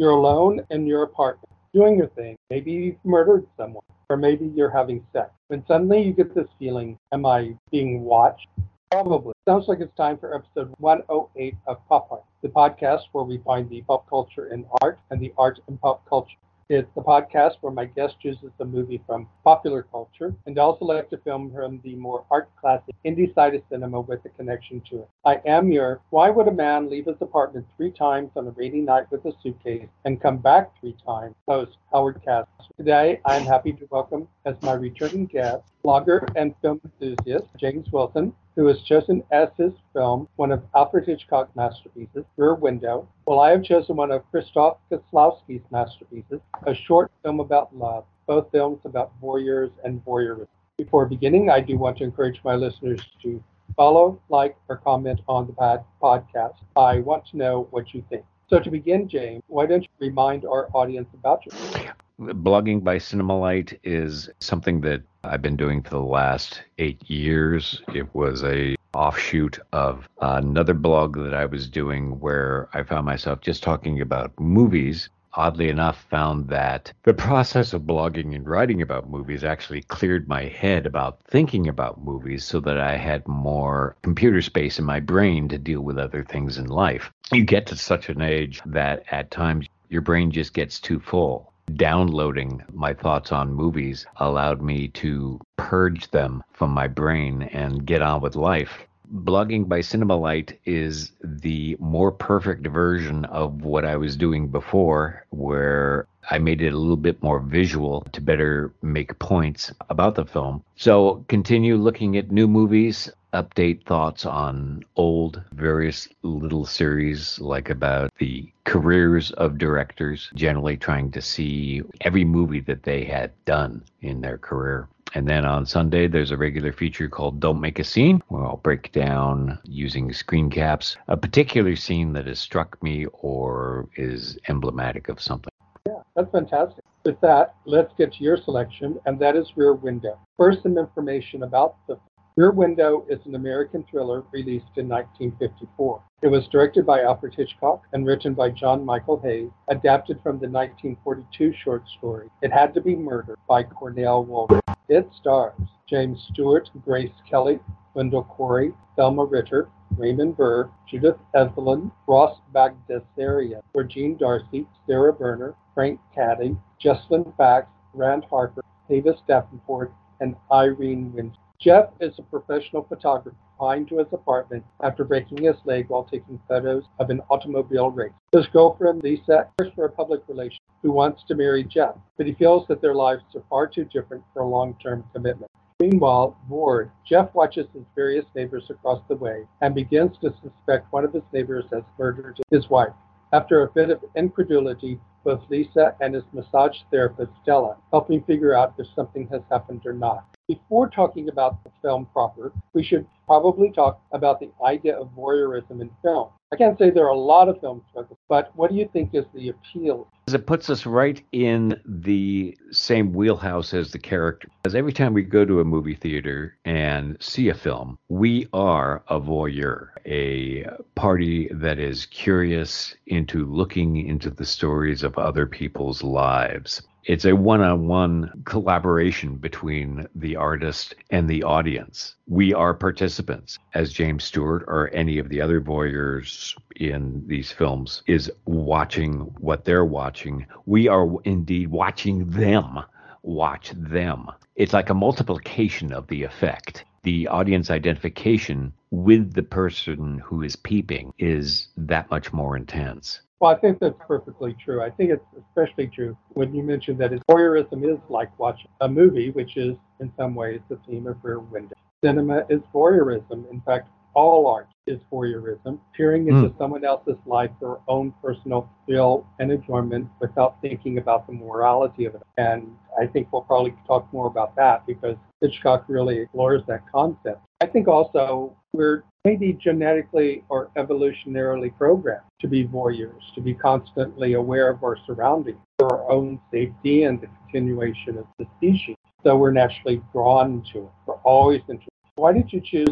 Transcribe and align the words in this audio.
You're 0.00 0.12
alone 0.12 0.64
in 0.70 0.86
your 0.86 1.02
apartment, 1.02 1.52
doing 1.74 1.98
your 1.98 2.06
thing. 2.06 2.34
Maybe 2.48 2.72
you've 2.72 3.04
murdered 3.04 3.46
someone, 3.58 3.84
or 4.08 4.16
maybe 4.16 4.50
you're 4.56 4.70
having 4.70 5.04
sex. 5.12 5.30
When 5.48 5.62
suddenly 5.66 6.00
you 6.00 6.14
get 6.14 6.34
this 6.34 6.48
feeling, 6.58 6.96
am 7.12 7.26
I 7.26 7.54
being 7.70 8.00
watched? 8.00 8.46
Probably. 8.90 9.34
Sounds 9.46 9.68
like 9.68 9.80
it's 9.80 9.94
time 9.98 10.16
for 10.16 10.34
episode 10.34 10.72
108 10.78 11.54
of 11.66 11.86
Pop 11.86 12.08
Art, 12.10 12.24
the 12.40 12.48
podcast 12.48 13.02
where 13.12 13.24
we 13.24 13.42
find 13.44 13.68
the 13.68 13.82
pop 13.82 14.08
culture 14.08 14.46
in 14.46 14.64
art 14.80 14.98
and 15.10 15.20
the 15.20 15.34
art 15.36 15.60
in 15.68 15.76
pop 15.76 16.08
culture. 16.08 16.38
It's 16.70 16.88
the 16.94 17.02
podcast 17.02 17.54
where 17.62 17.72
my 17.72 17.86
guest 17.86 18.14
chooses 18.22 18.52
a 18.60 18.64
movie 18.64 19.02
from 19.04 19.26
popular 19.42 19.82
culture 19.90 20.32
and 20.46 20.56
I'll 20.56 20.78
select 20.78 21.12
a 21.12 21.18
film 21.18 21.52
from 21.52 21.80
the 21.82 21.96
more 21.96 22.24
art 22.30 22.48
classic 22.60 22.94
indie 23.04 23.34
side 23.34 23.56
of 23.56 23.62
cinema 23.68 24.00
with 24.02 24.24
a 24.24 24.28
connection 24.28 24.80
to 24.88 24.98
it. 24.98 25.08
I 25.24 25.40
am 25.46 25.72
your 25.72 26.00
Why 26.10 26.30
Would 26.30 26.46
a 26.46 26.52
Man 26.52 26.88
Leave 26.88 27.06
His 27.06 27.16
Apartment 27.20 27.66
Three 27.76 27.90
Times 27.90 28.30
on 28.36 28.46
a 28.46 28.52
Rainy 28.52 28.82
Night 28.82 29.10
with 29.10 29.24
a 29.24 29.32
Suitcase 29.42 29.88
and 30.04 30.22
Come 30.22 30.36
Back 30.36 30.70
Three 30.78 30.94
Times 31.04 31.34
host, 31.48 31.76
Howard 31.92 32.22
Cass. 32.24 32.46
Today, 32.76 33.20
I'm 33.24 33.42
happy 33.42 33.72
to 33.72 33.88
welcome 33.90 34.28
as 34.44 34.54
my 34.62 34.74
returning 34.74 35.26
guest, 35.26 35.64
blogger 35.84 36.30
and 36.36 36.54
film 36.62 36.80
enthusiast 36.84 37.46
James 37.58 37.90
Wilson, 37.90 38.32
who 38.60 38.66
has 38.66 38.82
chosen 38.82 39.22
as 39.32 39.48
his 39.56 39.72
film 39.94 40.28
one 40.36 40.52
of 40.52 40.62
Alfred 40.76 41.06
Hitchcock's 41.06 41.56
masterpieces, 41.56 42.26
Rear 42.36 42.54
Window, 42.54 43.08
while 43.24 43.40
I 43.40 43.52
have 43.52 43.64
chosen 43.64 43.96
one 43.96 44.10
of 44.12 44.22
Krzysztof 44.30 44.76
Kieslowski's 44.90 45.64
masterpieces, 45.70 46.40
a 46.66 46.74
short 46.74 47.10
film 47.22 47.40
about 47.40 47.74
love, 47.74 48.04
both 48.26 48.50
films 48.52 48.80
about 48.84 49.18
voyeurs 49.18 49.70
and 49.82 50.04
voyeurism. 50.04 50.46
Before 50.76 51.06
beginning, 51.06 51.48
I 51.48 51.60
do 51.60 51.78
want 51.78 51.96
to 51.98 52.04
encourage 52.04 52.38
my 52.44 52.54
listeners 52.54 53.00
to 53.22 53.42
follow, 53.76 54.20
like, 54.28 54.58
or 54.68 54.76
comment 54.76 55.22
on 55.26 55.46
the 55.46 55.82
podcast. 56.02 56.56
I 56.76 57.00
want 57.00 57.24
to 57.28 57.38
know 57.38 57.66
what 57.70 57.94
you 57.94 58.04
think. 58.10 58.26
So 58.50 58.58
to 58.60 58.70
begin, 58.70 59.08
James, 59.08 59.42
why 59.46 59.64
don't 59.64 59.84
you 59.84 59.88
remind 60.00 60.44
our 60.44 60.68
audience 60.74 61.08
about 61.14 61.46
yourself? 61.46 61.96
Blogging 62.20 62.84
by 62.84 62.96
Cinemalight 62.96 63.78
is 63.82 64.28
something 64.40 64.82
that 64.82 65.00
I've 65.24 65.40
been 65.40 65.56
doing 65.56 65.80
for 65.80 65.88
the 65.88 66.00
last 66.00 66.60
eight 66.76 67.08
years. 67.08 67.80
It 67.94 68.14
was 68.14 68.44
a 68.44 68.76
offshoot 68.92 69.58
of 69.72 70.06
another 70.20 70.74
blog 70.74 71.16
that 71.16 71.32
I 71.32 71.46
was 71.46 71.66
doing 71.66 72.20
where 72.20 72.68
I 72.74 72.82
found 72.82 73.06
myself 73.06 73.40
just 73.40 73.62
talking 73.62 74.02
about 74.02 74.38
movies. 74.38 75.08
Oddly 75.32 75.70
enough, 75.70 76.04
found 76.10 76.48
that 76.48 76.92
the 77.04 77.14
process 77.14 77.72
of 77.72 77.82
blogging 77.82 78.34
and 78.34 78.46
writing 78.46 78.82
about 78.82 79.08
movies 79.08 79.42
actually 79.42 79.80
cleared 79.84 80.28
my 80.28 80.44
head 80.44 80.84
about 80.84 81.20
thinking 81.24 81.68
about 81.68 82.04
movies 82.04 82.44
so 82.44 82.60
that 82.60 82.78
I 82.78 82.98
had 82.98 83.26
more 83.26 83.96
computer 84.02 84.42
space 84.42 84.78
in 84.78 84.84
my 84.84 85.00
brain 85.00 85.48
to 85.48 85.56
deal 85.56 85.80
with 85.80 85.98
other 85.98 86.22
things 86.24 86.58
in 86.58 86.66
life. 86.66 87.10
You 87.32 87.44
get 87.44 87.66
to 87.68 87.76
such 87.76 88.10
an 88.10 88.20
age 88.20 88.60
that 88.66 89.04
at 89.10 89.30
times 89.30 89.68
your 89.88 90.02
brain 90.02 90.30
just 90.30 90.52
gets 90.52 90.78
too 90.78 91.00
full 91.00 91.49
downloading 91.76 92.62
my 92.72 92.92
thoughts 92.94 93.32
on 93.32 93.52
movies 93.52 94.06
allowed 94.16 94.62
me 94.62 94.88
to 94.88 95.40
purge 95.56 96.10
them 96.10 96.42
from 96.52 96.70
my 96.70 96.86
brain 96.86 97.42
and 97.42 97.86
get 97.86 98.02
on 98.02 98.20
with 98.20 98.36
life. 98.36 98.86
Blogging 99.12 99.68
by 99.68 99.80
Cinemalight 99.80 100.56
is 100.64 101.12
the 101.22 101.76
more 101.80 102.12
perfect 102.12 102.66
version 102.66 103.24
of 103.24 103.64
what 103.64 103.84
I 103.84 103.96
was 103.96 104.16
doing 104.16 104.48
before, 104.48 105.26
where 105.30 106.06
I 106.30 106.38
made 106.38 106.62
it 106.62 106.72
a 106.72 106.78
little 106.78 106.96
bit 106.96 107.20
more 107.22 107.40
visual 107.40 108.02
to 108.12 108.20
better 108.20 108.72
make 108.82 109.18
points 109.18 109.72
about 109.88 110.14
the 110.14 110.24
film. 110.24 110.62
So 110.76 111.24
continue 111.28 111.76
looking 111.76 112.16
at 112.16 112.30
new 112.30 112.46
movies, 112.46 113.10
update 113.32 113.84
thoughts 113.84 114.26
on 114.26 114.84
old 114.96 115.42
various 115.52 116.08
little 116.22 116.64
series 116.64 117.38
like 117.40 117.70
about 117.70 118.10
the 118.18 118.50
careers 118.64 119.30
of 119.32 119.58
directors, 119.58 120.30
generally 120.34 120.76
trying 120.76 121.10
to 121.12 121.22
see 121.22 121.82
every 122.00 122.24
movie 122.24 122.60
that 122.60 122.82
they 122.82 123.04
had 123.04 123.32
done 123.44 123.82
in 124.00 124.20
their 124.20 124.38
career. 124.38 124.88
And 125.14 125.28
then 125.28 125.44
on 125.44 125.66
Sunday, 125.66 126.06
there's 126.06 126.30
a 126.30 126.36
regular 126.36 126.72
feature 126.72 127.08
called 127.08 127.40
Don't 127.40 127.60
Make 127.60 127.80
a 127.80 127.84
Scene, 127.84 128.22
where 128.28 128.44
I'll 128.44 128.58
break 128.58 128.92
down 128.92 129.58
using 129.64 130.12
screen 130.12 130.50
caps 130.50 130.96
a 131.08 131.16
particular 131.16 131.74
scene 131.74 132.12
that 132.12 132.28
has 132.28 132.38
struck 132.38 132.80
me 132.82 133.06
or 133.12 133.88
is 133.96 134.38
emblematic 134.48 135.08
of 135.08 135.20
something. 135.20 135.50
Yeah, 135.86 136.02
that's 136.14 136.30
fantastic. 136.30 136.84
With 137.04 137.20
that, 137.22 137.54
let's 137.64 137.92
get 137.96 138.12
to 138.14 138.22
your 138.22 138.36
selection, 138.36 139.00
and 139.06 139.18
that 139.20 139.34
is 139.34 139.56
Rear 139.56 139.72
Window. 139.72 140.18
First, 140.36 140.62
some 140.62 140.78
information 140.78 141.42
about 141.42 141.76
the 141.88 141.98
Rear 142.40 142.52
Window 142.52 143.04
is 143.10 143.18
an 143.26 143.34
American 143.34 143.84
thriller 143.90 144.24
released 144.32 144.78
in 144.78 144.88
1954. 144.88 146.02
It 146.22 146.28
was 146.28 146.48
directed 146.48 146.86
by 146.86 147.02
Alfred 147.02 147.34
Hitchcock 147.34 147.82
and 147.92 148.06
written 148.06 148.32
by 148.32 148.48
John 148.48 148.82
Michael 148.82 149.20
Hayes, 149.20 149.50
adapted 149.68 150.16
from 150.22 150.38
the 150.38 150.48
1942 150.48 151.52
short 151.62 151.82
story 151.98 152.30
It 152.40 152.50
Had 152.50 152.72
to 152.72 152.80
Be 152.80 152.96
Murder 152.96 153.36
by 153.46 153.62
Cornell 153.62 154.24
Woolrich. 154.24 154.62
It 154.88 155.10
stars 155.20 155.52
James 155.86 156.26
Stewart, 156.32 156.70
Grace 156.82 157.12
Kelly, 157.28 157.60
Wendell 157.92 158.24
Corey, 158.24 158.72
Thelma 158.96 159.26
Ritter, 159.26 159.68
Raymond 159.98 160.38
Burr, 160.38 160.70
Judith 160.90 161.18
Evelyn, 161.34 161.92
Ross 162.06 162.38
Bagdasarian, 162.54 163.60
Georgine 163.74 164.16
Darcy, 164.16 164.66
Sarah 164.86 165.12
Berner, 165.12 165.54
Frank 165.74 166.00
Cady, 166.14 166.56
Jesslyn 166.82 167.36
Fax, 167.36 167.66
Rand 167.92 168.24
Harper, 168.30 168.62
Avis 168.88 169.20
Davenport, 169.28 169.92
and 170.20 170.36
Irene 170.50 171.12
Winston. 171.12 171.36
Jeff 171.62 171.90
is 172.00 172.18
a 172.18 172.22
professional 172.22 172.84
photographer 172.84 173.36
confined 173.58 173.86
to 173.86 173.98
his 173.98 174.06
apartment 174.12 174.64
after 174.82 175.04
breaking 175.04 175.44
his 175.44 175.56
leg 175.66 175.90
while 175.90 176.04
taking 176.04 176.40
photos 176.48 176.84
of 176.98 177.10
an 177.10 177.20
automobile 177.28 177.90
race. 177.90 178.12
His 178.32 178.46
girlfriend, 178.46 179.02
Lisa, 179.02 179.46
works 179.58 179.74
for 179.74 179.84
a 179.84 179.90
public 179.90 180.22
relation 180.26 180.60
who 180.80 180.90
wants 180.90 181.22
to 181.28 181.34
marry 181.34 181.62
Jeff, 181.62 181.96
but 182.16 182.24
he 182.24 182.32
feels 182.32 182.66
that 182.68 182.80
their 182.80 182.94
lives 182.94 183.24
are 183.34 183.42
far 183.50 183.66
too 183.66 183.84
different 183.84 184.24
for 184.32 184.40
a 184.40 184.48
long-term 184.48 185.04
commitment. 185.12 185.50
Meanwhile, 185.80 186.34
bored, 186.48 186.90
Jeff 187.06 187.34
watches 187.34 187.66
his 187.74 187.84
various 187.94 188.24
neighbors 188.34 188.70
across 188.70 189.02
the 189.08 189.16
way 189.16 189.46
and 189.60 189.74
begins 189.74 190.16
to 190.22 190.32
suspect 190.42 190.90
one 190.94 191.04
of 191.04 191.12
his 191.12 191.22
neighbors 191.30 191.66
has 191.74 191.82
murdered 191.98 192.40
his 192.50 192.70
wife. 192.70 192.94
After 193.34 193.62
a 193.62 193.70
bit 193.70 193.90
of 193.90 194.02
incredulity, 194.16 194.98
both 195.24 195.42
Lisa 195.50 195.94
and 196.00 196.14
his 196.14 196.24
massage 196.32 196.78
therapist, 196.90 197.32
Stella, 197.42 197.76
help 197.90 198.10
him 198.10 198.22
figure 198.22 198.54
out 198.54 198.72
if 198.78 198.86
something 198.96 199.28
has 199.28 199.42
happened 199.50 199.82
or 199.84 199.92
not. 199.92 200.24
Before 200.50 200.90
talking 200.90 201.28
about 201.28 201.62
the 201.62 201.70
film 201.80 202.06
proper, 202.06 202.52
we 202.72 202.82
should 202.82 203.06
probably 203.24 203.70
talk 203.70 204.02
about 204.10 204.40
the 204.40 204.50
idea 204.66 204.98
of 204.98 205.14
voyeurism 205.14 205.80
in 205.80 205.88
film. 206.02 206.30
I 206.52 206.56
can't 206.56 206.76
say 206.76 206.90
there 206.90 207.04
are 207.04 207.10
a 207.10 207.16
lot 207.16 207.48
of 207.48 207.60
films, 207.60 207.84
that, 207.94 208.08
but 208.28 208.50
what 208.56 208.68
do 208.72 208.76
you 208.76 208.90
think 208.92 209.14
is 209.14 209.26
the 209.32 209.50
appeal? 209.50 210.08
It 210.26 210.48
puts 210.48 210.68
us 210.68 210.86
right 210.86 211.22
in 211.30 211.80
the 211.86 212.58
same 212.72 213.12
wheelhouse 213.12 213.72
as 213.72 213.92
the 213.92 214.00
character. 214.00 214.48
Because 214.64 214.74
every 214.74 214.92
time 214.92 215.14
we 215.14 215.22
go 215.22 215.44
to 215.44 215.60
a 215.60 215.64
movie 215.64 215.94
theater 215.94 216.56
and 216.64 217.16
see 217.20 217.48
a 217.48 217.54
film, 217.54 217.96
we 218.08 218.48
are 218.52 219.04
a 219.06 219.20
voyeur, 219.20 219.90
a 220.04 220.66
party 220.96 221.48
that 221.52 221.78
is 221.78 222.06
curious 222.06 222.96
into 223.06 223.46
looking 223.46 224.04
into 224.04 224.30
the 224.30 224.44
stories 224.44 225.04
of 225.04 225.16
other 225.16 225.46
people's 225.46 226.02
lives 226.02 226.82
it's 227.04 227.24
a 227.24 227.34
one-on-one 227.34 228.42
collaboration 228.44 229.36
between 229.36 230.06
the 230.14 230.36
artist 230.36 230.94
and 231.10 231.28
the 231.28 231.42
audience. 231.42 232.16
We 232.26 232.52
are 232.52 232.74
participants, 232.74 233.58
as 233.74 233.92
James 233.92 234.24
Stewart 234.24 234.64
or 234.66 234.90
any 234.92 235.18
of 235.18 235.28
the 235.28 235.40
other 235.40 235.60
voyeurs 235.60 236.54
in 236.76 237.24
these 237.26 237.50
films 237.50 238.02
is 238.06 238.30
watching 238.44 239.20
what 239.38 239.64
they're 239.64 239.84
watching. 239.84 240.46
We 240.66 240.88
are 240.88 241.08
indeed 241.24 241.68
watching 241.68 242.28
them 242.30 242.80
watch 243.22 243.72
them. 243.76 244.26
It's 244.56 244.72
like 244.72 244.90
a 244.90 244.94
multiplication 244.94 245.92
of 245.92 246.06
the 246.08 246.22
effect. 246.22 246.84
The 247.02 247.28
audience 247.28 247.70
identification 247.70 248.72
with 248.90 249.32
the 249.32 249.42
person 249.42 250.18
who 250.18 250.42
is 250.42 250.56
peeping 250.56 251.14
is 251.18 251.68
that 251.76 252.10
much 252.10 252.32
more 252.32 252.56
intense. 252.56 253.22
Well, 253.40 253.50
I 253.50 253.58
think 253.58 253.80
that's 253.80 253.96
perfectly 254.06 254.54
true. 254.62 254.82
I 254.82 254.90
think 254.90 255.10
it's 255.10 255.24
especially 255.48 255.86
true 255.86 256.16
when 256.30 256.54
you 256.54 256.62
mentioned 256.62 256.98
that 256.98 257.12
voyeurism 257.26 257.90
is 257.90 257.98
like 258.10 258.38
watching 258.38 258.70
a 258.82 258.88
movie, 258.88 259.30
which 259.30 259.56
is 259.56 259.76
in 259.98 260.12
some 260.18 260.34
ways 260.34 260.60
the 260.68 260.78
theme 260.86 261.06
of 261.06 261.16
Rear 261.22 261.40
Window. 261.40 261.74
Cinema 262.04 262.44
is 262.50 262.60
voyeurism. 262.74 263.50
In 263.50 263.62
fact, 263.62 263.88
all 264.14 264.46
art 264.46 264.68
is 264.86 264.98
voyeurism, 265.10 265.78
peering 265.94 266.28
into 266.28 266.50
mm. 266.50 266.58
someone 266.58 266.84
else's 266.84 267.16
life 267.26 267.50
for 267.58 267.80
own 267.88 268.12
personal 268.22 268.68
thrill 268.84 269.26
and 269.38 269.52
enjoyment 269.52 270.08
without 270.20 270.60
thinking 270.60 270.98
about 270.98 271.26
the 271.26 271.32
morality 271.32 272.04
of 272.04 272.14
it. 272.16 272.22
And 272.36 272.74
I 273.00 273.06
think 273.06 273.32
we'll 273.32 273.42
probably 273.42 273.74
talk 273.86 274.12
more 274.12 274.26
about 274.26 274.56
that 274.56 274.86
because 274.86 275.16
Hitchcock 275.40 275.84
really 275.88 276.18
explores 276.18 276.62
that 276.66 276.82
concept. 276.90 277.40
I 277.60 277.66
think 277.66 277.88
also 277.88 278.56
we're 278.72 279.02
maybe 279.24 279.52
genetically 279.52 280.44
or 280.48 280.70
evolutionarily 280.76 281.76
programmed 281.76 282.22
to 282.40 282.48
be 282.48 282.64
voyeurs, 282.66 283.20
to 283.34 283.40
be 283.40 283.54
constantly 283.54 284.34
aware 284.34 284.70
of 284.70 284.82
our 284.82 284.96
surroundings 285.06 285.58
for 285.78 285.92
our 285.92 286.10
own 286.10 286.40
safety 286.52 287.04
and 287.04 287.20
the 287.20 287.28
continuation 287.50 288.16
of 288.18 288.24
the 288.38 288.46
species. 288.56 288.96
So 289.24 289.36
we're 289.36 289.50
naturally 289.50 290.00
drawn 290.12 290.62
to 290.72 290.78
it. 290.78 290.88
We're 291.06 291.14
always 291.16 291.60
interested. 291.68 291.88
Why 292.14 292.32
did 292.32 292.52
you 292.52 292.60
choose? 292.60 292.88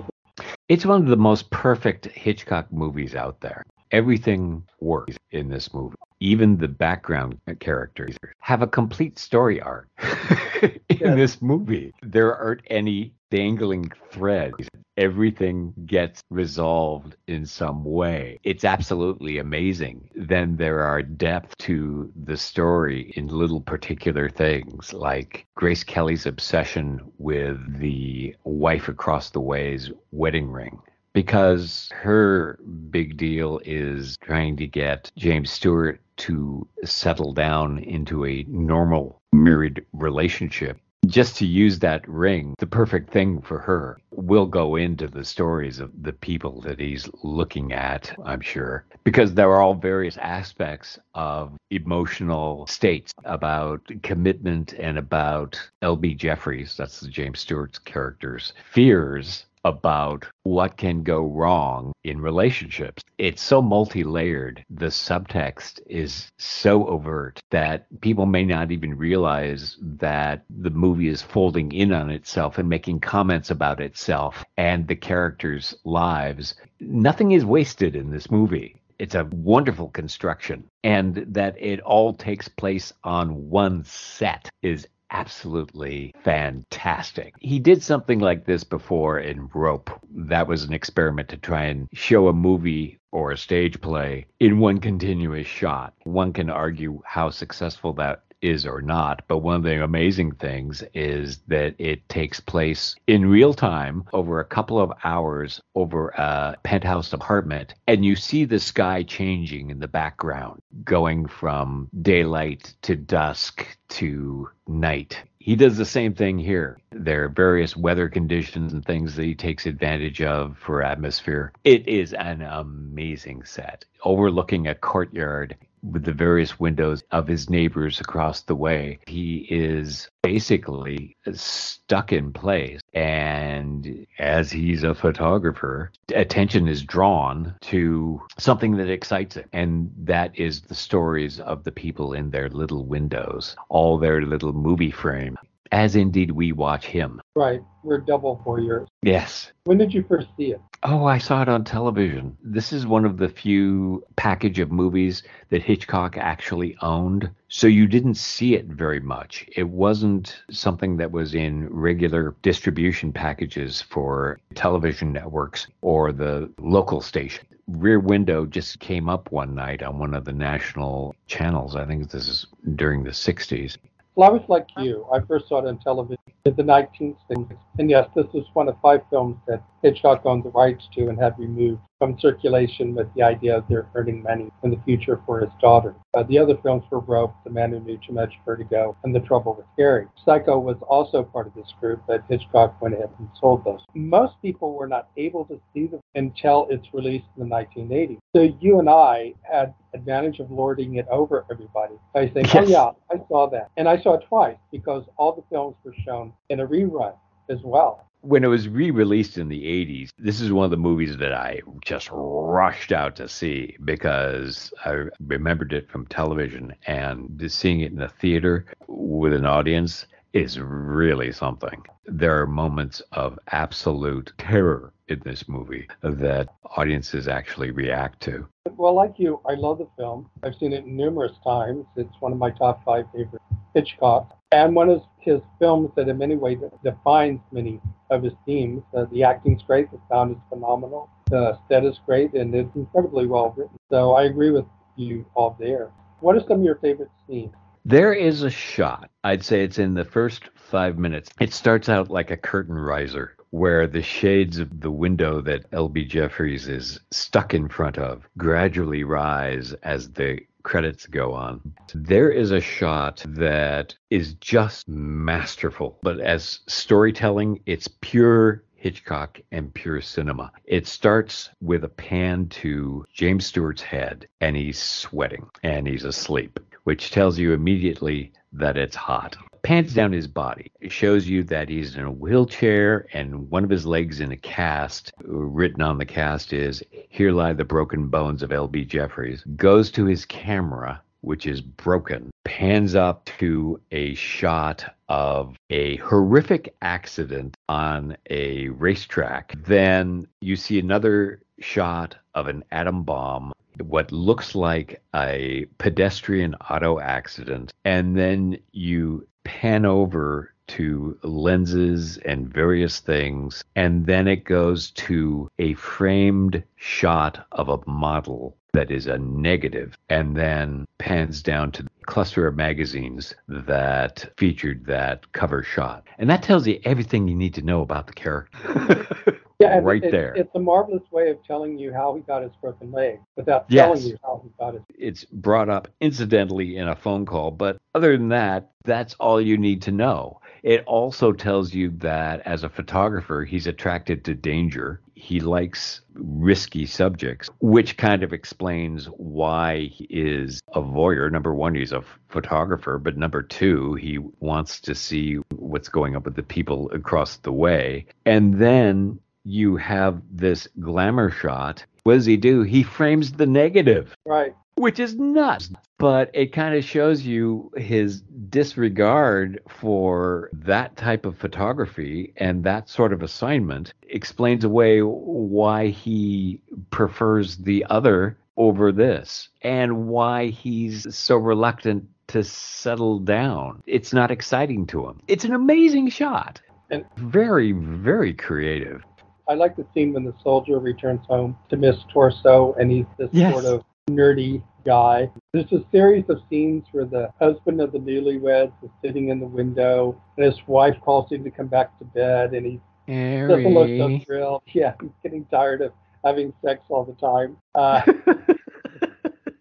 It's 0.68 0.84
one 0.84 1.00
of 1.02 1.08
the 1.08 1.16
most 1.16 1.50
perfect 1.50 2.06
Hitchcock 2.06 2.70
movies 2.72 3.14
out 3.14 3.40
there. 3.40 3.62
Everything 3.90 4.62
works 4.80 5.16
in 5.30 5.48
this 5.48 5.72
movie. 5.72 5.96
even 6.20 6.58
the 6.58 6.68
background 6.68 7.38
characters 7.60 8.16
have 8.40 8.60
a 8.60 8.66
complete 8.66 9.18
story 9.18 9.60
arc 9.62 9.88
in 10.62 10.80
Yes. 11.00 11.16
this 11.16 11.40
movie. 11.42 11.92
There 12.02 12.36
aren't 12.36 12.62
any 12.68 13.14
dangling 13.30 13.90
threads. 14.10 14.68
Everything 14.98 15.72
gets 15.86 16.24
resolved 16.28 17.14
in 17.28 17.46
some 17.46 17.84
way. 17.84 18.40
It's 18.42 18.64
absolutely 18.64 19.38
amazing. 19.38 20.10
Then 20.16 20.56
there 20.56 20.80
are 20.80 21.02
depth 21.02 21.56
to 21.58 22.12
the 22.24 22.36
story 22.36 23.12
in 23.14 23.28
little 23.28 23.60
particular 23.60 24.28
things 24.28 24.92
like 24.92 25.46
Grace 25.54 25.84
Kelly's 25.84 26.26
obsession 26.26 27.00
with 27.18 27.78
the 27.78 28.34
wife 28.42 28.88
across 28.88 29.30
the 29.30 29.40
way's 29.40 29.92
wedding 30.10 30.50
ring 30.50 30.80
because 31.12 31.88
her 31.92 32.58
big 32.90 33.16
deal 33.16 33.60
is 33.64 34.16
trying 34.18 34.56
to 34.56 34.66
get 34.66 35.10
James 35.16 35.50
Stewart 35.50 36.00
to 36.16 36.66
settle 36.84 37.32
down 37.32 37.78
into 37.78 38.24
a 38.26 38.44
normal 38.48 39.20
married 39.32 39.84
relationship. 39.92 40.78
Just 41.06 41.36
to 41.36 41.46
use 41.46 41.78
that 41.78 42.06
ring, 42.08 42.54
the 42.58 42.66
perfect 42.66 43.10
thing 43.10 43.40
for 43.40 43.58
her, 43.60 43.98
We'll 44.20 44.46
go 44.46 44.74
into 44.74 45.06
the 45.06 45.24
stories 45.24 45.78
of 45.78 45.92
the 46.02 46.12
people 46.12 46.60
that 46.62 46.80
he's 46.80 47.08
looking 47.22 47.72
at, 47.72 48.12
I'm 48.24 48.40
sure, 48.40 48.84
because 49.04 49.32
there 49.32 49.48
are 49.50 49.62
all 49.62 49.74
various 49.74 50.16
aspects 50.16 50.98
of 51.14 51.56
emotional 51.70 52.66
states 52.66 53.14
about 53.24 53.88
commitment 54.02 54.72
and 54.72 54.98
about 54.98 55.60
L.B. 55.82 56.14
Jeffries, 56.14 56.76
that's 56.76 56.98
the 56.98 57.08
James 57.08 57.38
Stewart's 57.38 57.78
character's 57.78 58.52
fears 58.72 59.46
about 59.64 60.26
what 60.42 60.76
can 60.76 61.02
go 61.02 61.22
wrong 61.22 61.92
in 62.04 62.20
relationships. 62.20 63.02
It's 63.18 63.42
so 63.42 63.60
multi 63.60 64.04
layered. 64.04 64.64
The 64.70 64.86
subtext 64.86 65.80
is 65.86 66.28
so 66.38 66.86
overt 66.86 67.40
that 67.50 67.86
people 68.00 68.26
may 68.26 68.44
not 68.44 68.70
even 68.70 68.96
realize 68.96 69.76
that 69.80 70.44
the 70.48 70.70
movie 70.70 71.08
is 71.08 71.22
folding 71.22 71.72
in 71.72 71.92
on 71.92 72.10
itself 72.10 72.58
and 72.58 72.68
making 72.68 73.00
comments 73.00 73.50
about 73.50 73.80
itself 73.80 74.44
and 74.56 74.86
the 74.86 74.96
characters' 74.96 75.74
lives. 75.84 76.54
Nothing 76.80 77.32
is 77.32 77.44
wasted 77.44 77.96
in 77.96 78.10
this 78.10 78.30
movie. 78.30 78.80
It's 78.98 79.14
a 79.14 79.28
wonderful 79.32 79.88
construction. 79.88 80.64
And 80.82 81.24
that 81.28 81.56
it 81.58 81.80
all 81.80 82.14
takes 82.14 82.48
place 82.48 82.92
on 83.04 83.48
one 83.48 83.84
set 83.84 84.50
is 84.62 84.88
absolutely 85.10 86.12
fantastic. 86.22 87.34
He 87.40 87.58
did 87.58 87.82
something 87.82 88.18
like 88.18 88.44
this 88.44 88.64
before 88.64 89.18
in 89.18 89.48
Rope. 89.54 89.90
That 90.14 90.48
was 90.48 90.64
an 90.64 90.72
experiment 90.72 91.28
to 91.30 91.36
try 91.36 91.64
and 91.64 91.88
show 91.92 92.28
a 92.28 92.32
movie 92.32 92.98
or 93.10 93.32
a 93.32 93.38
stage 93.38 93.80
play 93.80 94.26
in 94.40 94.58
one 94.58 94.78
continuous 94.78 95.46
shot. 95.46 95.94
One 96.04 96.32
can 96.32 96.50
argue 96.50 97.00
how 97.04 97.30
successful 97.30 97.92
that 97.94 98.22
is 98.40 98.66
or 98.66 98.82
not, 98.82 99.22
but 99.28 99.38
one 99.38 99.56
of 99.56 99.62
the 99.62 99.82
amazing 99.82 100.32
things 100.32 100.82
is 100.94 101.38
that 101.48 101.74
it 101.78 102.08
takes 102.08 102.40
place 102.40 102.94
in 103.06 103.28
real 103.28 103.54
time 103.54 104.04
over 104.12 104.40
a 104.40 104.44
couple 104.44 104.78
of 104.80 104.92
hours 105.04 105.60
over 105.74 106.08
a 106.10 106.56
penthouse 106.62 107.12
apartment, 107.12 107.74
and 107.86 108.04
you 108.04 108.16
see 108.16 108.44
the 108.44 108.58
sky 108.58 109.02
changing 109.02 109.70
in 109.70 109.78
the 109.78 109.88
background, 109.88 110.60
going 110.84 111.26
from 111.26 111.88
daylight 112.02 112.74
to 112.82 112.96
dusk 112.96 113.66
to 113.88 114.48
night. 114.66 115.22
He 115.40 115.56
does 115.56 115.78
the 115.78 115.86
same 115.86 116.14
thing 116.14 116.38
here. 116.38 116.78
There 116.90 117.24
are 117.24 117.28
various 117.28 117.74
weather 117.74 118.08
conditions 118.08 118.74
and 118.74 118.84
things 118.84 119.16
that 119.16 119.24
he 119.24 119.34
takes 119.34 119.64
advantage 119.64 120.20
of 120.20 120.58
for 120.58 120.82
atmosphere. 120.82 121.52
It 121.64 121.88
is 121.88 122.12
an 122.12 122.42
amazing 122.42 123.44
set, 123.44 123.84
overlooking 124.04 124.66
a 124.66 124.74
courtyard 124.74 125.56
with 125.92 126.04
the 126.04 126.12
various 126.12 126.58
windows 126.60 127.02
of 127.10 127.26
his 127.26 127.48
neighbors 127.50 128.00
across 128.00 128.42
the 128.42 128.54
way. 128.54 128.98
He 129.06 129.46
is 129.50 130.08
basically 130.22 131.16
stuck 131.32 132.12
in 132.12 132.32
place. 132.32 132.80
And 132.92 134.06
as 134.18 134.50
he's 134.50 134.82
a 134.82 134.94
photographer, 134.94 135.92
attention 136.14 136.68
is 136.68 136.82
drawn 136.82 137.54
to 137.62 138.22
something 138.38 138.76
that 138.76 138.90
excites 138.90 139.36
him. 139.36 139.48
And 139.52 139.90
that 139.98 140.38
is 140.38 140.62
the 140.62 140.74
stories 140.74 141.40
of 141.40 141.64
the 141.64 141.72
people 141.72 142.12
in 142.12 142.30
their 142.30 142.48
little 142.48 142.84
windows, 142.84 143.56
all 143.68 143.98
their 143.98 144.22
little 144.22 144.52
movie 144.52 144.90
frame, 144.90 145.38
as 145.72 145.96
indeed 145.96 146.30
we 146.30 146.52
watch 146.52 146.86
him. 146.86 147.20
Right. 147.34 147.62
We're 147.82 147.98
double 147.98 148.42
voyeurs. 148.44 148.86
Yes. 149.02 149.52
When 149.64 149.78
did 149.78 149.94
you 149.94 150.04
first 150.08 150.28
see 150.36 150.52
it? 150.52 150.60
Oh, 150.82 151.06
I 151.06 151.18
saw 151.18 151.42
it 151.42 151.48
on 151.48 151.64
television. 151.64 152.36
This 152.42 152.72
is 152.72 152.86
one 152.86 153.04
of 153.04 153.16
the 153.16 153.28
few 153.28 154.04
package 154.16 154.58
of 154.58 154.70
movies 154.70 155.22
that 155.50 155.62
Hitchcock 155.62 156.16
actually 156.16 156.76
owned. 156.82 157.30
So 157.48 157.66
you 157.66 157.86
didn't 157.86 158.14
see 158.14 158.54
it 158.54 158.66
very 158.66 159.00
much. 159.00 159.48
It 159.56 159.68
wasn't 159.68 160.42
something 160.50 160.96
that 160.98 161.10
was 161.10 161.34
in 161.34 161.68
regular 161.68 162.34
distribution 162.42 163.12
packages 163.12 163.80
for 163.82 164.38
television 164.54 165.12
networks 165.12 165.66
or 165.80 166.12
the 166.12 166.50
local 166.58 167.00
station. 167.00 167.46
Rear 167.68 168.00
Window 168.00 168.46
just 168.46 168.80
came 168.80 169.08
up 169.08 169.30
one 169.30 169.54
night 169.54 169.82
on 169.82 169.98
one 169.98 170.14
of 170.14 170.24
the 170.24 170.32
national 170.32 171.14
channels. 171.26 171.76
I 171.76 171.84
think 171.84 172.10
this 172.10 172.28
is 172.28 172.46
during 172.76 173.02
the 173.02 173.10
60s. 173.10 173.76
Well, 174.18 174.28
I 174.28 174.32
was 174.32 174.42
like 174.48 174.66
you. 174.78 175.06
I 175.12 175.20
first 175.20 175.46
saw 175.46 175.60
it 175.60 175.68
on 175.68 175.78
television 175.78 176.18
in 176.44 176.54
the 176.54 176.62
1960s. 176.62 177.58
And 177.78 177.90
yes, 177.90 178.08
this 178.14 178.26
was 178.32 178.44
one 178.54 178.68
of 178.68 178.76
five 178.80 179.00
films 179.10 179.36
that 179.46 179.62
Hitchcock 179.82 180.22
owned 180.24 180.44
the 180.44 180.50
rights 180.50 180.88
to 180.94 181.08
and 181.08 181.18
had 181.18 181.38
removed 181.38 181.80
from 181.98 182.18
circulation 182.20 182.94
with 182.94 183.12
the 183.14 183.22
idea 183.22 183.56
of 183.56 183.64
they're 183.68 183.88
earning 183.94 184.22
money 184.22 184.50
in 184.62 184.70
the 184.70 184.80
future 184.84 185.20
for 185.26 185.40
his 185.40 185.50
daughter. 185.60 185.94
Uh, 186.14 186.22
the 186.24 186.38
other 186.38 186.56
films 186.62 186.84
were 186.90 187.00
Rope, 187.00 187.34
The 187.44 187.50
Man 187.50 187.70
Who 187.70 187.80
Knew 187.80 187.98
Too 188.06 188.12
Much, 188.12 188.32
Vertigo, 188.44 188.96
and 189.04 189.14
The 189.14 189.20
Trouble 189.20 189.54
with 189.54 189.66
Harry. 189.76 190.06
Psycho 190.24 190.58
was 190.58 190.76
also 190.88 191.22
part 191.22 191.48
of 191.48 191.54
this 191.54 191.72
group, 191.80 192.02
but 192.06 192.24
Hitchcock 192.28 192.80
went 192.80 192.94
ahead 192.94 193.10
and 193.18 193.28
sold 193.40 193.64
those. 193.64 193.80
Most 193.94 194.34
people 194.42 194.74
were 194.74 194.86
not 194.86 195.08
able 195.16 195.44
to 195.46 195.60
see 195.74 195.86
them 195.86 196.00
until 196.14 196.66
its 196.70 196.86
release 196.92 197.22
in 197.36 197.48
the 197.48 197.54
1980s. 197.54 198.18
So 198.34 198.42
you 198.60 198.78
and 198.78 198.88
I 198.88 199.34
had 199.42 199.74
advantage 199.94 200.38
of 200.38 200.50
lording 200.50 200.96
it 200.96 201.06
over 201.10 201.44
everybody 201.50 201.94
by 202.14 202.30
saying, 202.30 202.46
"Oh 202.54 202.62
yeah, 202.62 202.90
I 203.10 203.20
saw 203.28 203.48
that," 203.50 203.70
and 203.76 203.88
I 203.88 204.00
saw 204.00 204.14
it 204.14 204.24
twice 204.28 204.58
because 204.70 205.04
all 205.16 205.32
the 205.32 205.42
films 205.50 205.76
were 205.84 205.94
shown 206.04 206.27
Um, 206.28 206.34
in 206.48 206.60
a 206.60 206.66
rerun 206.66 207.14
as 207.48 207.58
well. 207.62 208.04
When 208.20 208.42
it 208.42 208.48
was 208.48 208.68
re 208.68 208.90
released 208.90 209.38
in 209.38 209.48
the 209.48 209.62
80s, 209.64 210.10
this 210.18 210.40
is 210.40 210.52
one 210.52 210.64
of 210.64 210.70
the 210.72 210.76
movies 210.76 211.16
that 211.18 211.32
I 211.32 211.60
just 211.84 212.08
rushed 212.12 212.90
out 212.90 213.14
to 213.16 213.28
see 213.28 213.76
because 213.84 214.72
I 214.84 215.04
remembered 215.24 215.72
it 215.72 215.88
from 215.88 216.06
television 216.06 216.74
and 216.86 217.40
seeing 217.50 217.80
it 217.80 217.92
in 217.92 218.02
a 218.02 218.08
theater 218.08 218.66
with 218.88 219.32
an 219.32 219.46
audience 219.46 220.06
is 220.32 220.58
really 220.58 221.32
something. 221.32 221.82
There 222.06 222.40
are 222.40 222.46
moments 222.46 223.00
of 223.12 223.38
absolute 223.50 224.32
terror 224.38 224.92
in 225.08 225.20
this 225.24 225.48
movie 225.48 225.88
that 226.02 226.48
audiences 226.76 227.28
actually 227.28 227.70
react 227.70 228.20
to. 228.22 228.46
Well, 228.76 228.94
like 228.94 229.14
you, 229.16 229.40
I 229.48 229.54
love 229.54 229.78
the 229.78 229.88
film. 229.96 230.28
I've 230.42 230.54
seen 230.54 230.72
it 230.72 230.86
numerous 230.86 231.32
times. 231.42 231.86
It's 231.96 232.14
one 232.20 232.32
of 232.32 232.38
my 232.38 232.50
top 232.50 232.84
five 232.84 233.06
favorite 233.14 233.42
Hitchcock, 233.74 234.38
and 234.52 234.74
one 234.74 234.88
of 234.88 235.02
his 235.18 235.40
films 235.58 235.90
that, 235.96 236.08
in 236.08 236.18
many 236.18 236.36
ways, 236.36 236.58
defines 236.82 237.40
many 237.52 237.80
of 238.10 238.22
his 238.22 238.32
themes. 238.46 238.82
Uh, 238.96 239.04
the 239.12 239.22
acting's 239.22 239.62
great, 239.62 239.90
the 239.90 240.00
sound 240.10 240.32
is 240.32 240.42
phenomenal, 240.48 241.08
the 241.30 241.58
set 241.68 241.84
is 241.84 242.00
great, 242.04 242.32
and 242.32 242.54
it's 242.54 242.74
incredibly 242.74 243.26
well 243.26 243.54
written. 243.56 243.76
So 243.90 244.12
I 244.12 244.24
agree 244.24 244.50
with 244.50 244.64
you 244.96 245.26
all 245.34 245.56
there. 245.58 245.90
What 246.20 246.36
are 246.36 246.40
some 246.40 246.58
of 246.58 246.64
your 246.64 246.76
favorite 246.76 247.10
scenes? 247.26 247.54
There 247.88 248.12
is 248.12 248.42
a 248.42 248.50
shot, 248.50 249.08
I'd 249.24 249.42
say 249.42 249.64
it's 249.64 249.78
in 249.78 249.94
the 249.94 250.04
first 250.04 250.50
five 250.54 250.98
minutes. 250.98 251.30
It 251.40 251.54
starts 251.54 251.88
out 251.88 252.10
like 252.10 252.30
a 252.30 252.36
curtain 252.36 252.74
riser 252.74 253.34
where 253.48 253.86
the 253.86 254.02
shades 254.02 254.58
of 254.58 254.82
the 254.82 254.90
window 254.90 255.40
that 255.40 255.70
LB 255.70 256.06
Jeffries 256.06 256.68
is 256.68 257.00
stuck 257.10 257.54
in 257.54 257.66
front 257.66 257.96
of 257.96 258.28
gradually 258.36 259.04
rise 259.04 259.72
as 259.84 260.10
the 260.10 260.40
credits 260.64 261.06
go 261.06 261.32
on. 261.32 261.62
There 261.94 262.30
is 262.30 262.50
a 262.50 262.60
shot 262.60 263.24
that 263.26 263.94
is 264.10 264.34
just 264.34 264.86
masterful, 264.86 265.98
but 266.02 266.20
as 266.20 266.60
storytelling, 266.66 267.60
it's 267.64 267.88
pure 268.02 268.64
Hitchcock 268.78 269.40
and 269.50 269.74
pure 269.74 270.00
cinema. 270.00 270.52
It 270.64 270.86
starts 270.86 271.50
with 271.60 271.82
a 271.82 271.88
pan 271.88 272.48
to 272.48 273.04
James 273.12 273.44
Stewart's 273.44 273.82
head, 273.82 274.28
and 274.40 274.56
he's 274.56 274.78
sweating 274.78 275.48
and 275.64 275.86
he's 275.86 276.04
asleep, 276.04 276.60
which 276.84 277.10
tells 277.10 277.38
you 277.38 277.52
immediately 277.52 278.32
that 278.52 278.76
it's 278.76 278.96
hot. 278.96 279.36
Pans 279.62 279.92
down 279.92 280.12
his 280.12 280.28
body. 280.28 280.70
It 280.80 280.92
shows 280.92 281.26
you 281.26 281.42
that 281.44 281.68
he's 281.68 281.96
in 281.96 282.04
a 282.04 282.10
wheelchair 282.10 283.06
and 283.12 283.50
one 283.50 283.64
of 283.64 283.70
his 283.70 283.84
legs 283.84 284.20
in 284.20 284.30
a 284.30 284.36
cast. 284.36 285.12
Written 285.24 285.82
on 285.82 285.98
the 285.98 286.06
cast 286.06 286.52
is 286.52 286.82
Here 286.90 287.32
lie 287.32 287.52
the 287.52 287.64
broken 287.64 288.06
bones 288.06 288.42
of 288.42 288.52
L.B. 288.52 288.84
Jeffries. 288.84 289.42
Goes 289.56 289.90
to 289.90 290.04
his 290.04 290.24
camera, 290.24 291.02
which 291.20 291.46
is 291.46 291.60
broken, 291.60 292.30
pans 292.44 292.94
up 292.94 293.24
to 293.38 293.80
a 293.90 294.14
shot 294.14 294.94
of 295.08 295.56
a 295.70 295.96
horrific 295.96 296.74
accident 296.82 297.56
on 297.68 298.16
a 298.30 298.68
racetrack. 298.68 299.54
Then 299.66 300.26
you 300.40 300.56
see 300.56 300.78
another 300.78 301.40
shot 301.60 302.16
of 302.34 302.46
an 302.46 302.64
atom 302.70 303.02
bomb 303.02 303.52
what 303.82 304.10
looks 304.10 304.54
like 304.54 305.00
a 305.14 305.66
pedestrian 305.78 306.54
auto 306.68 306.98
accident, 306.98 307.72
and 307.84 308.16
then 308.16 308.58
you 308.72 309.26
pan 309.44 309.84
over 309.84 310.52
to 310.66 311.18
lenses 311.22 312.18
and 312.18 312.52
various 312.52 313.00
things, 313.00 313.64
and 313.74 314.04
then 314.04 314.28
it 314.28 314.44
goes 314.44 314.90
to 314.90 315.48
a 315.58 315.72
framed 315.74 316.62
shot 316.76 317.46
of 317.52 317.68
a 317.68 317.78
model 317.90 318.57
that 318.72 318.90
is 318.90 319.06
a 319.06 319.18
negative, 319.18 319.96
and 320.08 320.36
then 320.36 320.86
pans 320.98 321.42
down 321.42 321.72
to 321.72 321.82
the 321.82 321.88
cluster 322.06 322.46
of 322.46 322.56
magazines 322.56 323.34
that 323.48 324.30
featured 324.36 324.86
that 324.86 325.30
cover 325.32 325.62
shot. 325.62 326.06
And 326.18 326.28
that 326.30 326.42
tells 326.42 326.66
you 326.66 326.80
everything 326.84 327.28
you 327.28 327.34
need 327.36 327.54
to 327.54 327.62
know 327.62 327.80
about 327.82 328.06
the 328.06 328.12
character. 328.12 329.06
Yeah, 329.60 329.80
right 329.82 330.04
it, 330.04 330.12
there. 330.12 330.34
It's 330.36 330.54
a 330.54 330.60
marvelous 330.60 331.02
way 331.10 331.30
of 331.30 331.42
telling 331.44 331.78
you 331.80 331.92
how 331.92 332.14
he 332.14 332.20
got 332.22 332.44
his 332.44 332.52
broken 332.60 332.92
leg 332.92 333.18
without 333.36 333.66
Yes. 333.68 333.86
telling 333.86 334.02
you 334.12 334.16
how 334.22 334.40
he 334.44 334.50
got 334.56 334.76
it. 334.76 334.82
it's 334.96 335.24
brought 335.24 335.68
up 335.68 335.88
incidentally 336.00 336.76
in 336.76 336.86
a 336.86 336.94
phone 336.94 337.26
call, 337.26 337.50
but 337.50 337.76
other 337.92 338.16
than 338.16 338.28
that, 338.28 338.70
that's 338.84 339.14
all 339.14 339.40
you 339.40 339.58
need 339.58 339.82
to 339.82 339.90
know. 339.90 340.37
It 340.62 340.82
also 340.86 341.32
tells 341.32 341.74
you 341.74 341.90
that 341.98 342.40
as 342.46 342.64
a 342.64 342.68
photographer, 342.68 343.44
he's 343.44 343.66
attracted 343.66 344.24
to 344.24 344.34
danger. 344.34 345.00
He 345.14 345.40
likes 345.40 346.00
risky 346.14 346.86
subjects, 346.86 347.50
which 347.60 347.96
kind 347.96 348.22
of 348.22 348.32
explains 348.32 349.06
why 349.06 349.90
he 349.92 350.04
is 350.10 350.60
a 350.74 350.80
voyeur. 350.80 351.30
Number 351.30 351.54
one, 351.54 351.74
he's 351.74 351.92
a 351.92 352.04
photographer, 352.28 352.98
but 352.98 353.16
number 353.16 353.42
two, 353.42 353.94
he 353.94 354.18
wants 354.40 354.80
to 354.80 354.94
see 354.94 355.36
what's 355.54 355.88
going 355.88 356.16
on 356.16 356.22
with 356.22 356.36
the 356.36 356.42
people 356.42 356.90
across 356.92 357.36
the 357.38 357.52
way. 357.52 358.06
And 358.26 358.58
then 358.58 359.18
you 359.44 359.76
have 359.76 360.20
this 360.30 360.68
glamour 360.80 361.30
shot. 361.30 361.84
What 362.04 362.14
does 362.14 362.26
he 362.26 362.36
do? 362.36 362.62
He 362.62 362.82
frames 362.82 363.32
the 363.32 363.46
negative 363.46 364.14
Right. 364.24 364.54
Which 364.78 364.98
is 364.98 365.16
nuts. 365.16 365.70
But 365.98 366.30
it 366.32 366.52
kind 366.52 366.74
of 366.74 366.84
shows 366.84 367.26
you 367.26 367.72
his 367.76 368.20
disregard 368.48 369.60
for 369.68 370.48
that 370.52 370.96
type 370.96 371.26
of 371.26 371.36
photography 371.36 372.32
and 372.36 372.62
that 372.64 372.88
sort 372.88 373.12
of 373.12 373.22
assignment 373.22 373.92
explains 374.08 374.64
away 374.64 375.00
why 375.00 375.88
he 375.88 376.60
prefers 376.90 377.56
the 377.56 377.84
other 377.90 378.38
over 378.56 378.90
this 378.92 379.48
and 379.62 380.08
why 380.08 380.46
he's 380.48 381.12
so 381.14 381.36
reluctant 381.36 382.04
to 382.28 382.44
settle 382.44 383.18
down. 383.18 383.82
It's 383.86 384.12
not 384.12 384.30
exciting 384.30 384.86
to 384.88 385.06
him. 385.08 385.20
It's 385.28 385.44
an 385.44 385.54
amazing 385.54 386.10
shot. 386.10 386.60
And- 386.90 387.04
very, 387.16 387.72
very 387.72 388.34
creative. 388.34 389.02
I 389.48 389.54
like 389.54 389.76
the 389.76 389.86
scene 389.94 390.12
when 390.12 390.24
the 390.24 390.34
soldier 390.42 390.78
returns 390.78 391.24
home 391.26 391.56
to 391.70 391.76
Miss 391.76 391.96
Torso 392.12 392.74
and 392.78 392.90
he's 392.90 393.06
this 393.16 393.30
Yes. 393.32 393.52
sort 393.52 393.64
of 393.64 393.84
nerdy 394.08 394.62
guy. 394.84 395.30
There's 395.52 395.70
a 395.72 395.84
series 395.92 396.24
of 396.28 396.40
scenes 396.50 396.84
where 396.92 397.04
the 397.04 397.30
husband 397.40 397.80
of 397.80 397.92
the 397.92 397.98
newlyweds 397.98 398.72
is 398.82 398.90
sitting 399.02 399.28
in 399.28 399.40
the 399.40 399.46
window 399.46 400.20
and 400.36 400.46
his 400.46 400.56
wife 400.66 400.96
calls 401.02 401.30
him 401.30 401.44
to 401.44 401.50
come 401.50 401.66
back 401.66 401.98
to 401.98 402.04
bed 402.04 402.54
and 402.54 402.66
he 402.66 402.80
doesn't 403.08 403.74
look 403.74 403.88
so 403.88 404.24
thrilled. 404.24 404.62
Yeah, 404.72 404.94
he's 405.00 405.10
getting 405.22 405.44
tired 405.46 405.82
of 405.82 405.92
having 406.24 406.52
sex 406.64 406.80
all 406.88 407.04
the 407.04 407.14
time. 407.14 407.56
Uh, 407.74 408.02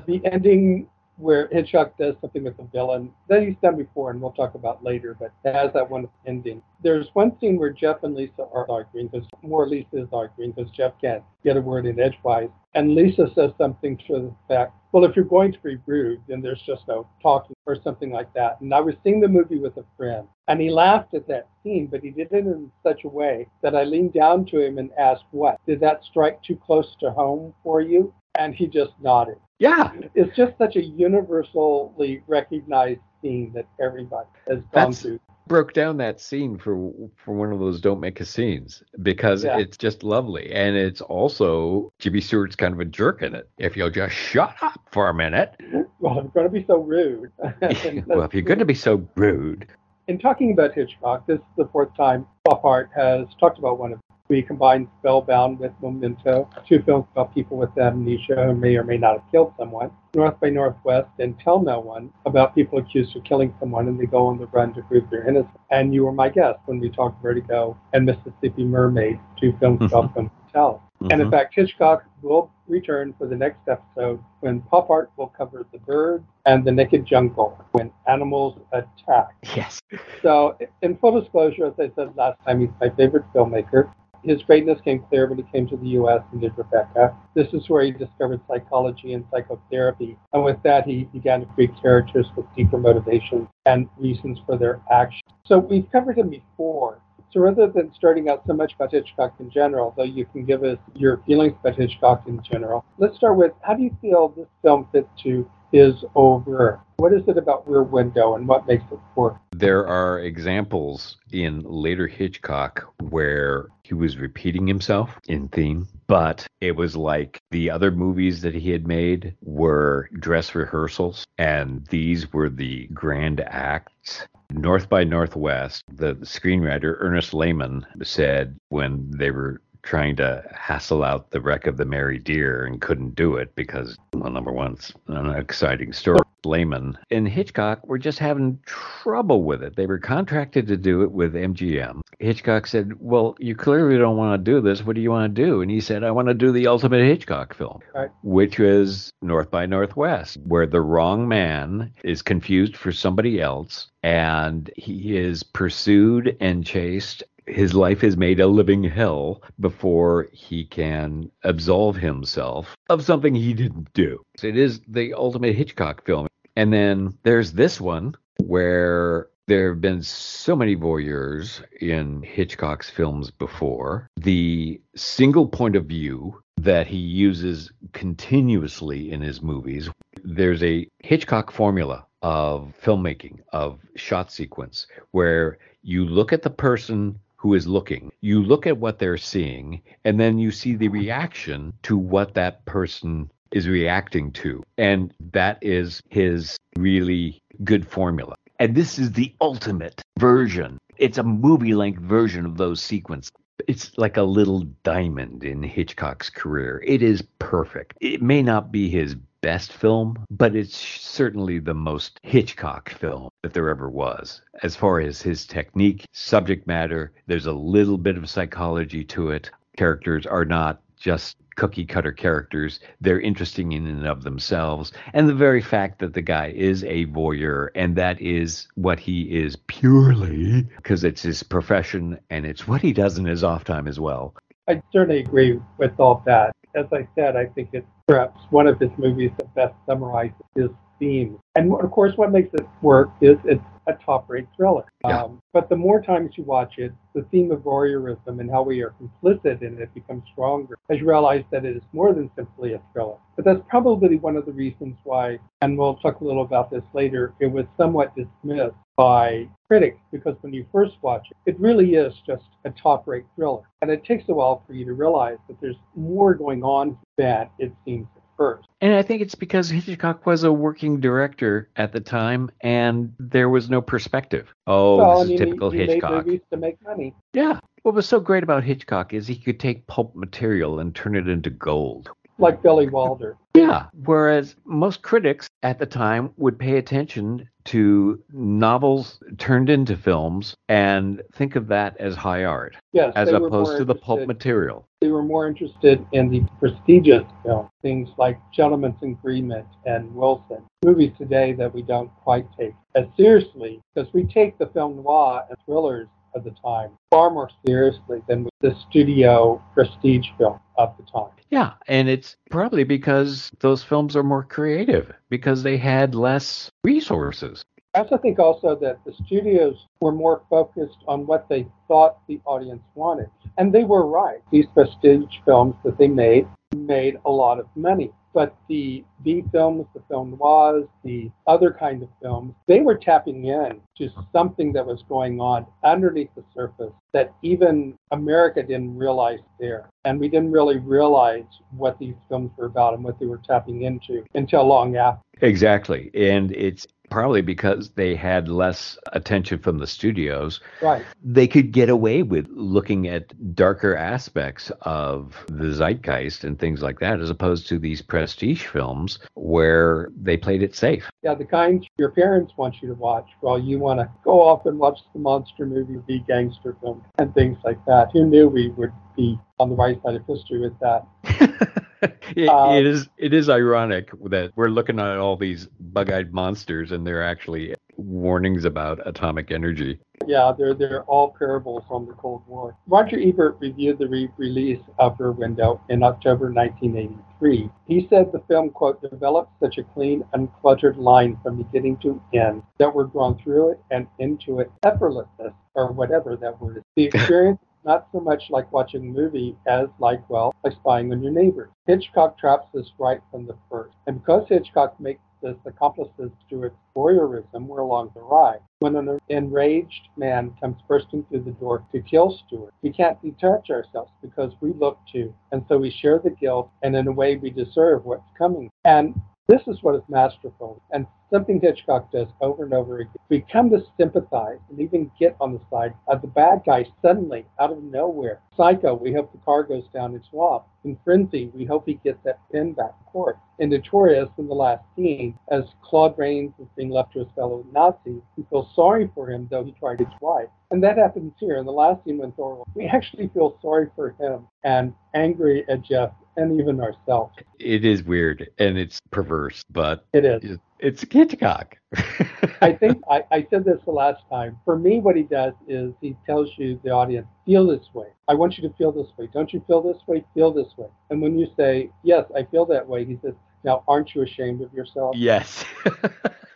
the 0.06 0.22
ending 0.26 0.88
where 1.20 1.50
Hitchcock 1.52 1.98
does 1.98 2.16
something 2.22 2.44
with 2.44 2.58
the 2.58 2.68
villain 2.72 3.12
that 3.28 3.44
he's 3.44 3.58
done 3.62 3.76
before, 3.76 4.12
and 4.12 4.22
we'll 4.22 4.32
talk 4.32 4.56
about 4.56 4.84
later, 4.84 5.18
but 5.20 5.32
has 5.44 5.72
that 5.74 5.90
one 5.90 6.08
ending. 6.26 6.62
There's 6.82 7.08
one 7.14 7.38
scene 7.40 7.60
where 7.60 7.72
Jeff 7.72 8.04
and 8.04 8.16
Lisa 8.16 8.48
are 8.54 8.70
arguing, 8.72 9.08
because 9.08 9.28
more 9.42 9.68
Lisa 9.68 9.98
is 9.98 10.08
arguing, 10.14 10.52
because 10.52 10.72
Jeff 10.72 10.94
can't 11.02 11.24
get 11.44 11.58
a 11.58 11.62
word 11.62 11.86
in 11.86 12.00
edgewise. 12.00 12.50
And 12.74 12.96
Lisa 12.96 13.28
says 13.36 13.52
something 13.58 13.98
to 14.08 14.14
the 14.14 14.36
fact, 14.48 14.74
well, 14.92 15.04
if 15.04 15.16
you're 15.16 15.26
going 15.26 15.52
to 15.52 15.60
be 15.60 15.78
rude, 15.86 16.22
then 16.28 16.42
there's 16.42 16.62
just 16.66 16.88
no 16.88 17.08
talking, 17.22 17.56
or 17.66 17.76
something 17.84 18.12
like 18.12 18.34
that. 18.34 18.62
And 18.62 18.74
I 18.74 18.80
was 18.80 18.96
seeing 19.04 19.20
the 19.20 19.28
movie 19.28 19.60
with 19.60 19.76
a 19.78 19.86
friend, 19.98 20.28
and 20.48 20.62
he 20.62 20.70
laughed 20.70 21.14
at 21.14 21.28
that 21.28 21.50
scene, 21.64 21.88
but 21.88 22.02
he 22.02 22.12
did 22.12 22.32
it 22.32 22.46
in 22.46 22.72
such 22.82 23.04
a 23.04 23.10
way 23.10 23.48
that 23.62 23.76
I 23.76 23.84
leaned 23.84 24.14
down 24.14 24.46
to 24.46 24.62
him 24.62 24.78
and 24.78 24.92
asked, 24.98 25.26
what? 25.32 25.60
Did 25.68 25.82
that 25.82 26.04
strike 26.04 26.42
too 26.44 26.56
close 26.56 26.96
to 27.02 27.12
home 27.12 27.54
for 27.62 27.82
you? 27.82 28.14
And 28.38 28.56
he 28.56 28.68
just 28.68 28.94
nodded 29.02 29.38
yeah. 29.60 29.92
it's 30.16 30.36
just 30.36 30.58
such 30.58 30.76
a 30.76 30.84
universally 30.84 32.24
recognized 32.28 33.02
scene 33.22 33.52
that 33.54 33.66
everybody 33.82 34.28
has 34.48 34.58
gone 34.60 34.70
That's- 34.74 35.02
through. 35.02 35.20
broke 35.48 35.74
down 35.74 35.98
that 35.98 36.20
scene 36.22 36.58
for 36.60 36.92
for 37.18 37.34
one 37.34 37.52
of 37.52 37.60
those 37.60 37.82
don't 37.82 38.00
make 38.00 38.20
a 38.22 38.26
scenes 38.26 38.84
because 39.02 39.44
Yeah. 39.44 39.58
it's 39.58 39.78
just 39.78 40.04
lovely 40.04 40.52
and 40.54 40.76
it's 40.78 41.02
also 41.02 41.92
Jimmy 42.00 42.22
Stewart's 42.22 42.56
kind 42.56 42.72
of 42.74 42.80
a 42.80 42.86
jerk 42.86 43.22
in 43.24 43.34
it. 43.36 43.50
If 43.58 43.76
you'll 43.76 43.90
just 43.90 44.14
shut 44.14 44.56
up 44.62 44.80
for 44.92 45.10
a 45.10 45.14
minute. 45.14 45.56
Well, 46.02 46.18
I'm 46.18 46.30
going 46.30 46.46
to 46.46 46.50
be 46.50 46.64
so 46.66 46.78
rude. 46.78 47.30
well, 48.08 48.22
if 48.24 48.34
you're 48.34 48.42
going 48.42 48.60
to 48.60 48.64
be 48.66 48.74
so 48.74 49.06
rude, 49.16 49.68
In 50.08 50.18
talking 50.18 50.54
about 50.54 50.74
Hitchcock, 50.74 51.28
this 51.28 51.40
is 51.40 51.46
the 51.58 51.68
fourth 51.74 51.94
time 51.98 52.26
Pop 52.48 52.64
Art 52.64 52.90
has 52.96 53.26
talked 53.38 53.60
about 53.60 53.80
one 53.80 53.92
of. 53.92 54.00
We 54.30 54.44
combined 54.44 54.88
Spellbound 55.00 55.58
with 55.58 55.72
Memento, 55.82 56.48
two 56.68 56.84
films 56.84 57.08
about 57.14 57.34
people 57.34 57.58
with 57.58 57.76
amnesia 57.80 58.46
who 58.46 58.54
may 58.54 58.76
or 58.76 58.84
may 58.84 58.96
not 58.98 59.14
have 59.14 59.32
killed 59.32 59.54
someone. 59.58 59.90
North 60.14 60.40
by 60.40 60.52
Northwest 60.52 61.10
and 61.18 61.38
Tell 61.40 61.60
No 61.60 61.80
One 61.80 62.14
about 62.28 62.54
people 62.54 62.78
accused 62.78 63.16
of 63.16 63.24
killing 63.24 63.52
someone 63.60 63.88
and 63.88 64.00
they 64.00 64.06
go 64.06 64.28
on 64.28 64.38
the 64.38 64.46
run 64.48 64.72
to 64.76 64.84
prove 64.84 65.10
they're 65.10 65.28
innocent. 65.28 65.58
And 65.72 65.96
you 65.96 66.06
were 66.06 66.12
my 66.12 66.30
guest 66.30 66.60
when 66.68 66.80
we 66.80 66.92
talked 66.92 67.24
Vertigo 67.24 67.76
and 67.94 68.06
Mississippi 68.06 68.64
Mermaid, 68.64 69.20
two 69.42 69.52
films 69.60 69.82
about 69.82 70.14
them 70.14 70.30
to 70.30 70.54
tell. 70.54 70.84
And 71.10 71.22
in 71.22 71.28
Mhm. 71.28 71.32
fact, 71.32 71.56
Hitchcock 71.56 72.04
will 72.22 72.52
return 72.68 73.14
for 73.18 73.26
the 73.26 73.36
next 73.36 73.68
episode 73.68 74.20
when 74.42 74.62
Pop 74.62 74.92
Art 74.92 75.10
will 75.18 75.30
cover 75.36 75.66
the 75.72 75.80
bird 75.80 76.24
and 76.46 76.64
the 76.64 76.72
naked 76.72 77.04
jungle 77.04 77.58
when 77.72 77.92
animals 78.06 78.60
attack. 78.74 79.30
yes. 79.56 79.82
So, 80.22 80.56
in 80.84 80.98
full 80.98 81.20
disclosure, 81.20 81.66
as 81.66 81.80
I 81.80 81.90
said 81.96 82.16
last 82.16 82.38
time, 82.46 82.60
he's 82.60 82.70
my 82.80 82.90
favorite 82.90 83.24
filmmaker. 83.34 83.90
His 84.24 84.42
greatness 84.44 84.80
came 84.82 85.04
clear 85.10 85.28
when 85.28 85.38
he 85.38 85.44
came 85.52 85.68
to 85.70 85.78
the 85.78 85.88
U.S. 85.90 86.22
and 86.32 86.42
did 86.42 86.58
Rebecca. 86.58 87.16
This 87.36 87.48
is 87.54 87.70
where 87.70 87.84
he 87.84 87.92
discovered 87.92 88.42
psychology 88.48 89.14
and 89.14 89.26
psychotherapy. 89.32 90.18
And 90.34 90.44
with 90.44 90.58
that, 90.64 90.86
he 90.86 91.06
began 91.06 91.40
to 91.42 91.46
create 91.48 91.72
characters 91.82 92.28
with 92.36 92.46
deeper 92.56 92.78
motivations 92.78 93.48
and 93.66 93.88
reasons 93.98 94.40
for 94.46 94.58
their 94.58 94.82
actions. 94.92 95.24
So, 95.46 95.58
we've 95.58 95.90
covered 95.92 96.18
him 96.18 96.30
before. 96.30 97.02
So, 97.32 97.42
rather 97.42 97.68
than 97.68 97.94
starting 97.94 98.28
out 98.28 98.44
so 98.48 98.54
much 98.54 98.74
about 98.74 98.92
Hitchcock 98.92 99.36
in 99.40 99.52
general, 99.52 99.94
though 99.96 100.04
you 100.04 100.26
can 100.26 100.46
give 100.46 100.64
us 100.64 100.80
your 100.96 101.18
feelings 101.28 101.54
about 101.60 101.76
Hitchcock 101.76 102.24
in 102.28 102.42
general, 102.44 102.84
let's 102.98 103.16
start 103.18 103.38
with 103.38 103.52
how 103.62 103.76
do 103.76 103.84
you 103.84 103.96
feel 104.02 104.30
this 104.30 104.48
film 104.64 104.88
fits 104.92 105.08
to 105.24 105.50
his 105.72 105.94
oeuvre? 106.18 106.82
What 106.98 107.14
is 107.14 107.22
it 107.28 107.38
about 107.38 107.70
Rear 107.70 107.84
Window 107.84 108.36
and 108.36 108.48
what 108.48 108.68
makes 108.68 108.84
it 108.92 109.00
work? 109.16 109.38
There 109.52 109.88
are 109.88 110.20
examples 110.20 111.18
in 111.32 111.62
later 111.62 112.08
Hitchcock 112.08 112.94
where 113.10 113.68
he 113.84 113.94
was 113.94 114.18
repeating 114.18 114.66
himself 114.66 115.20
in 115.28 115.48
theme, 115.50 115.88
but 116.10 116.48
it 116.60 116.76
was 116.76 116.98
like 116.98 117.40
the 117.52 117.70
other 117.70 117.92
movies 117.92 118.42
that 118.42 118.56
he 118.56 118.72
had 118.72 118.88
made 118.88 119.36
were 119.42 120.10
dress 120.14 120.56
rehearsals, 120.56 121.24
and 121.38 121.86
these 121.92 122.34
were 122.34 122.50
the 122.50 122.88
grand 122.88 123.40
acts. 123.42 124.28
North 124.52 124.90
by 124.90 125.04
Northwest, 125.04 125.84
the 125.88 126.16
screenwriter 126.16 126.96
Ernest 127.00 127.36
Lehman 127.36 127.86
said 128.02 128.58
when 128.70 129.12
they 129.12 129.30
were 129.30 129.62
trying 129.84 130.16
to 130.18 130.44
hassle 130.54 131.04
out 131.04 131.32
the 131.32 131.42
wreck 131.42 131.68
of 131.68 131.78
the 131.78 131.86
Mary 131.86 132.20
Deare 132.20 132.66
and 132.66 132.82
couldn't 132.82 133.16
do 133.16 133.36
it 133.36 133.54
because, 133.56 133.98
well, 134.14 134.32
number 134.32 134.52
one, 134.52 134.74
it's 134.74 134.94
an 135.08 135.30
exciting 135.36 135.94
story. 135.94 136.20
Lehman 136.46 136.98
and 137.12 137.28
Hitchcock 137.28 137.86
were 137.86 137.98
just 137.98 138.20
having 138.20 138.60
trouble 138.66 139.44
with 139.44 139.62
it. 139.62 139.76
They 139.76 139.86
were 139.86 140.00
contracted 140.00 140.68
to 140.68 140.78
do 140.78 141.02
it 141.04 141.12
with 141.12 141.34
MGM. 141.34 142.02
Hitchcock 142.20 142.68
said, 142.68 142.94
Well, 143.00 143.36
you 143.40 143.56
clearly 143.56 143.98
don't 143.98 144.18
want 144.18 144.40
to 144.40 144.52
do 144.52 144.62
this. 144.62 144.86
What 144.86 144.96
do 144.96 145.02
you 145.02 145.12
want 145.12 145.36
to 145.36 145.42
do? 145.46 145.62
And 145.62 145.70
he 145.70 145.82
said, 145.82 146.04
I 146.04 146.12
want 146.12 146.28
to 146.30 146.34
do 146.34 146.52
the 146.52 146.68
ultimate 146.68 147.02
Hitchcock 147.04 147.54
film, 147.54 147.80
Right. 147.94 148.10
which 148.24 148.58
was 148.60 149.12
North 149.22 149.52
by 149.52 149.66
Northwest, 149.66 150.38
where 150.46 150.66
the 150.66 150.82
wrong 150.82 151.28
man 151.28 151.92
is 152.04 152.22
confused 152.22 152.76
for 152.78 152.92
somebody 152.92 153.42
else 153.42 153.88
and 154.04 154.70
he 154.78 155.18
is 155.18 155.44
pursued 155.44 156.38
and 156.40 156.66
chased 156.66 157.24
his 157.50 157.74
life 157.74 158.04
is 158.04 158.18
made 158.18 158.40
a 158.40 158.48
living 158.48 158.84
hell 158.84 159.42
before 159.60 160.28
he 160.32 160.66
can 160.66 161.30
absolve 161.44 161.96
himself 161.96 162.76
of 162.90 163.04
something 163.04 163.36
he 163.36 163.54
didn't 163.54 163.92
do. 163.94 164.24
It 164.42 164.58
is 164.58 164.82
the 164.88 165.14
ultimate 165.14 165.56
Hitchcock 165.56 166.06
film. 166.06 166.28
And 166.56 166.72
then 166.74 167.18
there's 167.24 167.54
this 167.54 167.80
one 167.80 168.16
where 168.44 169.28
there 169.48 169.70
have 169.70 169.82
been 169.82 170.04
so 170.04 170.56
many 170.56 170.76
voyeurs 170.76 171.64
in 171.82 172.22
Hitchcock's 172.22 172.90
films 172.90 173.32
before. 173.32 174.08
The 174.18 174.80
single 174.96 175.48
point 175.48 175.76
of 175.76 175.86
view 175.86 176.42
that 176.58 176.88
he 176.88 176.98
uses 176.98 177.72
continuously 177.94 179.12
in 179.12 179.22
his 179.22 179.42
movies. 179.42 179.90
There's 180.24 180.62
a 180.62 180.88
Hitchcock 181.00 181.52
formula 181.52 182.06
of 182.22 182.74
filmmaking, 182.84 183.40
of 183.54 183.80
shot 183.96 184.32
sequence, 184.32 184.86
where 185.12 185.58
you 185.82 186.06
look 186.06 186.34
at 186.34 186.44
the 186.44 186.50
person 186.50 187.20
who 187.40 187.54
is 187.54 187.66
looking, 187.66 188.12
you 188.20 188.44
look 188.44 188.68
at 188.68 188.78
what 188.78 189.00
they're 189.00 189.18
seeing, 189.18 189.82
and 190.04 190.20
then 190.20 190.38
you 190.38 190.52
see 190.52 190.76
the 190.76 190.90
reaction 190.90 191.74
to 191.84 191.98
what 191.98 192.34
that 192.34 192.66
person 192.66 193.32
is 193.52 193.68
reacting 193.68 194.30
to. 194.34 194.62
And 194.78 195.14
that 195.32 195.58
is 195.62 196.02
his 196.10 196.58
really 196.78 197.42
good 197.64 197.88
formula. 197.88 198.36
And 198.60 198.76
this 198.76 199.00
is 199.00 199.14
the 199.14 199.34
ultimate 199.40 200.02
version. 200.20 200.78
It's 200.98 201.18
a 201.18 201.24
movie 201.24 201.74
length 201.74 202.02
version 202.02 202.46
of 202.46 202.58
those 202.58 202.82
sequences. 202.82 203.32
It's 203.68 203.98
like 203.98 204.18
a 204.18 204.24
little 204.24 204.64
diamond 204.84 205.46
in 205.46 205.64
Hitchcock's 205.64 206.30
career. 206.30 206.84
It 206.86 207.02
is 207.02 207.22
perfect. 207.40 207.94
It 208.02 208.22
may 208.22 208.42
not 208.42 208.70
be 208.70 208.90
his 208.90 209.16
best 209.42 209.72
film, 209.72 210.26
but 210.30 210.58
it's 210.58 210.76
certainly 210.76 211.60
the 211.60 211.74
most 211.74 212.20
Hitchcock 212.22 212.90
film 212.90 213.29
that 213.44 213.54
there 213.54 213.70
ever 213.70 213.90
was. 213.90 214.42
As 214.64 214.76
far 214.76 215.00
as 215.00 215.22
his 215.22 215.46
technique, 215.46 216.06
subject 216.12 216.68
matter, 216.68 217.14
there's 217.28 217.46
a 217.46 217.54
little 217.54 217.98
bit 217.98 218.18
of 218.18 218.30
psychology 218.30 219.04
to 219.06 219.32
it. 219.32 219.50
Characters 219.78 220.26
are 220.26 220.46
not 220.46 220.82
just 221.00 221.38
cookie 221.56 221.86
cutter 221.86 222.12
characters. 222.12 222.82
They're 223.00 223.22
interesting 223.22 223.72
in 223.72 223.88
and 223.88 224.06
of 224.06 224.24
themselves. 224.24 224.92
And 225.14 225.30
the 225.30 225.34
very 225.34 225.62
fact 225.62 226.00
that 226.00 226.14
the 226.14 226.22
guy 226.22 226.48
is 226.48 226.84
a 226.84 227.06
voyeur 227.08 227.70
and 227.76 227.96
that 227.96 228.22
is 228.22 228.68
what 228.76 229.00
he 229.00 229.24
is 229.24 229.56
purely 229.68 230.64
because 230.76 231.04
it's 231.06 231.22
his 231.22 231.44
profession 231.44 232.20
and 232.30 232.46
it's 232.46 232.68
what 232.68 232.82
he 232.82 232.92
does 232.92 233.18
in 233.18 233.26
his 233.26 233.44
off 233.44 233.64
time 233.64 233.88
as 233.88 234.00
well. 234.00 234.36
I 234.68 234.82
certainly 234.92 235.22
agree 235.22 235.60
with 235.78 235.98
all 235.98 236.24
that. 236.26 236.52
As 236.76 236.86
I 236.92 237.08
said, 237.16 237.36
I 237.36 237.46
think 237.46 237.70
it's 237.72 237.88
perhaps 238.08 238.40
one 238.50 238.68
of 238.68 238.80
his 238.80 238.92
movies 238.98 239.32
that 239.38 239.54
best 239.56 239.74
summarizes 239.88 240.36
his 240.56 240.70
themes. 241.00 241.40
And 241.56 241.74
of 241.74 241.92
course, 241.92 242.14
what 242.16 242.32
makes 242.32 242.54
it 242.54 242.66
work 242.82 243.10
is 243.22 243.38
it's 243.46 243.64
a 243.90 243.94
top 244.06 244.30
rate 244.30 244.48
thriller. 244.56 244.86
Yeah. 245.04 245.24
Um, 245.24 245.42
but 245.52 245.68
the 245.70 245.76
more 245.76 246.02
times 246.02 246.32
you 246.36 246.44
watch 246.44 246.76
it, 246.78 246.94
the 247.16 247.24
theme 247.32 247.52
of 247.52 247.62
voyeurism 247.62 248.40
and 248.40 248.50
how 248.50 248.62
we 248.62 248.82
are 248.82 248.94
complicit 249.02 249.62
in 249.62 249.82
it 249.82 249.94
becomes 249.94 250.24
stronger 250.32 250.78
as 250.90 251.00
you 251.00 251.10
realize 251.10 251.44
that 251.52 251.66
it 251.66 251.76
is 251.76 251.84
more 251.92 252.14
than 252.14 252.30
simply 252.36 252.74
a 252.74 252.82
thriller. 252.94 253.18
But 253.36 253.46
that's 253.46 253.62
probably 253.68 254.18
one 254.18 254.36
of 254.36 254.46
the 254.46 254.52
reasons 254.52 254.96
why, 255.04 255.40
and 255.62 255.78
we'll 255.78 255.96
talk 255.96 256.22
a 256.22 256.24
little 256.24 256.44
about 256.44 256.70
this 256.70 256.84
later, 256.94 257.34
it 257.40 257.48
was 257.48 257.66
somewhat 257.78 258.14
dismissed 258.16 258.76
by 258.96 259.48
critics 259.68 260.00
because 260.12 260.36
when 260.42 260.54
you 260.54 260.66
first 260.72 260.96
watch 261.02 261.26
it, 261.32 261.38
it 261.52 261.60
really 261.60 261.96
is 261.96 262.14
just 262.28 262.44
a 262.66 262.70
top 262.72 263.08
rate 263.08 263.26
thriller. 263.36 263.64
And 263.82 263.90
it 263.90 264.04
takes 264.04 264.28
a 264.30 264.34
while 264.34 264.64
for 264.68 264.74
you 264.74 264.86
to 264.86 264.94
realize 264.94 265.38
that 265.48 265.60
there's 265.62 265.78
more 265.96 266.34
going 266.34 266.64
on 266.64 266.98
than 267.18 267.50
it 267.60 267.74
seems 267.86 268.08
first. 268.40 268.68
And 268.82 268.94
I 268.96 269.04
think 269.04 269.22
it's 269.22 269.36
because 269.36 269.70
Hitchcock 269.70 270.26
was 270.26 270.44
a 270.44 270.52
working 270.52 271.00
director 271.00 271.70
at 271.76 271.92
the 271.92 272.00
time 272.00 272.50
and 272.62 273.14
there 273.20 273.50
was 273.50 273.70
no 273.70 273.82
perspective. 273.82 274.52
Oh, 274.66 274.98
well, 274.98 275.20
this 275.20 275.20
I 275.20 275.22
is 275.22 275.30
mean, 275.30 275.38
he- 275.38 275.46
typical 275.46 275.70
he, 275.70 275.78
Hitchcock. 275.80 276.26
made 276.26 276.42
to 276.52 276.58
make 276.58 276.82
money. 276.84 277.14
Yeah. 277.34 277.60
What 277.84 277.94
was 277.96 278.08
so 278.08 278.20
great 278.20 278.44
about 278.44 278.64
Hitchcock 278.64 279.14
is 279.14 279.28
he 279.28 279.36
could 279.36 279.60
take 279.60 279.86
pulp 279.88 280.16
material 280.16 280.80
and 280.80 280.96
turn 280.96 281.16
it 281.16 281.28
into 281.28 281.50
gold. 281.50 282.10
Like 282.40 282.62
Billy 282.62 282.90
Wilder. 282.90 283.38
Yeah. 283.54 283.88
Whereas 284.06 284.56
most 284.66 285.02
critics 285.02 285.48
at 285.64 285.80
the 285.80 285.86
time 285.86 286.32
would 286.38 286.58
pay 286.58 286.78
attention 286.78 287.50
to 287.66 288.20
novels 288.32 289.22
turned 289.38 289.70
into 289.70 289.96
films 289.96 290.56
and 290.70 291.22
think 291.34 291.56
of 291.56 291.68
that 291.68 291.96
as 291.98 292.16
high 292.16 292.44
art, 292.44 292.76
Yes, 292.94 293.14
as 293.16 293.30
opposed 293.30 293.78
to 293.78 293.86
the 293.86 293.94
pulp 293.94 294.26
material. 294.26 294.88
They 295.02 295.10
were 295.10 295.24
more 295.24 295.48
interested 295.48 296.04
in 296.12 296.30
the 296.30 296.42
prestigious 296.60 297.24
films, 297.44 297.70
things 297.82 298.10
like 298.18 298.40
Gentleman's 298.52 299.02
Agreement 299.04 299.68
and 299.86 300.14
Wilson. 300.16 300.64
Movies 300.84 301.12
today 301.18 301.54
that 301.54 301.74
we 301.74 301.84
don't 301.84 302.10
quite 302.24 302.48
take 302.58 302.74
as 302.96 303.06
seriously 303.16 303.82
because 303.94 304.12
we 304.14 304.24
take 304.24 304.58
the 304.58 304.68
film 304.68 304.96
noir 304.96 305.44
and 305.50 305.58
thrillers 305.66 306.08
of 306.36 306.44
the 306.44 306.54
time 306.64 306.92
far 307.12 307.30
more 307.30 307.50
seriously 307.66 308.22
than 308.28 308.44
with 308.44 308.54
the 308.62 308.76
studio 308.90 309.62
prestige 309.74 310.28
film 310.38 310.60
of 310.78 310.96
the 310.98 311.04
time. 311.12 311.32
Yeah, 311.50 311.74
and 311.88 312.08
it's 312.08 312.38
probably 312.52 312.84
because 312.84 313.50
those 313.60 313.84
films 313.84 314.16
are 314.16 314.24
more 314.24 314.44
creative 314.44 315.12
because 315.30 315.64
they 315.64 315.78
had 315.78 316.14
less 316.14 316.70
resources. 316.84 317.64
I 317.96 318.00
also 318.02 318.18
think 318.18 318.38
also 318.38 318.76
that 318.76 319.00
the 319.04 319.14
studios 319.26 319.88
were 320.00 320.12
more 320.12 320.44
focused 320.50 321.00
on 321.08 321.26
what 321.26 321.50
they 321.50 321.66
thought 321.88 322.20
the 322.28 322.40
audience 322.46 322.84
wanted. 322.94 323.30
And 323.58 323.74
they 323.74 323.84
were 323.84 324.06
right. 324.06 324.42
These 324.52 324.68
prestige 324.68 325.38
films 325.44 325.74
that 325.84 325.98
they 325.98 326.08
made 326.08 326.48
made 326.76 327.18
a 327.26 327.32
lot 327.32 327.60
of 327.60 327.68
money. 327.76 328.12
But 328.34 328.56
the 328.68 329.04
B 329.24 329.44
films, 329.52 329.88
the 329.94 330.02
film 330.08 330.38
noirs, 330.40 330.86
the 331.04 331.32
other 331.48 331.72
kind 331.74 332.04
of 332.04 332.10
films, 332.22 332.54
they 332.68 332.82
were 332.82 332.96
tapping 332.96 333.46
in 333.46 333.82
to 333.98 334.10
something 334.32 334.72
that 334.74 334.86
was 334.86 335.04
going 335.10 335.42
on 335.42 335.66
underneath 335.84 336.30
the 336.36 336.44
surface 336.54 336.94
that 337.14 337.34
even 337.42 337.98
America 338.12 338.64
didn't 338.64 338.96
realize 338.96 339.40
there. 339.60 339.90
And 340.06 340.20
we 340.20 340.30
didn't 340.30 340.52
really 340.52 340.78
realize 340.78 341.44
what 341.72 342.00
these 342.00 342.16
films 342.28 342.52
were 342.58 342.66
about 342.66 342.94
and 342.94 343.04
what 343.04 343.20
they 343.20 343.26
were 343.26 343.42
tapping 343.46 343.84
into 343.84 344.24
until 344.34 344.66
long 344.66 344.96
after. 344.96 345.22
Exactly. 345.42 346.10
And 346.14 346.52
it's 346.52 346.88
probably 347.10 347.42
because 347.42 347.90
they 347.92 348.16
had 348.16 348.48
less 348.48 348.98
attention 349.14 349.60
from 349.60 349.80
the 349.80 349.88
studios. 349.88 350.62
Right. 350.82 351.04
They 351.24 351.48
could 351.48 351.72
get 351.72 351.90
away 351.90 352.24
with 352.24 352.48
looking 352.50 353.08
at 353.08 353.56
darker 353.56 353.96
aspects 353.96 354.72
of 354.82 355.36
the 355.48 355.72
zeitgeist 355.72 356.44
and 356.44 356.60
things 356.60 356.82
like 356.82 357.00
that, 357.00 357.20
as 357.20 357.30
opposed 357.30 357.68
to 357.70 357.80
these 357.80 358.02
prestige 358.02 358.66
films 358.66 359.20
where 359.34 360.10
they 360.16 360.38
played 360.38 360.64
it 360.64 360.76
safe. 360.76 361.10
Yeah, 361.24 361.36
the 361.36 361.46
kinds 361.46 361.88
your 361.98 362.12
parents 362.12 362.54
want 362.58 362.76
you 362.82 362.88
to 362.90 362.96
watch 362.96 363.28
while 363.42 363.60
you 363.60 363.80
want 363.80 364.00
to 364.00 364.10
go 364.24 364.42
off 364.42 364.66
and 364.66 364.78
watch 364.78 365.00
the 365.14 365.20
monster 365.20 365.66
movie, 365.66 366.00
the 366.08 366.20
gangster 366.28 366.78
film, 366.82 367.04
and 367.18 367.34
things 367.34 367.58
like 367.64 367.84
that. 367.86 367.99
Who 368.14 368.26
knew 368.26 368.48
we 368.48 368.70
would 368.70 368.94
be 369.16 369.40
on 369.60 369.70
the 369.70 369.76
right 369.76 370.02
side 370.04 370.16
of 370.16 370.26
history 370.26 370.60
with 370.60 370.78
that? 370.80 371.06
it, 372.36 372.50
Um, 372.50 372.76
it 372.76 372.86
is 372.86 373.10
it 373.18 373.34
is 373.34 373.50
ironic 373.50 374.10
that 374.30 374.52
we're 374.56 374.70
looking 374.70 375.00
at 375.00 375.18
all 375.18 375.36
these 375.36 375.68
bug-eyed 375.80 376.34
monsters 376.34 376.92
and 376.92 377.06
they're 377.06 377.24
actually 377.24 377.76
warnings 377.98 378.66
about 378.66 379.06
atomic 379.06 379.52
energy. 379.52 380.00
Yeah, 380.26 380.54
they're 380.58 380.74
they're 380.74 381.04
all 381.04 381.36
parables 381.38 381.84
from 381.88 382.06
the 382.06 382.14
Cold 382.14 382.44
War. 382.48 382.78
Roger 382.88 383.20
Ebert 383.20 383.58
reviewed 383.60 384.00
the 384.00 384.08
re-release 384.08 384.82
of 384.98 385.20
Rear 385.20 385.32
Window 385.32 385.82
in 385.90 386.04
October 386.04 386.52
1983. 386.52 387.70
He 387.88 388.08
said 388.10 388.32
the 388.32 388.42
film, 388.48 388.70
quote, 388.70 389.02
developed 389.02 389.52
such 389.62 389.78
a 389.78 389.84
clean, 389.84 390.24
uncluttered 390.34 390.98
line 390.98 391.38
from 391.42 391.62
beginning 391.62 391.98
to 391.98 392.22
end 392.34 392.64
that 392.80 392.94
we're 392.94 393.06
drawn 393.06 393.38
through 393.42 393.72
it 393.72 393.80
and 393.92 394.08
into 394.20 394.60
it 394.60 394.72
effortlessness, 394.84 395.54
or 395.74 395.92
whatever 395.92 396.36
that 396.36 396.62
word 396.62 396.78
is. 396.78 396.84
The 396.96 397.06
experience 397.14 397.60
not 397.86 398.08
so 398.12 398.20
much 398.20 398.44
like 398.50 398.72
watching 398.72 399.02
a 399.02 399.20
movie 399.20 399.56
as 399.68 399.88
like, 400.00 400.28
well, 400.30 400.54
like 400.64 400.74
spying 400.74 401.12
on 401.12 401.24
your 401.24 401.32
neighbors. 401.32 401.70
Hitchcock 401.88 402.38
traps 402.38 402.68
us 402.76 402.92
right 403.00 403.22
from 403.32 403.46
the 403.46 403.56
first. 403.70 403.96
And 404.08 404.20
because 404.20 404.48
Hitchcock 404.48 405.00
makes 405.00 405.22
us 405.48 405.56
accomplices 405.66 406.32
to 406.50 406.64
its 406.64 406.76
voyeurism, 406.96 407.66
we're 407.66 407.80
along 407.80 408.12
the 408.14 408.22
ride. 408.22 408.60
When 408.80 408.96
an 408.96 409.20
enraged 409.30 410.10
man 410.18 410.54
comes 410.60 410.78
bursting 410.88 411.26
through 411.30 411.44
the 411.44 411.52
door 411.52 411.86
to 411.92 412.02
kill 412.02 412.38
Stewart, 412.46 412.74
we 412.82 412.92
can't 412.92 413.22
detach 413.22 413.70
ourselves 413.70 414.12
because 414.22 414.54
we 414.62 414.74
look 414.74 414.98
to, 415.14 415.34
and 415.52 415.64
so 415.68 415.78
we 415.78 415.92
share 415.92 416.20
the 416.20 416.32
guilt, 416.32 416.70
and 416.84 416.96
in 416.96 417.08
a 417.08 417.12
way 417.12 417.38
we 417.38 417.50
deserve 417.50 418.06
what's 418.06 418.24
coming. 418.38 418.70
And 418.86 419.16
this 419.48 419.62
is 419.68 419.82
what 419.82 419.96
is 419.96 420.04
masterful, 420.10 420.82
and 420.92 421.08
something 421.32 421.60
Hitchcock 421.60 422.12
does 422.12 422.28
over 422.42 422.64
and 422.64 422.74
over 422.74 423.00
again. 423.00 423.14
We 423.30 423.46
come 423.52 423.70
to 423.72 423.84
sympathize 423.98 424.60
and 424.70 424.80
even 424.80 425.12
get 425.20 425.36
on 425.40 425.54
the 425.54 425.62
side 425.70 425.94
of 426.08 426.22
the 426.22 426.28
bad 426.28 426.64
guy 426.66 426.86
suddenly, 427.02 427.46
out 427.60 427.72
of 427.72 427.84
nowhere. 427.84 428.42
Psycho, 428.56 428.94
we 428.94 429.14
hope 429.14 429.32
the 429.32 429.38
car 429.40 429.64
goes 429.64 429.86
down 429.94 430.16
in 430.16 430.24
swamp. 430.30 430.66
In 430.84 430.98
Frenzy, 431.04 431.52
we 431.54 431.66
hope 431.66 431.84
he 431.86 431.96
gets 431.96 432.20
that 432.24 432.40
pin 432.52 432.74
back 432.74 432.94
court. 433.12 433.38
In 433.60 433.70
Notorious, 433.70 434.30
in 434.38 434.48
the 434.48 434.54
last 434.54 434.84
scene, 434.96 435.38
as 435.52 435.64
Claude 435.84 436.18
Rains 436.18 436.54
is 436.60 436.68
being 436.76 436.90
left 436.90 437.14
to 437.14 437.20
his 437.20 437.28
fellow 437.36 437.66
Nazis, 437.74 438.22
we 438.38 438.46
feel 438.50 438.70
sorry 438.74 439.10
for 439.14 439.30
him, 439.30 439.48
though 439.52 439.64
he 439.64 439.74
tried 439.74 440.00
his 440.00 440.08
wife. 440.22 440.48
And 440.72 440.84
that 440.84 440.98
happens 440.98 441.34
here. 441.40 441.58
In 441.58 441.66
the 441.66 441.72
last 441.72 442.04
scene 442.06 442.18
when 442.20 442.32
Thor, 442.34 442.64
we 442.76 442.86
actually 442.86 443.30
feel 443.34 443.58
sorry 443.62 443.90
for 443.96 444.12
him 444.20 444.48
and 444.64 444.94
angry 445.14 445.66
at 445.68 445.82
Jeff 445.82 446.12
and 446.40 446.60
even 446.60 446.80
ourselves. 446.80 447.34
It 447.60 447.86
is 447.86 448.04
weird 448.04 448.50
and 448.58 448.78
it's 448.78 449.02
perverse, 449.12 449.64
but 449.70 450.06
It 450.14 450.26
is. 450.26 450.58
it's 450.80 451.06
Hitchcock. 451.12 451.78
I 452.62 452.74
think 452.74 453.02
I, 453.10 453.24
I 453.32 453.48
said 453.50 453.66
this 453.66 453.80
the 453.86 453.92
last 453.92 454.24
time. 454.30 454.58
For 454.66 454.78
me, 454.78 455.00
what 455.00 455.16
he 455.16 455.24
does 455.24 455.54
is 455.68 455.94
he 456.02 456.16
tells 456.26 456.50
you, 456.58 456.80
the 456.84 456.92
audience, 456.92 457.28
feel 457.46 457.68
this 457.68 457.86
way. 457.94 458.08
I 458.28 458.34
want 458.34 458.58
you 458.58 458.68
to 458.68 458.76
feel 458.76 458.92
this 458.92 459.08
way. 459.18 459.28
Don't 459.34 459.52
you 459.54 459.64
feel 459.68 459.82
this 459.82 460.02
way? 460.08 460.24
Feel 460.34 460.52
this 460.54 460.68
way. 460.78 460.88
And 461.10 461.22
when 461.22 461.38
you 461.38 461.48
say, 461.58 461.90
yes, 462.04 462.26
I 462.36 462.44
feel 462.44 462.66
that 462.68 462.88
way, 462.88 463.06
he 463.06 463.18
says, 463.24 463.34
now, 463.64 463.84
aren't 463.88 464.16
you 464.16 464.22
ashamed 464.24 464.62
of 464.62 464.74
yourself? 464.74 465.16
yes. 465.18 465.66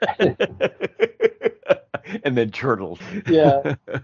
and 2.24 2.38
then 2.38 2.52
turtles. 2.52 3.00
Yeah. 3.28 3.76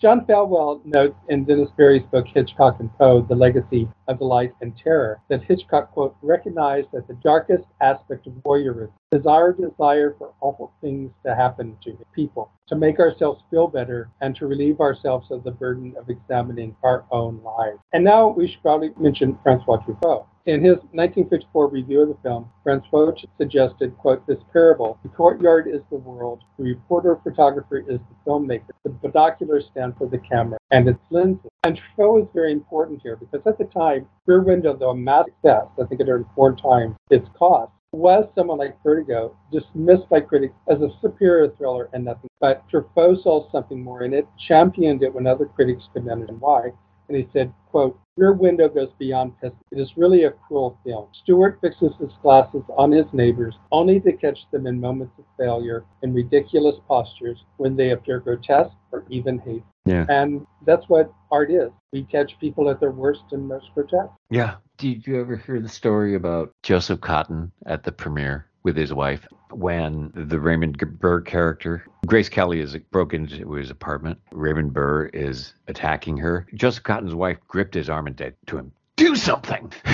John 0.00 0.26
Falwell 0.26 0.84
notes 0.84 1.14
in 1.28 1.44
Dennis 1.44 1.68
Perry's 1.76 2.02
book 2.10 2.26
Hitchcock 2.26 2.80
and 2.80 2.92
Poe, 2.98 3.22
The 3.22 3.36
Legacy 3.36 3.88
of 4.08 4.18
Delight 4.18 4.52
and 4.60 4.76
Terror, 4.76 5.20
that 5.28 5.44
Hitchcock, 5.44 5.92
quote, 5.92 6.16
recognized 6.22 6.88
that 6.92 7.06
the 7.06 7.14
darkest 7.22 7.64
aspect 7.80 8.26
of 8.26 8.32
voyeurism 8.32 8.90
is 9.12 9.26
our 9.26 9.52
desire 9.52 10.16
for 10.18 10.32
awful 10.40 10.72
things 10.80 11.12
to 11.24 11.36
happen 11.36 11.76
to 11.84 11.96
people, 12.12 12.50
to 12.66 12.74
make 12.74 12.98
ourselves 12.98 13.44
feel 13.48 13.68
better, 13.68 14.10
and 14.20 14.34
to 14.36 14.48
relieve 14.48 14.80
ourselves 14.80 15.30
of 15.30 15.44
the 15.44 15.52
burden 15.52 15.94
of 15.96 16.10
examining 16.10 16.74
our 16.82 17.04
own 17.12 17.40
lives. 17.44 17.78
And 17.92 18.02
now 18.02 18.28
we 18.28 18.48
should 18.48 18.62
probably 18.62 18.90
mention 18.98 19.38
Francois 19.44 19.78
Truffaut. 19.86 20.26
In 20.44 20.64
his 20.64 20.78
1954 20.90 21.68
review 21.68 22.00
of 22.00 22.08
the 22.08 22.16
film, 22.20 22.50
Francois 22.64 23.12
suggested, 23.38 23.96
quote, 23.98 24.26
this 24.26 24.42
parable, 24.52 24.98
the 25.04 25.08
courtyard 25.08 25.68
is 25.68 25.82
the 25.88 25.98
world, 25.98 26.40
the 26.58 26.64
reporter 26.64 27.16
photographer 27.22 27.78
is 27.78 28.00
the 28.00 28.16
filmmaker, 28.26 28.70
the 28.82 28.90
binoculars 28.90 29.66
stand 29.70 29.96
for 29.96 30.08
the 30.08 30.18
camera, 30.18 30.58
and 30.72 30.88
its 30.88 30.98
lenses. 31.10 31.48
And 31.62 31.78
Truffaut 31.78 32.22
is 32.24 32.28
very 32.34 32.50
important 32.50 33.02
here 33.04 33.14
because 33.14 33.46
at 33.46 33.56
the 33.56 33.66
time, 33.66 34.08
Rear 34.26 34.42
Window, 34.42 34.76
though 34.76 34.90
a 34.90 34.96
massive 34.96 35.32
success, 35.34 35.66
I 35.80 35.84
think 35.84 36.00
it 36.00 36.08
earned 36.08 36.26
four 36.34 36.56
times 36.56 36.96
its 37.10 37.28
cost, 37.38 37.70
was 37.92 38.26
someone 38.34 38.58
like 38.58 38.82
Vertigo 38.82 39.36
dismissed 39.52 40.08
by 40.08 40.22
critics 40.22 40.54
as 40.68 40.80
a 40.80 40.90
superior 41.00 41.50
thriller 41.56 41.88
and 41.92 42.04
nothing. 42.04 42.30
But 42.40 42.68
Truffaut 42.68 43.22
saw 43.22 43.48
something 43.52 43.80
more 43.80 44.02
in 44.02 44.12
it, 44.12 44.26
championed 44.48 45.04
it 45.04 45.14
when 45.14 45.28
other 45.28 45.46
critics 45.46 45.84
could 45.92 46.08
understand 46.08 46.40
why, 46.40 46.72
and 47.12 47.22
he 47.22 47.28
said, 47.32 47.52
quote, 47.70 47.98
Rear 48.16 48.32
Window 48.32 48.68
goes 48.68 48.90
beyond 48.98 49.34
pessimism. 49.36 49.64
It 49.70 49.80
is 49.80 49.96
really 49.96 50.24
a 50.24 50.30
cruel 50.30 50.78
film. 50.84 51.08
Stewart 51.22 51.58
fixes 51.60 51.92
his 51.98 52.10
glasses 52.22 52.62
on 52.76 52.92
his 52.92 53.06
neighbors 53.12 53.54
only 53.70 54.00
to 54.00 54.12
catch 54.12 54.38
them 54.50 54.66
in 54.66 54.80
moments 54.80 55.14
of 55.18 55.24
failure 55.38 55.84
in 56.02 56.12
ridiculous 56.12 56.76
postures 56.86 57.44
when 57.56 57.76
they 57.76 57.90
appear 57.90 58.20
grotesque 58.20 58.76
or 58.92 59.04
even 59.08 59.38
hateful. 59.38 59.66
Yeah. 59.84 60.06
And 60.08 60.46
that's 60.66 60.88
what 60.88 61.12
art 61.30 61.50
is. 61.50 61.70
We 61.92 62.04
catch 62.04 62.38
people 62.38 62.68
at 62.70 62.80
their 62.80 62.92
worst 62.92 63.24
and 63.32 63.48
most 63.48 63.66
grotesque. 63.74 64.12
Yeah. 64.30 64.56
Did 64.76 65.06
you 65.06 65.20
ever 65.20 65.36
hear 65.36 65.60
the 65.60 65.68
story 65.68 66.14
about 66.14 66.52
Joseph 66.62 67.00
Cotten 67.00 67.50
at 67.66 67.82
the 67.82 67.92
premiere 67.92 68.46
with 68.62 68.76
his 68.76 68.92
wife 68.92 69.26
when 69.52 70.12
the 70.14 70.40
Raymond 70.40 70.78
Burr 70.98 71.20
character, 71.20 71.84
Grace 72.06 72.28
Kelly, 72.28 72.60
is 72.60 72.76
broke 72.90 73.14
into 73.14 73.52
his 73.52 73.70
apartment? 73.70 74.18
Raymond 74.32 74.72
Burr 74.72 75.06
is 75.06 75.54
attacking 75.68 76.16
her. 76.18 76.46
Joseph 76.54 76.84
Cotten's 76.84 77.14
wife 77.14 77.38
gripped 77.48 77.74
his 77.74 77.88
arm 77.88 78.06
and 78.06 78.18
said 78.18 78.34
to 78.46 78.58
him, 78.58 78.72
"Do 78.96 79.16
something." 79.16 79.72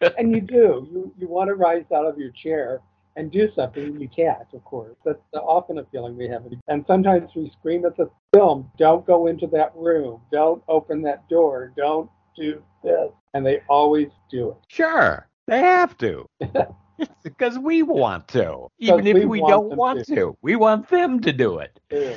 and 0.00 0.32
you 0.32 0.40
do. 0.40 0.88
You 0.92 1.12
you 1.18 1.28
want 1.28 1.48
to 1.48 1.54
rise 1.54 1.84
out 1.94 2.06
of 2.06 2.18
your 2.18 2.30
chair 2.30 2.80
and 3.16 3.30
do 3.32 3.50
something. 3.54 4.00
You 4.00 4.08
can't, 4.08 4.46
of 4.52 4.64
course. 4.64 4.96
That's 5.04 5.18
often 5.34 5.78
a 5.78 5.84
feeling 5.86 6.16
we 6.16 6.28
have. 6.28 6.44
And 6.68 6.84
sometimes 6.86 7.30
we 7.34 7.50
scream 7.58 7.84
at 7.84 7.96
the 7.96 8.10
film, 8.34 8.70
"Don't 8.78 9.06
go 9.06 9.26
into 9.26 9.46
that 9.48 9.72
room. 9.74 10.20
Don't 10.32 10.62
open 10.68 11.02
that 11.02 11.28
door. 11.28 11.72
Don't 11.76 12.10
do 12.36 12.62
this." 12.82 13.10
And 13.34 13.44
they 13.44 13.60
always 13.68 14.08
do 14.30 14.50
it. 14.50 14.56
Sure, 14.68 15.28
they 15.46 15.60
have 15.60 15.96
to. 15.98 16.26
because 17.22 17.58
we 17.58 17.82
want 17.82 18.28
to, 18.28 18.68
even 18.78 19.06
if 19.06 19.14
we, 19.14 19.24
we 19.24 19.40
want 19.40 19.50
don't 19.50 19.76
want 19.76 20.06
to. 20.06 20.14
to. 20.14 20.36
We 20.42 20.56
want 20.56 20.88
them 20.88 21.20
to 21.20 21.32
do 21.32 21.58
it. 21.58 21.80
yeah. 21.90 22.14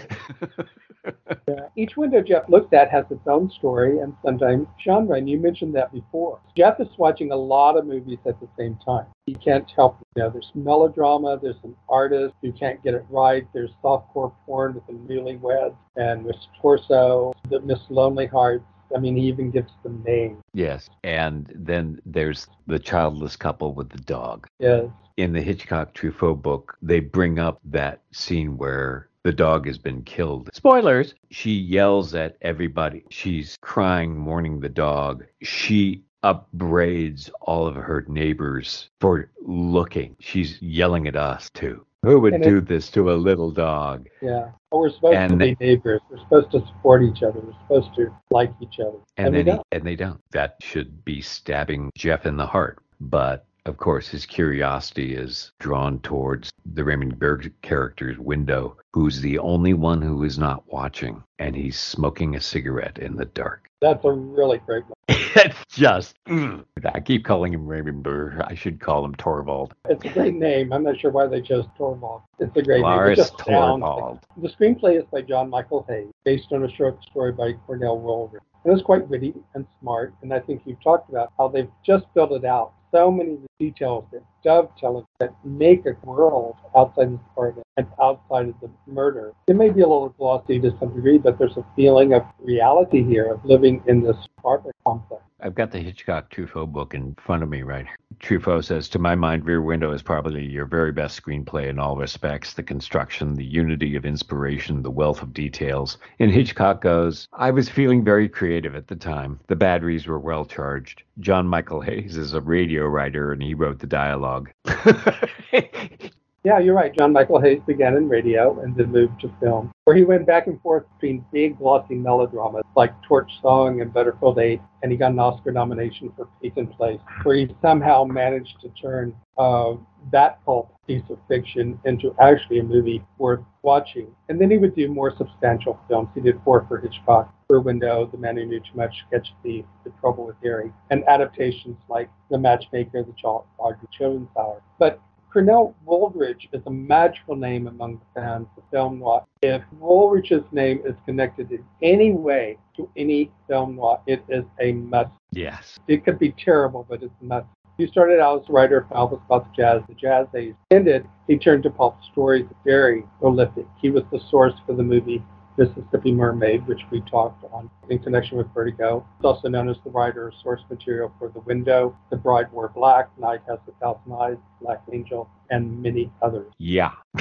Each 1.75 1.97
window 1.97 2.21
Jeff 2.21 2.47
looks 2.47 2.71
at 2.73 2.91
has 2.91 3.05
its 3.09 3.25
own 3.27 3.49
story 3.49 3.99
and 3.99 4.13
sometimes 4.23 4.67
genre, 4.83 5.17
and 5.17 5.29
you 5.29 5.39
mentioned 5.39 5.73
that 5.75 5.91
before. 5.91 6.39
Jeff 6.55 6.79
is 6.79 6.87
watching 6.97 7.31
a 7.31 7.35
lot 7.35 7.77
of 7.77 7.85
movies 7.85 8.19
at 8.27 8.39
the 8.39 8.47
same 8.57 8.77
time. 8.85 9.05
He 9.25 9.33
can't 9.33 9.69
help 9.75 9.99
it. 10.01 10.07
You 10.15 10.23
know, 10.23 10.29
there's 10.29 10.51
melodrama, 10.53 11.39
there's 11.41 11.55
an 11.63 11.75
artist 11.89 12.35
who 12.41 12.51
can't 12.51 12.83
get 12.83 12.93
it 12.93 13.05
right, 13.09 13.47
there's 13.53 13.71
softcore 13.83 14.33
porn 14.45 14.75
with 14.75 14.85
the 14.87 14.93
newlyweds 14.93 15.75
and 15.95 16.25
Miss 16.25 16.37
Torso, 16.61 17.33
the 17.49 17.59
Miss 17.61 17.79
Lonely 17.89 18.27
Hearts. 18.27 18.63
I 18.95 18.99
mean, 18.99 19.15
he 19.15 19.23
even 19.23 19.51
gives 19.51 19.71
them 19.83 20.03
names. 20.05 20.41
Yes. 20.53 20.89
And 21.03 21.51
then 21.55 22.01
there's 22.05 22.47
the 22.67 22.79
childless 22.79 23.35
couple 23.35 23.73
with 23.73 23.89
the 23.89 24.01
dog. 24.01 24.47
Yes. 24.59 24.85
In 25.17 25.33
the 25.33 25.41
Hitchcock 25.41 25.93
Truffaut 25.93 26.41
book, 26.41 26.77
they 26.81 26.99
bring 26.99 27.39
up 27.39 27.59
that 27.65 28.01
scene 28.11 28.57
where 28.57 29.09
the 29.23 29.31
dog 29.31 29.67
has 29.67 29.77
been 29.77 30.01
killed. 30.03 30.49
Spoilers. 30.53 31.13
She 31.29 31.51
yells 31.51 32.15
at 32.15 32.37
everybody. 32.41 33.03
She's 33.09 33.57
crying, 33.61 34.17
mourning 34.17 34.59
the 34.59 34.69
dog. 34.69 35.25
She 35.43 36.03
upbraids 36.23 37.29
all 37.41 37.67
of 37.67 37.75
her 37.75 38.05
neighbors 38.07 38.89
for 38.99 39.29
looking. 39.41 40.15
She's 40.19 40.61
yelling 40.61 41.07
at 41.07 41.15
us 41.15 41.49
too. 41.51 41.85
Who 42.03 42.19
would 42.19 42.33
and 42.33 42.43
do 42.43 42.57
it, 42.57 42.67
this 42.67 42.89
to 42.91 43.11
a 43.11 43.13
little 43.13 43.51
dog? 43.51 44.09
Yeah. 44.21 44.51
Well, 44.71 44.81
we're 44.81 44.89
supposed 44.89 45.17
and 45.17 45.31
to 45.31 45.37
be 45.37 45.57
neighbors. 45.59 46.01
We're 46.09 46.17
supposed 46.17 46.51
to 46.51 46.65
support 46.65 47.03
each 47.03 47.21
other. 47.21 47.39
We're 47.39 47.53
supposed 47.61 47.95
to 47.95 48.11
like 48.31 48.51
each 48.59 48.79
other. 48.79 48.97
And, 49.17 49.35
and 49.35 49.47
then 49.47 49.57
he, 49.57 49.61
and 49.71 49.83
they 49.83 49.95
don't. 49.95 50.19
That 50.31 50.55
should 50.61 51.05
be 51.05 51.21
stabbing 51.21 51.91
Jeff 51.95 52.25
in 52.25 52.37
the 52.37 52.47
heart. 52.47 52.79
But 52.99 53.45
of 53.65 53.77
course, 53.77 54.07
his 54.07 54.25
curiosity 54.25 55.15
is 55.15 55.51
drawn 55.59 55.99
towards 55.99 56.51
the 56.73 56.83
Raymond 56.83 57.19
Burr 57.19 57.41
character's 57.61 58.17
window, 58.17 58.77
who's 58.93 59.21
the 59.21 59.37
only 59.37 59.73
one 59.73 60.01
who 60.01 60.23
is 60.23 60.39
not 60.39 60.63
watching, 60.71 61.23
and 61.37 61.55
he's 61.55 61.79
smoking 61.79 62.35
a 62.35 62.41
cigarette 62.41 62.97
in 62.97 63.15
the 63.15 63.25
dark. 63.25 63.69
That's 63.79 64.03
a 64.03 64.11
really 64.11 64.57
great 64.59 64.83
one. 64.85 64.95
it's 65.35 65.63
just, 65.69 66.15
mm. 66.27 66.65
I 66.85 66.99
keep 66.99 67.23
calling 67.23 67.53
him 67.53 67.67
Raymond 67.67 68.03
Burr. 68.03 68.43
I 68.47 68.55
should 68.55 68.79
call 68.79 69.05
him 69.05 69.13
Thorwald. 69.15 69.71
It's 69.89 70.03
a 70.05 70.09
great 70.09 70.35
name. 70.35 70.73
I'm 70.73 70.83
not 70.83 70.99
sure 70.99 71.11
why 71.11 71.27
they 71.27 71.41
chose 71.41 71.65
Thorwald. 71.79 72.23
It's 72.39 72.55
a 72.57 72.61
great 72.63 72.81
Lars 72.81 73.17
name. 73.17 73.27
Thorwald. 73.37 74.21
Like, 74.35 74.41
the 74.41 74.49
screenplay 74.49 74.97
is 74.97 75.05
by 75.11 75.21
John 75.21 75.49
Michael 75.49 75.85
Hayes, 75.87 76.11
based 76.25 76.51
on 76.51 76.63
a 76.63 76.71
short 76.71 77.01
story 77.03 77.31
by 77.31 77.53
Cornell 77.67 77.99
Woolrich. 77.99 78.41
It 78.63 78.69
was 78.69 78.81
quite 78.83 79.07
witty 79.07 79.33
and 79.55 79.65
smart, 79.79 80.13
and 80.21 80.33
I 80.33 80.39
think 80.39 80.61
you've 80.65 80.83
talked 80.83 81.09
about 81.09 81.33
how 81.37 81.47
they've 81.47 81.69
just 81.83 82.05
built 82.13 82.31
it 82.31 82.45
out 82.45 82.73
so 82.91 83.11
many 83.11 83.33
of 83.33 83.41
the 83.41 83.47
details 83.59 84.05
that 84.11 84.23
dovetail 84.43 85.07
that 85.19 85.33
make 85.43 85.85
a 85.85 85.95
world 86.05 86.55
outside 86.75 87.07
of 87.07 87.11
the 87.11 87.19
apartment 87.31 87.67
and 87.77 87.87
outside 88.01 88.49
of 88.49 88.55
the 88.61 88.69
murder. 88.87 89.33
It 89.47 89.55
may 89.55 89.69
be 89.69 89.81
a 89.81 89.87
little 89.87 90.09
glossy 90.09 90.59
to 90.59 90.75
some 90.79 90.93
degree, 90.93 91.17
but 91.17 91.39
there's 91.39 91.57
a 91.57 91.65
feeling 91.75 92.13
of 92.13 92.23
reality 92.39 93.03
here 93.03 93.31
of 93.31 93.43
living 93.45 93.81
in 93.87 94.01
this 94.01 94.17
apartment 94.37 94.75
complex. 94.85 95.23
I've 95.43 95.55
got 95.55 95.71
the 95.71 95.79
Hitchcock 95.79 96.29
Truffaut 96.29 96.71
book 96.71 96.93
in 96.93 97.15
front 97.15 97.41
of 97.41 97.49
me 97.49 97.63
right 97.63 97.85
here. 97.85 97.97
Truffaut 98.19 98.63
says, 98.63 98.87
To 98.89 98.99
my 98.99 99.15
mind, 99.15 99.45
Rear 99.45 99.61
Window 99.61 99.91
is 99.91 100.03
probably 100.03 100.45
your 100.45 100.65
very 100.65 100.91
best 100.91 101.21
screenplay 101.21 101.67
in 101.67 101.79
all 101.79 101.97
respects 101.97 102.53
the 102.53 102.61
construction, 102.61 103.33
the 103.35 103.45
unity 103.45 103.95
of 103.95 104.05
inspiration, 104.05 104.83
the 104.83 104.91
wealth 104.91 105.23
of 105.23 105.33
details. 105.33 105.97
And 106.19 106.31
Hitchcock 106.31 106.81
goes, 106.81 107.27
I 107.33 107.49
was 107.49 107.69
feeling 107.69 108.03
very 108.03 108.29
creative 108.29 108.75
at 108.75 108.87
the 108.87 108.95
time. 108.95 109.39
The 109.47 109.55
batteries 109.55 110.05
were 110.05 110.19
well 110.19 110.45
charged. 110.45 111.01
John 111.19 111.47
Michael 111.47 111.81
Hayes 111.81 112.17
is 112.17 112.33
a 112.33 112.41
radio 112.41 112.85
writer 112.85 113.31
and 113.31 113.41
he 113.41 113.55
wrote 113.55 113.79
the 113.79 113.87
dialogue. 113.87 114.51
Yeah, 116.43 116.57
you're 116.57 116.73
right. 116.73 116.91
John 116.97 117.13
Michael 117.13 117.39
Hayes 117.39 117.61
began 117.67 117.95
in 117.95 118.09
radio 118.09 118.59
and 118.61 118.75
then 118.75 118.91
moved 118.91 119.21
to 119.21 119.31
film, 119.39 119.71
where 119.83 119.95
he 119.95 120.03
went 120.03 120.25
back 120.25 120.47
and 120.47 120.59
forth 120.61 120.85
between 120.95 121.23
big, 121.31 121.59
glossy 121.59 121.93
melodramas 121.93 122.63
like 122.75 122.93
Torch 123.07 123.31
Song 123.43 123.81
and 123.81 123.93
Butterfield 123.93 124.39
8, 124.39 124.59
and 124.81 124.91
he 124.91 124.97
got 124.97 125.11
an 125.11 125.19
Oscar 125.19 125.51
nomination 125.51 126.11
for 126.15 126.27
Peyton 126.41 126.65
Place, 126.65 126.99
where 127.21 127.35
he 127.35 127.55
somehow 127.61 128.05
managed 128.05 128.59
to 128.61 128.69
turn 128.69 129.13
uh, 129.37 129.73
that 130.11 130.43
pulp 130.43 130.73
piece 130.87 131.03
of 131.11 131.19
fiction 131.27 131.79
into 131.85 132.15
actually 132.19 132.57
a 132.57 132.63
movie 132.63 133.03
worth 133.19 133.41
watching. 133.61 134.07
And 134.27 134.41
then 134.41 134.49
he 134.49 134.57
would 134.57 134.75
do 134.75 134.87
more 134.87 135.15
substantial 135.15 135.79
films. 135.87 136.09
He 136.15 136.21
did 136.21 136.41
four 136.43 136.65
for 136.67 136.79
Hitchcock, 136.79 137.31
Rear 137.51 137.61
Window, 137.61 138.09
The 138.11 138.17
Man 138.17 138.37
Who 138.37 138.45
Knew 138.45 138.59
Too 138.59 138.75
Much, 138.75 138.95
Sketch 139.07 139.27
Thief, 139.43 139.65
The 139.83 139.91
Trouble 139.99 140.25
with 140.25 140.37
Harry, 140.41 140.71
and 140.89 141.03
adaptations 141.07 141.77
like 141.87 142.09
The 142.31 142.39
Matchmaker, 142.39 143.03
The 143.03 143.13
Audrey 143.23 143.87
Jones 143.95 144.27
Hour. 144.35 144.63
But 144.79 144.99
Cornell 145.31 145.73
Woolrich 145.87 146.49
is 146.51 146.61
a 146.65 146.69
magical 146.69 147.37
name 147.37 147.67
among 147.67 147.99
the 147.99 148.21
fans 148.21 148.47
of 148.57 148.63
film 148.69 148.99
noir. 148.99 149.23
If 149.41 149.61
Woolrich's 149.79 150.43
name 150.51 150.81
is 150.85 150.95
connected 151.05 151.51
in 151.51 151.63
any 151.81 152.11
way 152.11 152.57
to 152.75 152.89
any 152.97 153.31
film 153.47 153.77
noir, 153.77 154.01
it 154.07 154.23
is 154.27 154.43
a 154.59 154.73
must. 154.73 155.11
Yes. 155.31 155.79
It 155.87 156.03
could 156.03 156.19
be 156.19 156.33
terrible, 156.33 156.85
but 156.89 157.01
it's 157.01 157.13
a 157.21 157.23
must. 157.23 157.47
He 157.77 157.87
started 157.87 158.19
out 158.19 158.43
as 158.43 158.49
a 158.49 158.51
writer 158.51 158.79
of 158.79 158.91
novels 158.91 159.21
about 159.25 159.45
the 159.45 159.55
jazz. 159.55 159.81
The 159.87 159.95
jazz 159.95 160.27
age 160.35 160.55
ended. 160.69 161.07
He 161.27 161.37
turned 161.37 161.63
to 161.63 161.69
pulp 161.69 161.95
stories, 162.11 162.45
very 162.65 163.03
prolific. 163.19 163.65
He 163.81 163.89
was 163.89 164.03
the 164.11 164.19
source 164.29 164.53
for 164.65 164.73
the 164.73 164.83
movie 164.83 165.23
Mississippi 165.57 166.11
Mermaid, 166.11 166.65
which 166.67 166.81
we 166.91 167.01
talked 167.01 167.43
on 167.51 167.69
in 167.89 167.99
connection 167.99 168.37
with 168.37 168.47
Vertigo. 168.53 169.05
It's 169.17 169.25
also 169.25 169.47
known 169.47 169.69
as 169.69 169.77
the 169.83 169.89
writer 169.91 170.29
of 170.29 170.33
source 170.41 170.61
material 170.69 171.13
for 171.19 171.29
The 171.29 171.41
Window, 171.41 171.97
The 172.09 172.17
Bride 172.17 172.51
Wore 172.51 172.69
Black, 172.69 173.09
Night 173.17 173.41
Has 173.47 173.59
a 173.67 173.71
Thousand 173.79 174.13
Eyes, 174.13 174.37
Black 174.61 174.81
Angel, 174.91 175.29
and 175.49 175.81
many 175.81 176.11
others. 176.21 176.51
Yeah. 176.57 176.91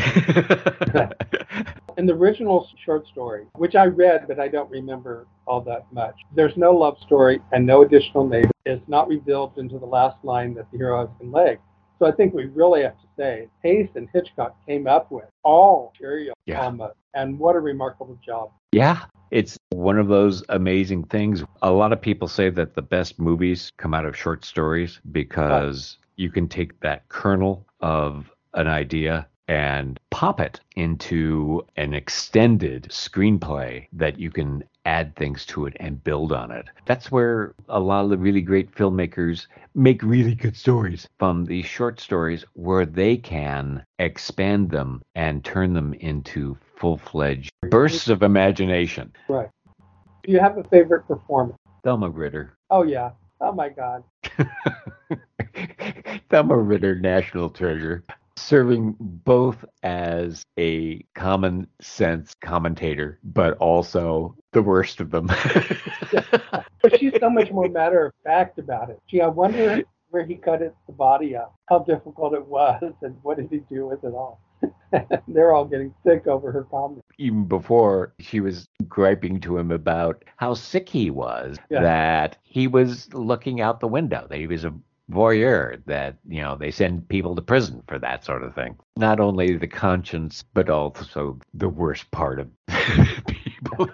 in 1.97 2.07
the 2.07 2.15
original 2.15 2.67
short 2.85 3.07
story, 3.09 3.47
which 3.55 3.75
I 3.75 3.85
read 3.85 4.27
but 4.29 4.39
I 4.41 4.49
don't 4.49 4.71
remember 4.71 5.27
all 5.47 5.61
that 5.63 5.87
much, 5.93 6.15
there's 6.35 6.57
no 6.57 6.73
love 6.73 6.97
story 7.05 7.41
and 7.53 7.67
no 7.67 7.83
additional 7.83 8.27
neighbor. 8.27 8.51
It's 8.65 8.83
not 8.89 9.09
revealed 9.09 9.59
into 9.59 9.79
the 9.79 9.87
last 9.87 10.17
line 10.25 10.55
that 10.55 10.71
the 10.71 10.79
hero 10.79 11.07
has 11.07 11.11
been 11.19 11.33
legged. 11.33 11.61
So 12.01 12.07
I 12.07 12.13
think 12.13 12.33
we 12.33 12.47
really 12.47 12.83
have 12.83 12.99
to 12.99 13.07
say 13.19 13.49
Hayes 13.63 13.91
and 13.95 14.09
Hitchcock 14.15 14.57
came 14.67 14.87
up 14.87 15.13
with 15.13 15.27
all 15.43 15.93
material 15.93 16.35
yeah. 16.47 16.65
almost 16.65 16.95
and 17.13 17.39
what 17.39 17.57
a 17.57 17.61
remarkable 17.61 18.19
job. 18.25 18.53
Yeah, 18.73 19.05
it's 19.31 19.59
one 19.71 19.99
of 19.99 20.09
those 20.09 20.43
amazing 20.49 21.05
things. 21.05 21.45
A 21.61 21.71
lot 21.71 21.93
of 21.93 22.01
people 22.01 22.27
say 22.27 22.49
that 22.49 22.75
the 22.75 22.81
best 22.81 23.19
movies 23.19 23.71
come 23.77 23.93
out 23.93 24.07
of 24.07 24.17
short 24.17 24.47
stories 24.47 24.99
because 25.13 25.99
you 26.17 26.31
can 26.31 26.49
take 26.49 26.81
that 26.81 27.07
kernel 27.11 27.67
of 27.81 28.31
an 28.55 28.67
idea 28.67 29.29
and 29.51 29.99
pop 30.11 30.41
it 30.41 30.61
into 30.77 31.67
an 31.77 31.93
extended 31.93 32.85
screenplay 32.85 33.85
that 33.93 34.17
you 34.17 34.31
can 34.31 34.63
add 34.87 35.15
things 35.17 35.45
to 35.45 35.67
it 35.67 35.77
and 35.81 36.05
build 36.05 36.31
on 36.31 36.53
it. 36.53 36.67
That's 36.87 37.11
where 37.11 37.57
a 37.69 37.81
lot 37.81 38.05
of 38.05 38.11
the 38.11 38.17
really 38.17 38.43
great 38.43 38.73
filmmakers 38.73 39.49
make 39.75 40.05
really 40.05 40.37
good 40.37 40.57
stories 40.57 41.09
from 41.19 41.45
these 41.45 41.67
short 41.67 41.99
stories 41.99 42.45
where 42.53 42.87
they 42.87 43.17
can 43.17 43.85
expand 43.99 44.71
them 44.71 45.03
and 45.17 45.45
turn 45.45 45.75
them 45.75 45.95
into 45.95 46.57
full 46.77 46.97
fledged 46.97 47.51
bursts 47.71 48.09
of 48.09 48.23
imagination. 48.23 49.13
Right. 49.29 49.51
Do 50.23 50.31
you 50.31 50.39
have 50.39 50.59
a 50.59 50.65
favorite 50.65 51.09
performance? 51.09 51.59
Thelma 51.83 52.09
Ritter. 52.09 52.55
Oh, 52.71 52.85
yeah. 52.85 53.11
Oh, 53.41 53.53
my 53.53 53.69
God. 53.69 54.05
Thelma 56.31 56.57
Ritter, 56.57 56.95
national 56.95 57.51
treasure, 57.51 58.05
serving 58.41 58.97
both 58.99 59.65
as 59.83 60.43
a 60.59 61.05
common 61.15 61.67
sense 61.81 62.35
commentator, 62.41 63.19
but 63.23 63.57
also 63.59 64.37
the 64.53 64.63
worst 64.63 65.01
of 65.01 65.11
them. 65.11 65.27
but 66.83 66.99
she's 66.99 67.13
so 67.21 67.31
much 67.31 67.51
more 67.51 67.69
matter 67.69 68.07
of 68.07 68.13
fact 68.25 68.59
about 68.59 68.91
it. 68.91 69.01
Gee, 69.09 69.21
I 69.21 69.29
wonder 69.29 69.83
where 70.11 70.25
he 70.25 70.35
cut 70.35 70.63
it, 70.63 70.75
the 70.87 70.93
body 70.93 71.37
up, 71.37 71.55
how 71.69 71.81
difficult 71.81 72.35
it 72.35 72.45
was, 72.45 72.83
and 73.03 73.17
what 73.23 73.37
did 73.37 73.49
he 73.51 73.61
do 73.73 73.87
with 73.87 74.03
it 74.05 74.13
all. 74.13 74.41
They're 75.29 75.53
all 75.53 75.65
getting 75.65 75.95
sick 76.05 76.27
over 76.27 76.53
her 76.53 76.65
comments. 76.65 77.07
Even 77.19 77.45
before 77.45 78.13
she 78.19 78.41
was 78.41 78.69
griping 78.89 79.41
to 79.41 79.57
him 79.57 79.71
about 79.71 80.25
how 80.37 80.55
sick 80.55 80.89
he 80.89 81.11
was, 81.11 81.57
yeah. 81.71 81.81
that 81.81 82.39
he 82.43 82.67
was 82.67 83.13
looking 83.15 83.61
out 83.61 83.81
the 83.81 83.89
window, 83.89 84.27
that 84.29 84.39
he 84.39 84.47
was 84.47 84.65
a 84.65 84.75
voyeur 85.11 85.83
that 85.87 86.17
you 86.29 86.41
know 86.41 86.57
they 86.57 86.71
send 86.71 87.09
people 87.09 87.35
to 87.35 87.43
prison 87.43 87.83
for 87.89 87.99
that 87.99 88.25
sort 88.25 88.43
of 88.43 88.55
thing. 88.55 88.77
Not 88.97 89.21
only 89.21 89.57
the 89.57 89.67
conscience 89.67 90.45
but 90.55 90.71
also 90.71 91.39
the 91.55 91.69
worst 91.69 92.11
part 92.11 92.39
of 92.41 92.49
people. 93.27 93.89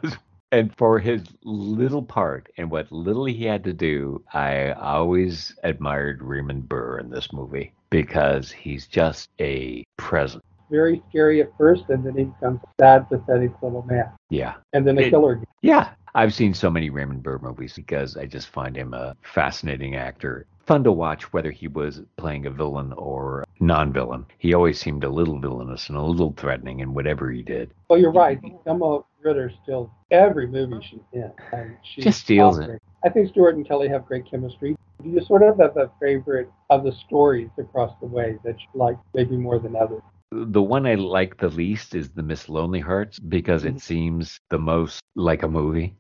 And 0.53 0.75
for 0.77 1.01
his 1.01 1.23
little 1.43 2.03
part 2.03 2.49
and 2.57 2.71
what 2.71 2.91
little 2.93 3.25
he 3.25 3.45
had 3.45 3.65
to 3.65 3.73
do 3.73 4.23
i 4.33 4.71
always 4.73 5.55
admired 5.65 6.23
raymond 6.23 6.69
burr 6.69 6.99
in 6.99 7.11
this 7.11 7.33
movie 7.33 7.73
because 7.91 8.53
he's 8.53 8.87
just 8.87 9.29
a 9.41 9.85
presence. 9.97 10.45
Very 10.71 11.03
scary 11.09 11.41
at 11.41 11.51
first 11.59 11.85
and 11.89 12.05
then 12.05 12.17
he 12.17 12.25
becomes 12.25 12.61
sad 12.81 13.09
pathetic 13.09 13.53
little 13.61 13.83
man. 13.83 14.11
Yeah. 14.31 14.55
And 14.73 14.87
then 14.87 14.99
a 14.99 15.03
it, 15.03 15.11
killer. 15.11 15.43
Yeah 15.63 15.91
I've 16.17 16.33
seen 16.33 16.55
so 16.55 16.71
many 16.71 16.89
Raymond 16.89 17.23
Burr 17.23 17.39
movies 17.39 17.75
because 17.75 18.17
I 18.17 18.25
just 18.25 18.49
find 18.49 18.75
him 18.75 18.95
a 18.95 19.15
fascinating 19.21 19.97
actor 19.97 20.47
fun 20.67 20.83
to 20.83 20.91
watch 20.91 21.33
whether 21.33 21.51
he 21.51 21.69
was 21.69 22.03
playing 22.17 22.47
a 22.47 22.51
villain 22.51 22.93
or 22.95 23.45
non-villain. 23.61 24.27
He 24.39 24.53
always 24.53 24.81
seemed 24.81 25.05
a 25.05 25.09
little 25.09 25.39
villainous 25.39 25.89
and 25.89 25.97
a 25.97 26.03
little 26.03 26.35
threatening 26.37 26.81
in 26.81 26.93
whatever 26.93 27.31
he 27.31 27.43
did. 27.43 27.73
Well, 27.89 28.01
you're 28.01 28.13
right. 28.13 28.41
Thelma 28.65 29.05
Ritter 29.23 29.53
steals 29.63 29.91
every 30.11 30.47
movie 30.47 30.85
she's 30.91 31.01
in. 31.13 31.31
And 31.53 31.77
she 31.83 32.01
just 32.01 32.21
steals 32.21 32.59
it. 32.59 32.83
I 33.05 33.09
think 33.09 33.29
Stewart 33.29 33.55
and 33.55 33.67
Kelly 33.67 33.89
have 33.89 34.07
great 34.07 34.29
chemistry. 34.29 34.77
Do 35.03 35.09
you 35.09 35.25
sort 35.25 35.43
of 35.43 35.59
have 35.59 35.77
a 35.77 35.91
favorite 36.01 36.51
of 36.71 36.83
the 36.83 36.93
stories 37.07 37.51
across 37.59 37.93
the 38.01 38.07
way 38.07 38.39
that 38.45 38.57
you 38.59 38.67
like 38.75 38.97
maybe 39.15 39.37
more 39.37 39.59
than 39.59 39.77
others? 39.77 40.03
The 40.45 40.63
one 40.63 40.87
I 40.87 40.95
like 40.95 41.39
the 41.39 41.49
least 41.49 41.95
is 41.95 42.11
the 42.11 42.23
Miss 42.23 42.49
Lonely 42.49 42.81
Hearts 42.81 43.19
because 43.19 43.65
it 43.65 43.71
mm-hmm. 43.71 43.79
seems 43.79 44.41
the 44.51 44.59
most 44.59 45.01
like 45.15 45.43
a 45.43 45.49
movie. 45.49 45.95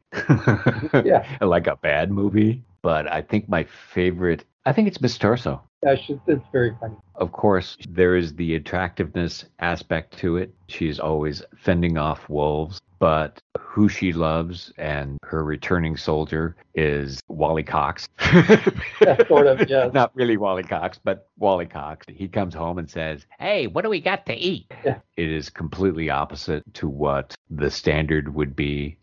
yeah. 1.04 1.26
like 1.40 1.66
a 1.66 1.76
bad 1.76 2.10
movie. 2.10 2.62
But 2.82 3.10
I 3.10 3.22
think 3.22 3.48
my 3.48 3.64
favorite 3.64 4.44
I 4.66 4.72
think 4.72 4.88
it's 4.88 5.00
Miss 5.00 5.16
Torso. 5.16 5.62
It's 5.82 6.44
very 6.52 6.76
funny. 6.80 6.96
Of 7.14 7.32
course, 7.32 7.76
there 7.88 8.16
is 8.16 8.34
the 8.34 8.54
attractiveness 8.54 9.44
aspect 9.58 10.16
to 10.18 10.36
it. 10.36 10.54
She's 10.68 10.98
always 10.98 11.42
fending 11.56 11.96
off 11.96 12.28
wolves, 12.28 12.80
but 12.98 13.40
who 13.58 13.88
she 13.88 14.12
loves 14.12 14.72
and 14.78 15.18
her 15.22 15.44
returning 15.44 15.96
soldier 15.96 16.56
is 16.74 17.20
Wally 17.28 17.62
Cox. 17.62 18.08
sort 19.28 19.46
of, 19.46 19.68
yes. 19.68 19.90
Not 19.94 20.14
really 20.14 20.36
Wally 20.36 20.62
Cox, 20.62 20.98
but 21.02 21.28
Wally 21.38 21.66
Cox. 21.66 22.06
He 22.08 22.26
comes 22.26 22.54
home 22.54 22.78
and 22.78 22.90
says, 22.90 23.26
Hey, 23.38 23.66
what 23.66 23.82
do 23.82 23.90
we 23.90 24.00
got 24.00 24.26
to 24.26 24.34
eat? 24.34 24.72
Yeah. 24.84 24.98
It 25.16 25.30
is 25.30 25.50
completely 25.50 26.10
opposite 26.10 26.62
to 26.74 26.88
what 26.88 27.34
the 27.50 27.70
standard 27.70 28.34
would 28.34 28.56
be 28.56 28.96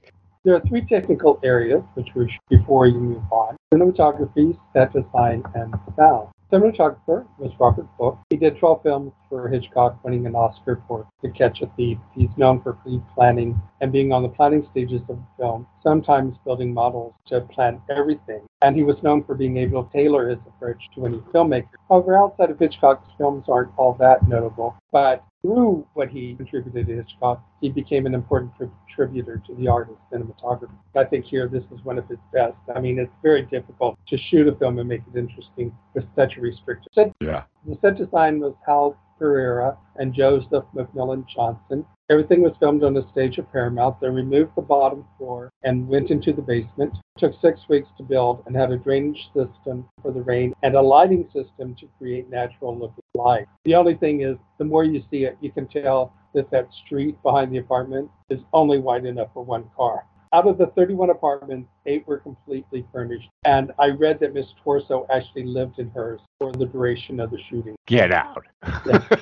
there 0.44 0.56
are 0.56 0.62
three 0.68 0.86
technical 0.86 1.40
areas 1.44 1.82
which 1.94 2.10
we 2.16 2.30
should, 2.30 2.40
before 2.50 2.86
you 2.86 3.00
move 3.00 3.24
on. 3.32 3.56
Cinematography, 3.74 4.58
set 4.74 4.92
design, 4.92 5.42
and 5.56 5.74
sound. 5.98 6.28
Cinematographer 6.54 7.26
was 7.40 7.52
Robert 7.60 7.88
Burks. 7.98 8.20
He 8.30 8.38
did 8.38 8.60
12 8.60 8.84
films 8.84 9.12
for 9.28 9.50
Hitchcock, 9.50 9.98
winning 10.04 10.28
an 10.28 10.36
Oscar 10.36 10.84
for 10.88 11.08
To 11.24 11.32
Catch 11.32 11.64
a 11.64 11.68
Thief. 11.76 11.98
He's 12.14 12.30
known 12.38 12.62
for 12.62 12.74
pre-planning 12.74 13.60
and 13.84 13.92
being 13.92 14.14
on 14.14 14.24
the 14.24 14.30
planning 14.30 14.66
stages 14.72 15.02
of 15.10 15.18
the 15.18 15.28
film, 15.38 15.68
sometimes 15.84 16.38
building 16.46 16.74
models 16.74 17.14
to 17.28 17.42
plan 17.42 17.82
everything. 17.90 18.40
And 18.62 18.78
he 18.78 18.84
was 18.84 18.96
known 19.04 19.26
for 19.26 19.36
being 19.36 19.58
able 19.58 19.84
to 19.84 19.92
tailor 19.92 20.30
his 20.30 20.40
approach 20.48 20.82
to 20.96 21.06
any 21.06 21.18
filmmaker. 21.34 21.68
However, 21.90 22.18
outside 22.18 22.50
of 22.50 22.58
Hitchcock's 22.58 23.10
films 23.18 23.44
aren't 23.50 23.78
all 23.78 23.94
that 24.00 24.26
notable, 24.26 24.74
but 24.94 25.22
through 25.42 25.86
what 25.96 26.08
he 26.08 26.34
contributed 26.36 26.88
to 26.88 26.96
Hitchcock, 26.96 27.44
he 27.60 27.70
became 27.70 28.06
an 28.06 28.14
important 28.14 28.54
contributor 28.58 29.44
to 29.46 29.56
the 29.56 29.68
art 29.68 29.90
of 29.90 29.98
cinematography. 30.10 30.72
I 30.96 31.04
think 31.04 31.26
here 31.26 31.50
this 31.50 31.66
is 31.66 31.84
one 31.84 31.98
of 31.98 32.08
his 32.08 32.20
best. 32.32 32.56
I 32.74 32.80
mean, 32.80 32.98
it's 32.98 33.12
very 33.22 33.42
difficult 33.42 34.00
to 34.08 34.18
shoot 34.18 34.48
a 34.48 34.56
film 34.56 34.80
and 34.80 34.88
make 34.88 35.02
it 35.14 35.20
interesting 35.20 35.76
with 35.94 36.06
such 36.16 36.38
a 36.38 36.40
restricted 36.42 36.88
set. 36.94 37.12
Yeah. 37.20 37.44
The 37.68 37.78
set 37.82 37.98
design 37.98 38.40
was 38.40 38.54
Hal 38.66 38.98
Pereira 39.24 39.78
and 39.96 40.14
Joseph 40.14 40.66
McMillan 40.76 41.26
Johnson. 41.34 41.86
Everything 42.10 42.42
was 42.42 42.52
filmed 42.60 42.84
on 42.84 42.94
the 42.94 43.08
stage 43.14 43.40
at 43.40 43.50
Paramount. 43.54 44.02
They 44.02 44.10
removed 44.10 44.52
the 44.58 44.62
bottom 44.62 45.06
floor 45.18 45.50
and 45.64 45.88
went 45.88 46.12
into 46.12 46.34
the 46.34 46.42
basement. 46.42 46.94
It 47.16 47.20
took 47.20 47.34
six 47.40 47.62
weeks 47.70 47.88
to 47.98 48.04
build 48.04 48.44
and 48.46 48.54
had 48.54 48.74
a 48.74 48.78
drainage 48.78 49.30
system 49.34 49.88
for 50.02 50.12
the 50.12 50.24
rain 50.24 50.54
and 50.62 50.76
a 50.76 50.82
lighting 50.82 51.30
system 51.32 51.74
to 51.76 51.88
create 51.98 52.30
natural 52.30 52.78
looking 52.78 53.02
light. 53.16 53.48
The 53.64 53.76
only 53.76 53.96
thing 53.96 54.24
is, 54.24 54.36
the 54.58 54.66
more 54.66 54.84
you 54.84 55.02
see 55.10 55.24
it, 55.24 55.38
you 55.40 55.54
can 55.54 55.70
tell 55.70 56.12
that 56.34 56.52
that 56.52 56.68
street 56.86 57.16
behind 57.24 57.54
the 57.54 57.60
apartment 57.60 58.12
is 58.30 58.42
only 58.52 58.80
wide 58.80 59.06
enough 59.06 59.30
for 59.34 59.46
one 59.46 59.70
car. 59.74 60.04
Out 60.34 60.48
of 60.48 60.58
the 60.58 60.66
31 60.66 61.12
apartments, 61.12 61.70
eight 61.86 62.08
were 62.08 62.18
completely 62.18 62.84
furnished. 62.92 63.30
And 63.46 63.72
I 63.78 63.90
read 63.90 64.20
that 64.22 64.34
Miss 64.34 64.48
Torso 64.64 65.06
actually 65.14 65.44
lived 65.44 65.78
in 65.78 65.92
hers 65.92 66.22
for 66.40 66.52
the 66.52 66.66
duration 66.66 67.20
of 67.20 67.30
the 67.30 67.38
shooting. 67.52 67.76
Get 67.86 68.12
out. 68.12 68.44
Yeah. 68.84 68.98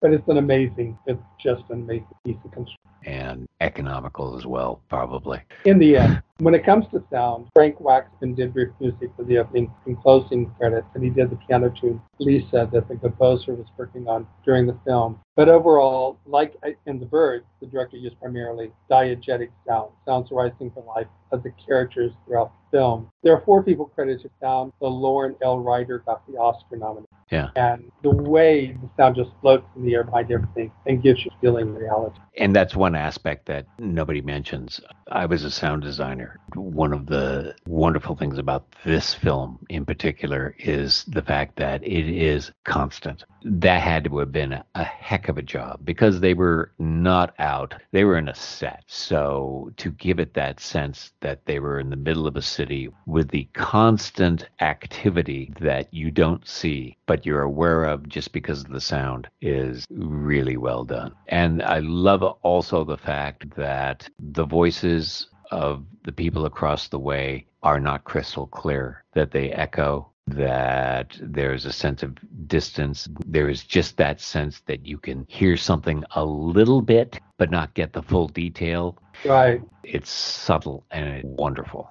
but 0.00 0.12
it's 0.12 0.28
an 0.28 0.36
amazing, 0.36 0.96
it's 1.08 1.20
just 1.42 1.64
an 1.70 1.82
amazing 1.82 2.06
piece 2.24 2.36
of 2.44 2.52
construction. 2.52 2.78
And 3.04 3.48
economical 3.60 4.38
as 4.38 4.46
well, 4.46 4.80
probably. 4.88 5.40
In 5.64 5.80
the 5.80 5.96
end, 5.96 6.22
when 6.38 6.54
it 6.54 6.64
comes 6.64 6.84
to 6.90 7.02
sound, 7.12 7.46
Franz 7.54 7.76
Waxman 7.76 8.34
did 8.34 8.52
brief 8.52 8.70
music 8.80 9.10
for 9.16 9.24
the 9.24 9.38
opening 9.38 9.72
and 9.86 10.00
closing 10.00 10.50
credits, 10.58 10.86
and 10.94 11.04
he 11.04 11.10
did 11.10 11.30
the 11.30 11.36
piano 11.36 11.72
tune 11.80 12.00
Lisa 12.18 12.68
that 12.72 12.88
the 12.88 12.96
composer 12.96 13.54
was 13.54 13.66
working 13.76 14.08
on 14.08 14.26
during 14.44 14.66
the 14.66 14.76
film. 14.84 15.20
But 15.36 15.48
overall, 15.48 16.18
like 16.26 16.54
in 16.86 16.98
The 16.98 17.06
Birds, 17.06 17.44
the 17.60 17.66
director 17.66 17.96
used 17.96 18.18
primarily 18.20 18.72
diegetic 18.90 19.50
sound, 19.66 19.90
sounds 20.04 20.30
arising 20.32 20.70
from 20.70 20.86
life 20.86 21.06
of 21.32 21.42
the 21.42 21.52
characters 21.66 22.12
throughout 22.24 22.52
the 22.70 22.78
film. 22.78 23.10
There 23.22 23.34
are 23.34 23.42
four 23.44 23.62
people 23.62 23.86
credited 23.86 24.22
to 24.22 24.30
sound. 24.40 24.72
The 24.80 24.86
Loren 24.86 25.34
L. 25.42 25.58
Ryder 25.58 26.00
got 26.06 26.26
the 26.26 26.34
Oscar 26.34 26.76
nomination. 26.76 27.08
Yeah. 27.30 27.48
And 27.56 27.90
the 28.02 28.10
way 28.10 28.76
the 28.80 28.88
sound 28.96 29.16
just 29.16 29.30
floats 29.40 29.66
in 29.74 29.84
the 29.84 29.94
air 29.94 30.04
behind 30.04 30.30
everything 30.30 30.70
and 30.86 31.02
gives 31.02 31.24
you 31.24 31.32
feeling 31.40 31.74
reality. 31.74 32.20
And 32.38 32.54
that's 32.54 32.76
one 32.76 32.94
aspect 32.94 33.46
that 33.46 33.66
nobody 33.78 34.20
mentions. 34.20 34.80
I 35.10 35.26
was 35.26 35.42
a 35.42 35.50
sound 35.50 35.82
designer. 35.82 36.23
One 36.54 36.92
of 36.92 37.06
the 37.06 37.54
wonderful 37.66 38.16
things 38.16 38.38
about 38.38 38.66
this 38.84 39.14
film 39.14 39.58
in 39.68 39.84
particular 39.84 40.54
is 40.58 41.04
the 41.04 41.22
fact 41.22 41.56
that 41.56 41.82
it 41.82 42.08
is 42.08 42.52
constant. 42.64 43.24
That 43.42 43.82
had 43.82 44.04
to 44.04 44.18
have 44.18 44.32
been 44.32 44.62
a 44.74 44.84
heck 44.84 45.28
of 45.28 45.36
a 45.36 45.42
job 45.42 45.80
because 45.84 46.20
they 46.20 46.34
were 46.34 46.72
not 46.78 47.34
out. 47.38 47.74
They 47.92 48.04
were 48.04 48.16
in 48.16 48.28
a 48.28 48.34
set. 48.34 48.84
So 48.86 49.72
to 49.76 49.90
give 49.90 50.18
it 50.18 50.34
that 50.34 50.60
sense 50.60 51.12
that 51.20 51.44
they 51.44 51.58
were 51.58 51.78
in 51.78 51.90
the 51.90 51.96
middle 51.96 52.26
of 52.26 52.36
a 52.36 52.42
city 52.42 52.88
with 53.06 53.28
the 53.28 53.48
constant 53.52 54.48
activity 54.60 55.52
that 55.60 55.92
you 55.92 56.10
don't 56.10 56.46
see, 56.46 56.96
but 57.06 57.26
you're 57.26 57.42
aware 57.42 57.84
of 57.84 58.08
just 58.08 58.32
because 58.32 58.60
of 58.60 58.70
the 58.70 58.80
sound 58.80 59.28
is 59.40 59.86
really 59.90 60.56
well 60.56 60.84
done. 60.84 61.12
And 61.28 61.62
I 61.62 61.80
love 61.80 62.22
also 62.22 62.84
the 62.84 62.96
fact 62.96 63.54
that 63.56 64.08
the 64.18 64.46
voices 64.46 65.28
of 65.54 65.84
the 66.02 66.12
people 66.12 66.46
across 66.46 66.88
the 66.88 66.98
way 66.98 67.46
are 67.62 67.78
not 67.80 68.04
crystal 68.04 68.48
clear, 68.48 69.04
that 69.14 69.30
they 69.30 69.52
echo, 69.52 70.10
that 70.26 71.16
there's 71.22 71.64
a 71.64 71.72
sense 71.72 72.02
of 72.02 72.16
distance. 72.48 73.08
There 73.24 73.48
is 73.48 73.62
just 73.62 73.96
that 73.98 74.20
sense 74.20 74.60
that 74.66 74.84
you 74.84 74.98
can 74.98 75.24
hear 75.28 75.56
something 75.56 76.04
a 76.16 76.24
little 76.24 76.82
bit, 76.82 77.20
but 77.38 77.50
not 77.50 77.74
get 77.74 77.92
the 77.92 78.02
full 78.02 78.28
detail. 78.28 78.98
Right. 79.24 79.62
It's 79.84 80.10
subtle 80.10 80.84
and 80.90 81.22
wonderful. 81.24 81.88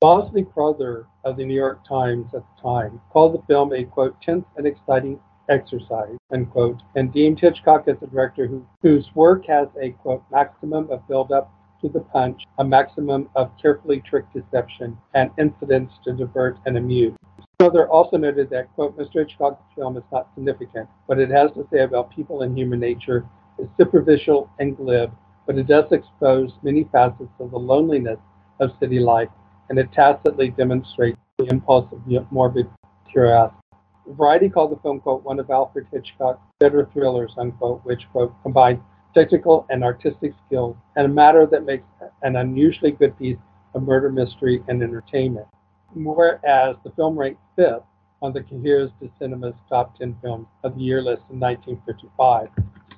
Bosley 0.00 0.44
Crowther 0.44 1.06
of 1.24 1.36
the 1.36 1.44
New 1.44 1.54
York 1.54 1.86
Times 1.88 2.26
at 2.34 2.42
the 2.42 2.62
time 2.62 3.00
called 3.10 3.34
the 3.34 3.46
film 3.46 3.72
a 3.72 3.84
quote 3.84 4.20
tense 4.20 4.44
and 4.56 4.66
exciting 4.66 5.20
exercise, 5.48 6.16
unquote, 6.32 6.82
and 6.96 7.12
deemed 7.12 7.38
Hitchcock 7.38 7.86
as 7.86 7.96
a 8.02 8.06
director 8.06 8.46
who, 8.46 8.66
whose 8.82 9.08
work 9.14 9.46
has 9.46 9.68
a, 9.80 9.90
quote, 9.90 10.24
maximum 10.32 10.90
of 10.90 11.06
build-up 11.06 11.50
to 11.84 11.90
the 11.90 12.00
punch, 12.00 12.42
a 12.58 12.64
maximum 12.64 13.28
of 13.34 13.50
carefully 13.60 14.02
tricked 14.08 14.32
deception, 14.32 14.96
and 15.12 15.30
incidents 15.38 15.92
to 16.02 16.14
divert 16.14 16.58
and 16.64 16.78
amuse. 16.78 17.12
Crowther 17.60 17.88
also 17.88 18.16
noted 18.16 18.48
that, 18.50 18.74
quote, 18.74 18.98
Mr. 18.98 19.20
Hitchcock's 19.20 19.62
film 19.76 19.96
is 19.98 20.02
not 20.10 20.28
significant. 20.34 20.88
What 21.06 21.18
it 21.18 21.30
has 21.30 21.52
to 21.52 21.68
say 21.70 21.80
about 21.80 22.14
people 22.14 22.40
and 22.42 22.56
human 22.56 22.80
nature 22.80 23.26
is 23.58 23.68
superficial 23.78 24.50
and 24.58 24.76
glib, 24.76 25.12
but 25.46 25.58
it 25.58 25.66
does 25.66 25.92
expose 25.92 26.52
many 26.62 26.88
facets 26.90 27.30
of 27.38 27.50
the 27.50 27.58
loneliness 27.58 28.18
of 28.60 28.70
city 28.80 28.98
life, 28.98 29.28
and 29.68 29.78
it 29.78 29.92
tacitly 29.92 30.50
demonstrates 30.50 31.18
the 31.38 31.44
impulse 31.44 31.86
of 31.92 32.00
morbid 32.32 32.66
curiosity. 33.10 33.58
Variety 34.06 34.48
called 34.48 34.72
the 34.72 34.80
film, 34.80 35.00
quote, 35.00 35.22
one 35.22 35.38
of 35.38 35.50
Alfred 35.50 35.86
Hitchcock's 35.92 36.40
better 36.60 36.88
thrillers, 36.92 37.34
unquote, 37.36 37.84
which, 37.84 38.06
quote, 38.10 38.34
combines 38.42 38.80
technical 39.14 39.66
and 39.70 39.82
artistic 39.84 40.32
skills 40.46 40.76
and 40.96 41.06
a 41.06 41.08
matter 41.08 41.46
that 41.46 41.64
makes 41.64 41.84
an 42.22 42.36
unusually 42.36 42.90
good 42.92 43.16
piece 43.18 43.38
of 43.74 43.82
murder 43.82 44.10
mystery 44.10 44.62
and 44.68 44.82
entertainment. 44.82 45.46
Whereas 45.94 46.76
the 46.84 46.90
film 46.96 47.16
ranked 47.18 47.40
fifth 47.56 47.82
on 48.22 48.32
the 48.32 48.40
Cahiers 48.42 48.90
du 49.00 49.10
Cinema's 49.18 49.54
top 49.68 49.96
10 49.98 50.16
films 50.22 50.46
of 50.64 50.74
the 50.76 50.80
year 50.80 51.00
list 51.02 51.22
in 51.30 51.38
1955. 51.38 52.48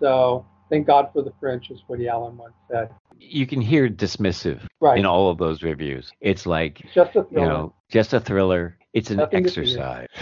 So 0.01 0.47
thank 0.71 0.87
God 0.87 1.11
for 1.13 1.23
the 1.23 1.33
French, 1.41 1.71
as 1.71 1.79
Woody 1.89 2.09
Allen 2.09 2.37
once 2.37 2.55
said. 2.71 2.91
You 3.19 3.47
can 3.47 3.61
hear 3.61 3.89
dismissive 3.89 4.61
Right. 4.81 4.99
in 4.99 5.07
all 5.07 5.31
of 5.31 5.39
those 5.39 5.63
reviews. 5.63 6.13
It's 6.21 6.47
like, 6.47 6.83
Just 6.95 7.17
a 7.17 7.21
you 7.21 7.27
thriller. 7.31 7.49
know, 7.49 7.75
just 7.91 8.13
a 8.15 8.21
thriller. 8.21 8.77
It's 8.93 9.11
an 9.11 9.17
Nothing 9.19 9.45
exercise. 9.45 10.09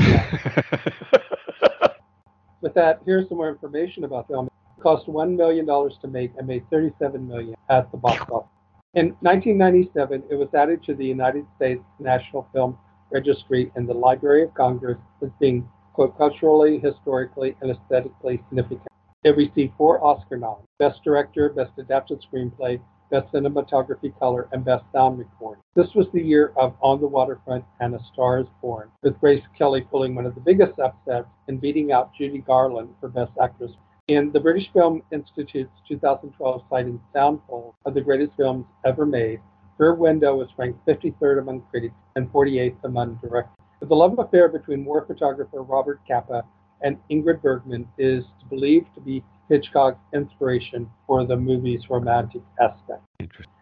With 2.61 2.74
that, 2.74 3.00
here's 3.04 3.28
some 3.28 3.37
more 3.38 3.50
information 3.50 4.04
about 4.04 4.26
the 4.28 4.35
film. 4.35 4.48
Cost 4.85 5.07
$1 5.07 5.35
million 5.35 5.64
to 5.64 6.09
make 6.09 6.31
and 6.37 6.47
made 6.47 6.62
37 6.68 7.27
million 7.27 7.55
at 7.70 7.90
the 7.90 7.97
box 7.97 8.20
office. 8.31 8.51
In 8.92 9.16
1997, 9.23 10.25
it 10.31 10.35
was 10.35 10.49
added 10.53 10.85
to 10.85 10.94
the 10.94 11.07
United 11.07 11.47
States 11.57 11.81
National 11.99 12.47
Film 12.53 12.77
Registry 13.11 13.73
in 13.77 13.87
the 13.87 13.94
Library 13.94 14.42
of 14.42 14.53
Congress 14.53 14.99
as 15.23 15.31
being, 15.40 15.66
quote, 15.94 16.18
culturally, 16.18 16.79
historically, 16.81 17.57
and 17.62 17.70
aesthetically 17.70 18.42
significant. 18.51 18.87
It 19.25 19.38
received 19.38 19.73
four 19.79 20.05
Oscar 20.05 20.37
noms 20.37 20.66
Best 20.79 21.03
Director, 21.03 21.49
Best 21.49 21.73
Adapted 21.79 22.23
Screenplay, 22.23 22.79
Best 23.11 23.33
Cinematography 23.33 24.12
Color, 24.18 24.49
and 24.53 24.66
Best 24.66 24.85
Sound 24.92 25.18
Recording. 25.18 25.62
This 25.75 25.88
was 25.94 26.09
the 26.12 26.23
year 26.23 26.53
of 26.59 26.75
On 26.83 27.01
the 27.01 27.09
Waterfront 27.09 27.64
and 27.81 27.94
A 27.94 28.01
Star 28.12 28.40
is 28.40 28.47
Born, 28.61 28.90
with 29.03 29.18
Grace 29.18 29.44
Kelly 29.57 29.81
pulling 29.81 30.14
one 30.14 30.27
of 30.27 30.35
the 30.35 30.42
biggest 30.42 30.79
upsets 30.79 31.29
and 31.49 31.59
beating 31.59 31.90
out 31.90 32.12
Judy 32.14 32.40
Garland 32.40 32.90
for 33.01 33.09
Best 33.09 33.33
Actress. 33.40 33.73
In 34.08 34.30
the 34.32 34.40
British 34.40 34.70
Film 34.74 35.02
Institute's 35.12 35.72
2012 35.88 36.62
citing 36.68 37.00
sound 37.14 37.40
poll 37.48 37.74
of 37.86 37.94
the 37.94 38.02
greatest 38.02 38.32
films 38.36 38.66
ever 38.84 39.06
made, 39.06 39.40
Rear 39.78 39.94
Window 39.94 40.36
was 40.36 40.48
ranked 40.58 40.84
53rd 40.86 41.38
among 41.38 41.62
critics 41.70 41.94
and 42.14 42.30
48th 42.30 42.84
among 42.84 43.18
directors. 43.22 43.56
The 43.80 43.94
love 43.94 44.18
affair 44.18 44.50
between 44.50 44.84
war 44.84 45.06
photographer 45.06 45.62
Robert 45.62 46.00
Capa 46.06 46.44
and 46.82 46.98
Ingrid 47.10 47.40
Bergman 47.40 47.88
is 47.96 48.24
believed 48.50 48.88
to 48.94 49.00
be 49.00 49.24
Hitchcock's 49.48 50.04
inspiration 50.12 50.90
for 51.06 51.24
the 51.24 51.36
movie's 51.36 51.88
romantic 51.88 52.42
aspect. 52.60 53.02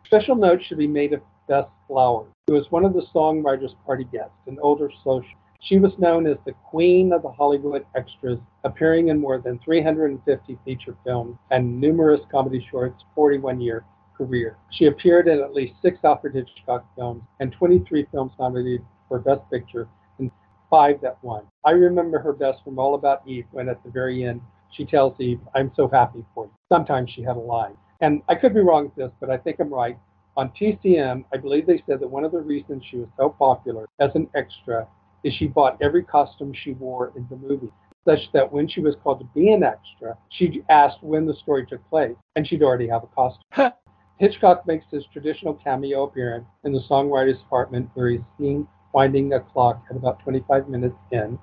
Special 0.06 0.34
note 0.34 0.60
should 0.64 0.78
be 0.78 0.88
made 0.88 1.12
of 1.12 1.22
Bess 1.46 1.66
Flowers, 1.86 2.32
who 2.48 2.54
was 2.54 2.68
one 2.72 2.84
of 2.84 2.94
the 2.94 3.06
songwriters' 3.14 3.76
party 3.86 4.08
guests, 4.10 4.34
an 4.48 4.58
older 4.60 4.90
social. 5.04 5.38
She 5.64 5.78
was 5.78 5.96
known 5.96 6.26
as 6.26 6.38
the 6.44 6.54
queen 6.68 7.12
of 7.12 7.22
the 7.22 7.30
Hollywood 7.30 7.86
extras, 7.94 8.40
appearing 8.64 9.08
in 9.08 9.20
more 9.20 9.38
than 9.38 9.60
350 9.60 10.58
feature 10.64 10.96
films 11.04 11.36
and 11.52 11.80
numerous 11.80 12.20
comedy 12.32 12.66
shorts, 12.68 13.04
41 13.14 13.60
year 13.60 13.84
career. 14.18 14.56
She 14.70 14.86
appeared 14.86 15.28
in 15.28 15.38
at 15.38 15.54
least 15.54 15.74
six 15.80 15.98
Alfred 16.02 16.34
Hitchcock 16.34 16.84
films 16.96 17.22
and 17.38 17.52
23 17.52 18.08
films 18.10 18.32
nominated 18.40 18.84
for 19.06 19.20
Best 19.20 19.48
Picture 19.52 19.88
and 20.18 20.32
five 20.68 21.00
that 21.00 21.22
won. 21.22 21.44
I 21.64 21.70
remember 21.70 22.18
her 22.18 22.32
best 22.32 22.64
from 22.64 22.80
All 22.80 22.96
About 22.96 23.22
Eve 23.24 23.46
when 23.52 23.68
at 23.68 23.84
the 23.84 23.90
very 23.90 24.24
end 24.24 24.40
she 24.72 24.84
tells 24.84 25.18
Eve, 25.20 25.40
I'm 25.54 25.70
so 25.76 25.86
happy 25.86 26.24
for 26.34 26.46
you. 26.46 26.52
Sometimes 26.68 27.08
she 27.10 27.22
had 27.22 27.36
a 27.36 27.40
line. 27.40 27.76
And 28.00 28.20
I 28.28 28.34
could 28.34 28.52
be 28.52 28.60
wrong 28.62 28.86
with 28.86 28.96
this, 28.96 29.12
but 29.20 29.30
I 29.30 29.36
think 29.36 29.60
I'm 29.60 29.72
right. 29.72 29.96
On 30.36 30.50
TCM, 30.60 31.24
I 31.32 31.36
believe 31.36 31.68
they 31.68 31.84
said 31.86 32.00
that 32.00 32.08
one 32.08 32.24
of 32.24 32.32
the 32.32 32.40
reasons 32.40 32.82
she 32.90 32.96
was 32.96 33.08
so 33.16 33.28
popular 33.28 33.86
as 34.00 34.10
an 34.16 34.28
extra 34.34 34.88
is 35.24 35.34
she 35.34 35.46
bought 35.46 35.80
every 35.80 36.02
costume 36.02 36.52
she 36.52 36.72
wore 36.74 37.12
in 37.16 37.26
the 37.30 37.36
movie, 37.36 37.70
such 38.04 38.20
that 38.32 38.52
when 38.52 38.68
she 38.68 38.80
was 38.80 38.96
called 39.02 39.20
to 39.20 39.28
be 39.34 39.52
an 39.52 39.62
extra, 39.62 40.16
she 40.30 40.62
asked 40.68 41.02
when 41.02 41.26
the 41.26 41.34
story 41.34 41.66
took 41.66 41.88
place, 41.88 42.16
and 42.36 42.46
she'd 42.46 42.62
already 42.62 42.88
have 42.88 43.04
a 43.04 43.06
costume. 43.08 43.72
Hitchcock 44.18 44.66
makes 44.66 44.84
his 44.90 45.04
traditional 45.12 45.54
cameo 45.54 46.04
appearance 46.04 46.46
in 46.64 46.72
the 46.72 46.82
songwriter's 46.88 47.40
apartment 47.46 47.90
where 47.94 48.10
he's 48.10 48.20
seen 48.38 48.66
winding 48.92 49.32
a 49.32 49.40
clock 49.40 49.82
at 49.90 49.96
about 49.96 50.22
25 50.22 50.68
minutes 50.68 50.94
in. 51.10 51.38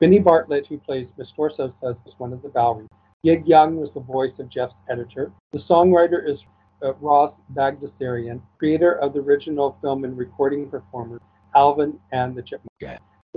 Benny 0.00 0.18
Bartlett, 0.18 0.66
who 0.66 0.78
plays 0.78 1.06
Miss 1.16 1.28
Torso, 1.36 1.72
says 1.82 1.94
is 2.06 2.14
one 2.18 2.32
of 2.32 2.42
the 2.42 2.48
Bowery. 2.48 2.86
Gig 3.24 3.46
Young 3.46 3.76
was 3.76 3.90
the 3.94 4.00
voice 4.00 4.32
of 4.38 4.48
Jeff's 4.48 4.74
editor. 4.90 5.32
The 5.52 5.60
songwriter 5.60 6.28
is 6.28 6.38
uh, 6.82 6.94
Ross 6.94 7.32
Bagdasarian, 7.54 8.40
creator 8.58 8.92
of 8.98 9.14
the 9.14 9.20
original 9.20 9.76
film 9.80 10.04
and 10.04 10.16
recording 10.16 10.68
performer 10.68 11.20
Alvin 11.54 11.98
and 12.12 12.34
the 12.34 12.42
Chipmunks. 12.42 12.74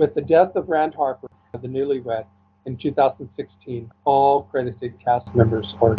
Yeah. 0.00 0.06
With 0.06 0.14
the 0.14 0.22
death 0.22 0.56
of 0.56 0.68
Rand 0.68 0.94
Harper, 0.94 1.28
the 1.52 1.68
newlywed, 1.68 2.24
in 2.66 2.76
2016, 2.76 3.90
all 4.04 4.44
credited 4.44 4.94
cast 5.02 5.26
members 5.34 5.74
are. 5.80 5.96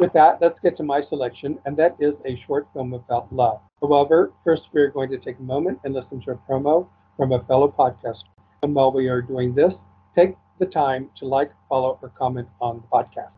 With 0.00 0.12
that, 0.12 0.38
let's 0.40 0.58
get 0.60 0.76
to 0.76 0.82
my 0.82 1.02
selection, 1.08 1.58
and 1.66 1.76
that 1.76 1.96
is 2.00 2.14
a 2.24 2.40
short 2.46 2.66
film 2.72 2.94
about 2.94 3.32
love. 3.34 3.60
However, 3.80 4.32
first 4.44 4.62
we're 4.72 4.90
going 4.90 5.10
to 5.10 5.18
take 5.18 5.38
a 5.38 5.42
moment 5.42 5.78
and 5.84 5.94
listen 5.94 6.20
to 6.22 6.32
a 6.32 6.36
promo 6.48 6.88
from 7.16 7.32
a 7.32 7.42
fellow 7.44 7.68
podcaster. 7.76 8.22
And 8.62 8.74
while 8.74 8.92
we 8.92 9.08
are 9.08 9.22
doing 9.22 9.54
this, 9.54 9.72
take 10.16 10.36
the 10.58 10.66
time 10.66 11.10
to 11.18 11.26
like, 11.26 11.52
follow, 11.68 11.98
or 12.02 12.08
comment 12.10 12.48
on 12.60 12.82
the 12.82 12.86
podcast. 12.88 13.30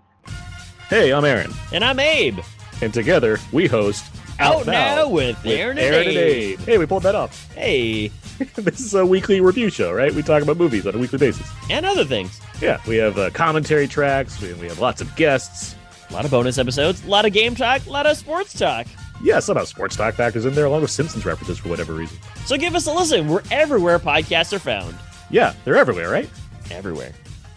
Hey, 0.89 1.13
I'm 1.13 1.25
Aaron, 1.25 1.53
And 1.73 1.85
I'm 1.85 1.99
Abe. 1.99 2.41
and 2.83 2.93
together 2.93 3.39
we 3.53 3.67
host 3.67 4.05
Out 4.39 4.67
Now 4.67 5.09
with 5.09 5.43
with 5.45 5.59
Aaron 5.59 5.79
and 5.79 5.95
Abe. 5.95 6.59
Hey, 6.61 6.79
we 6.79 6.87
pulled 6.87 7.05
that 7.05 7.15
off. 7.15 7.53
Hey, 7.55 8.11
this 8.55 8.81
is 8.81 8.95
a 8.95 9.05
weekly 9.05 9.41
review 9.41 9.71
show, 9.71 9.93
right? 9.93 10.13
We 10.15 10.23
talk 10.23 10.43
about 10.43 10.57
movies 10.57 10.87
on 10.87 10.95
a 10.95 10.99
weekly 10.99 11.19
basis. 11.19 11.51
and 11.71 11.85
other 11.87 12.05
things. 12.05 12.41
Yeah, 12.61 12.81
we 12.87 12.97
have 12.97 13.19
uh, 13.19 13.31
commentary 13.31 13.89
tracks, 13.89 14.41
we, 14.41 14.53
we 14.55 14.67
have 14.69 14.79
lots 14.79 15.01
of 15.01 15.15
guests. 15.17 15.77
A 16.11 16.13
lot 16.13 16.25
of 16.27 16.31
bonus 16.31 16.59
episodes, 16.59 17.05
a 17.05 17.09
lot 17.09 17.25
of 17.25 17.33
game 17.33 17.55
talk, 17.55 17.87
a 17.87 17.91
lot 17.91 18.07
of 18.07 18.17
sports 18.19 18.59
talk. 18.59 18.87
Yeah, 19.23 19.39
somehow 19.39 19.65
sports 19.65 19.97
talk 19.97 20.15
factors 20.15 20.45
in 20.45 20.55
there 20.55 20.67
along 20.67 20.83
with 20.83 20.91
Simpsons 20.91 21.25
references 21.25 21.59
for 21.59 21.69
whatever 21.69 21.95
reason. 21.95 22.19
So 22.45 22.57
give 22.59 22.75
us 22.75 22.87
a 22.87 22.93
listen. 22.93 23.29
We're 23.29 23.43
everywhere 23.51 23.99
podcasts 23.99 24.53
are 24.53 24.59
found. 24.59 24.95
Yeah, 25.31 25.55
they're 25.65 25.77
everywhere, 25.77 26.11
right? 26.11 26.29
Everywhere. 26.71 27.13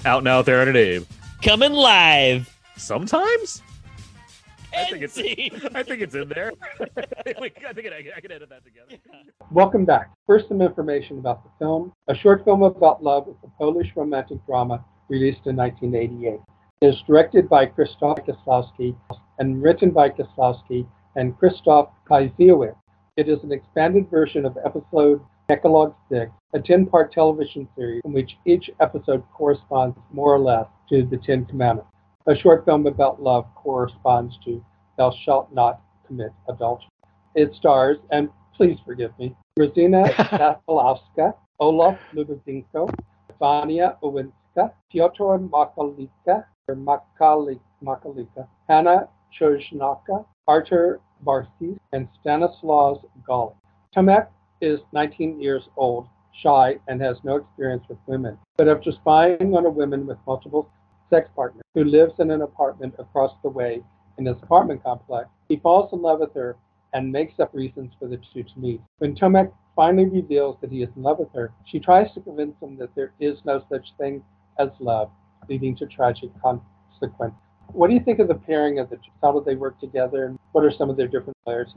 Out 0.06 0.24
now 0.24 0.38
with 0.38 0.48
Aaron 0.48 0.68
and 0.70 0.78
Abe. 0.78 1.04
Coming 1.42 1.74
live. 1.74 2.50
Sometimes? 2.78 3.62
I 4.76 4.86
think 4.86 5.04
it's. 5.04 5.18
I 5.74 5.84
think 5.84 6.02
it's 6.02 6.16
in 6.16 6.30
there. 6.30 6.52
I 6.80 7.34
think 7.34 7.54
I, 7.66 7.70
I 7.70 8.20
can 8.22 8.32
edit 8.32 8.50
that 8.50 8.64
together. 8.64 9.02
Welcome 9.52 9.86
back. 9.86 10.12
First, 10.28 10.50
some 10.50 10.62
information 10.62 11.20
about 11.20 11.44
the 11.44 11.50
film. 11.60 11.94
A 12.08 12.16
short 12.16 12.44
film 12.44 12.64
about 12.64 13.04
love 13.04 13.28
is 13.28 13.36
a 13.44 13.48
Polish 13.58 13.92
romantic 13.96 14.46
drama 14.46 14.84
released 15.10 15.46
in 15.46 15.56
1988. 15.56 16.40
It 16.82 16.88
is 16.88 17.02
directed 17.08 17.48
by 17.48 17.66
Krzysztof 17.68 18.26
Kieslowski 18.26 18.96
and 19.40 19.62
written 19.62 19.92
by 19.92 20.10
Kieslowski 20.10 20.88
and 21.16 21.38
Krzysztof 21.40 21.90
Piesiewicz. 22.10 22.76
It 23.18 23.30
is 23.30 23.42
an 23.44 23.52
expanded 23.52 24.10
version 24.10 24.46
of 24.46 24.58
episode 24.66 25.22
Decalogue 25.48 25.96
6, 26.12 26.32
a 26.54 26.60
10-part 26.60 27.14
television 27.14 27.68
series 27.76 28.02
in 28.04 28.14
which 28.14 28.38
each 28.46 28.70
episode 28.82 29.24
corresponds 29.34 29.96
more 30.12 30.34
or 30.34 30.40
less 30.40 30.66
to 30.90 31.04
the 31.04 31.18
Ten 31.18 31.46
Commandments. 31.46 31.90
A 32.28 32.36
short 32.36 32.66
film 32.66 32.88
about 32.88 33.22
love 33.22 33.46
corresponds 33.54 34.36
to 34.46 34.64
Thou 34.98 35.12
shalt 35.24 35.54
not 35.54 35.82
commit 36.08 36.32
adultery. 36.50 36.90
It 37.36 37.54
stars, 37.54 37.98
and 38.10 38.30
please 38.56 38.80
forgive 38.84 39.12
me, 39.20 39.36
Rosina 39.60 40.06
Kafalowska, 40.06 41.36
Olaf 41.60 42.00
Lubozinko, 42.16 42.90
Vania 43.40 43.98
Owinska, 44.02 44.72
Piotr 44.92 45.38
Makalika, 45.38 46.46
or 46.68 46.76
Makali- 46.76 47.60
Makalika, 47.84 48.48
Hannah 48.68 49.08
Chojnacka, 49.40 50.26
Artur 50.48 51.02
Barciś, 51.24 51.78
and 51.94 52.08
Stanislaus 52.22 53.06
Gali. 53.30 53.54
Tomek 53.96 54.28
is 54.62 54.80
19 54.94 55.40
years 55.40 55.70
old, 55.78 56.08
shy, 56.42 56.76
and 56.88 57.00
has 57.00 57.18
no 57.24 57.36
experience 57.36 57.84
with 57.88 58.00
women. 58.08 58.36
But 58.58 58.68
after 58.68 58.92
spying 58.92 59.56
on 59.56 59.68
a 59.68 59.70
woman 59.70 60.08
with 60.08 60.18
multiple 60.26 60.68
sex 61.16 61.30
partners 61.34 61.64
who 61.74 61.86
lives 61.86 62.14
in 62.20 62.30
an 62.30 62.42
apartment 62.42 62.94
across 63.00 63.32
the 63.42 63.50
way 63.50 63.82
in 64.18 64.26
his 64.26 64.36
apartment 64.44 64.84
complex, 64.84 65.30
he 65.48 65.56
falls 65.56 65.94
in 65.94 66.02
love 66.02 66.20
with 66.20 66.34
her 66.34 66.58
and 66.94 67.10
makes 67.10 67.40
up 67.40 67.54
reasons 67.54 67.94
for 67.98 68.10
the 68.10 68.20
two 68.34 68.44
to 68.44 68.60
meet. 68.60 68.82
When 68.98 69.16
Tomek 69.16 69.50
finally 69.78 70.10
reveals 70.10 70.58
that 70.60 70.72
he 70.72 70.84
is 70.84 70.90
in 70.98 71.04
love 71.04 71.20
with 71.20 71.32
her, 71.34 71.54
she 71.66 71.80
tries 71.80 72.12
to 72.14 72.20
convince 72.20 72.56
him 72.62 72.78
that 72.80 72.94
there 72.96 73.14
is 73.22 73.38
no 73.46 73.64
such 73.70 73.94
thing 73.98 74.24
as 74.60 74.70
love, 74.80 75.10
leading 75.48 75.74
to 75.78 75.86
tragic 75.86 76.30
consequences. 76.42 77.40
What 77.72 77.88
do 77.88 77.94
you 77.94 78.02
think 78.02 78.20
of 78.20 78.28
the 78.28 78.36
pairing 78.36 78.80
of 78.80 78.90
the 78.90 78.98
two? 78.98 79.12
How 79.22 79.32
do 79.32 79.42
they 79.46 79.56
work 79.56 79.80
together? 79.80 80.26
And 80.26 80.40
what 80.52 80.66
are 80.66 80.72
some 80.72 80.90
of 80.90 80.98
their 80.98 81.08
different 81.08 81.38
layers? 81.48 81.74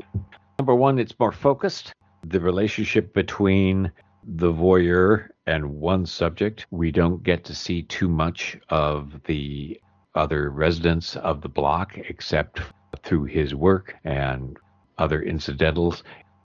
Number 0.59 0.75
one, 0.75 0.99
it's 0.99 1.15
more 1.21 1.33
focused. 1.33 1.93
The 2.27 2.41
relationship 2.41 3.15
between 3.15 3.93
the 4.37 4.53
voyeur 4.53 5.29
and 5.47 5.65
one 5.81 6.05
subject, 6.05 6.67
we 6.71 6.93
don't 6.93 7.23
get 7.23 7.45
to 7.45 7.55
see 7.55 7.83
too 7.83 8.09
much 8.09 8.59
of 8.69 9.21
the 9.25 9.81
other 10.15 10.51
residents 10.51 11.17
of 11.17 11.41
the 11.41 11.49
block 11.49 11.97
except 11.97 12.61
through 13.03 13.25
his 13.25 13.55
work 13.55 13.97
and 14.05 14.59
other 14.99 15.23
incidentals. 15.23 16.03